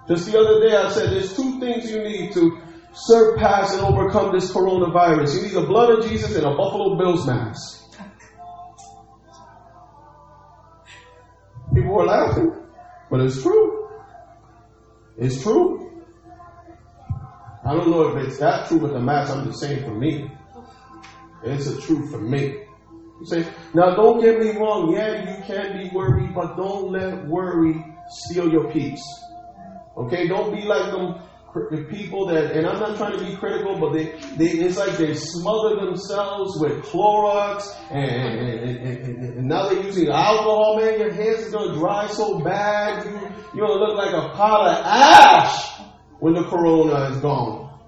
Just 0.08 0.32
the 0.32 0.40
other 0.40 0.68
day 0.68 0.76
I 0.76 0.90
said 0.90 1.12
there's 1.12 1.36
two 1.36 1.60
things 1.60 1.92
you 1.92 2.02
need 2.02 2.32
to 2.34 2.58
surpass 2.94 3.74
and 3.76 3.84
overcome 3.84 4.34
this 4.34 4.52
coronavirus. 4.52 5.36
You 5.36 5.42
need 5.44 5.52
the 5.52 5.68
blood 5.68 6.00
of 6.00 6.10
Jesus 6.10 6.34
and 6.36 6.46
a 6.46 6.56
Buffalo 6.56 6.98
Bills 6.98 7.28
mask. 7.28 7.76
People 11.76 11.94
were 11.94 12.06
laughing, 12.06 12.56
but 13.12 13.20
it's 13.20 13.42
true. 13.44 13.90
It's 15.18 15.44
true. 15.44 16.02
I 17.66 17.76
don't 17.76 17.92
know 17.92 18.08
if 18.08 18.26
it's 18.26 18.40
that 18.40 18.68
true 18.70 18.78
with 18.80 18.94
the 18.94 19.00
mask. 19.00 19.36
I'm 19.36 19.46
just 19.46 19.60
saying 19.60 19.84
for 19.84 19.94
me. 19.94 20.32
It's 21.44 21.68
a 21.68 21.82
truth 21.82 22.12
for 22.12 22.20
me. 22.20 22.66
You 23.20 23.26
say, 23.26 23.48
now 23.74 23.96
don't 23.96 24.22
get 24.22 24.40
me 24.40 24.52
wrong. 24.52 24.94
Yeah, 24.94 25.38
you 25.38 25.44
can 25.44 25.78
be 25.78 25.90
worried, 25.94 26.34
but 26.34 26.56
don't 26.56 26.92
let 26.92 27.28
worry 27.28 27.84
steal 28.10 28.50
your 28.50 28.72
peace. 28.72 29.04
Okay, 29.98 30.28
don't 30.28 30.56
be 30.56 30.64
like 30.64 30.92
them 30.92 31.22
the 31.54 31.86
people 31.90 32.28
that, 32.28 32.52
and 32.52 32.68
I'm 32.68 32.80
not 32.80 32.98
trying 32.98 33.18
to 33.18 33.26
be 33.26 33.36
critical, 33.36 33.78
but 33.80 33.94
they, 33.94 34.06
they 34.38 34.60
it's 34.60 34.78
like 34.78 34.98
they 34.98 35.14
smother 35.14 35.76
themselves 35.84 36.60
with 36.60 36.84
Clorox, 36.84 37.76
and, 37.90 38.40
and, 38.40 38.78
and, 38.78 39.24
and 39.38 39.48
now 39.48 39.68
they're 39.70 39.84
using 39.84 40.10
alcohol. 40.10 40.78
Man, 40.80 41.00
your 41.00 41.12
hands 41.12 41.48
are 41.48 41.52
gonna 41.52 41.74
dry 41.74 42.08
so 42.08 42.40
bad, 42.40 43.06
you 43.06 43.12
you're 43.56 43.68
gonna 43.68 43.80
look 43.80 43.98
like 43.98 44.14
a 44.14 44.30
pile 44.36 44.68
of 44.68 44.86
ash 44.86 45.82
when 46.20 46.34
the 46.34 46.44
corona 46.44 47.10
is 47.10 47.18
gone. 47.18 47.80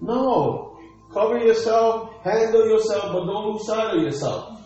No, 0.00 0.78
cover 1.12 1.38
yourself, 1.38 2.07
handle 2.22 2.68
yourself, 2.68 3.12
but 3.12 3.26
don't 3.26 3.52
lose 3.52 3.66
sight 3.66 3.96
of 3.96 4.02
yourself. 4.02 4.60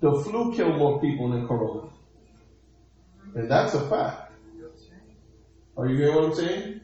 The 0.00 0.22
flu 0.24 0.54
killed 0.54 0.78
more 0.78 1.00
people 1.00 1.30
than 1.30 1.46
corona, 1.46 1.88
and 3.34 3.50
that's 3.50 3.74
a 3.74 3.88
fact. 3.88 4.32
Are 5.76 5.88
you 5.88 5.96
hearing 5.96 6.14
what 6.14 6.24
I'm 6.24 6.34
saying? 6.34 6.80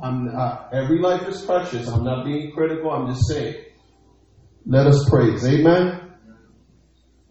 I'm 0.00 0.28
uh, 0.36 0.68
every 0.72 0.98
life 0.98 1.26
is 1.28 1.42
precious. 1.42 1.88
I'm 1.88 2.04
not 2.04 2.24
being 2.24 2.52
critical. 2.52 2.90
I'm 2.90 3.08
just 3.08 3.26
saying. 3.28 3.56
Let 4.66 4.86
us 4.86 5.08
praise. 5.08 5.44
Amen. 5.44 6.12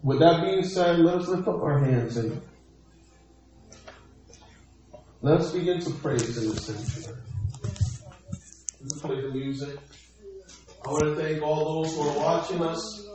With 0.03 0.19
that 0.19 0.41
being 0.41 0.63
said, 0.63 0.99
let 0.99 1.15
us 1.15 1.27
lift 1.27 1.47
up 1.47 1.61
our 1.61 1.79
hands 1.79 2.17
and 2.17 2.41
let 5.21 5.39
us 5.39 5.51
begin 5.53 5.79
to 5.81 5.91
praise 5.91 6.37
in 6.37 6.49
the 6.49 6.59
sanctuary. 6.59 7.21
Play 8.99 9.21
the 9.21 9.29
music. 9.29 9.77
I 10.83 10.89
want 10.89 11.03
to 11.03 11.15
thank 11.15 11.43
all 11.43 11.83
those 11.83 11.95
who 11.95 12.01
are 12.09 12.17
watching 12.17 12.61
us. 12.63 13.05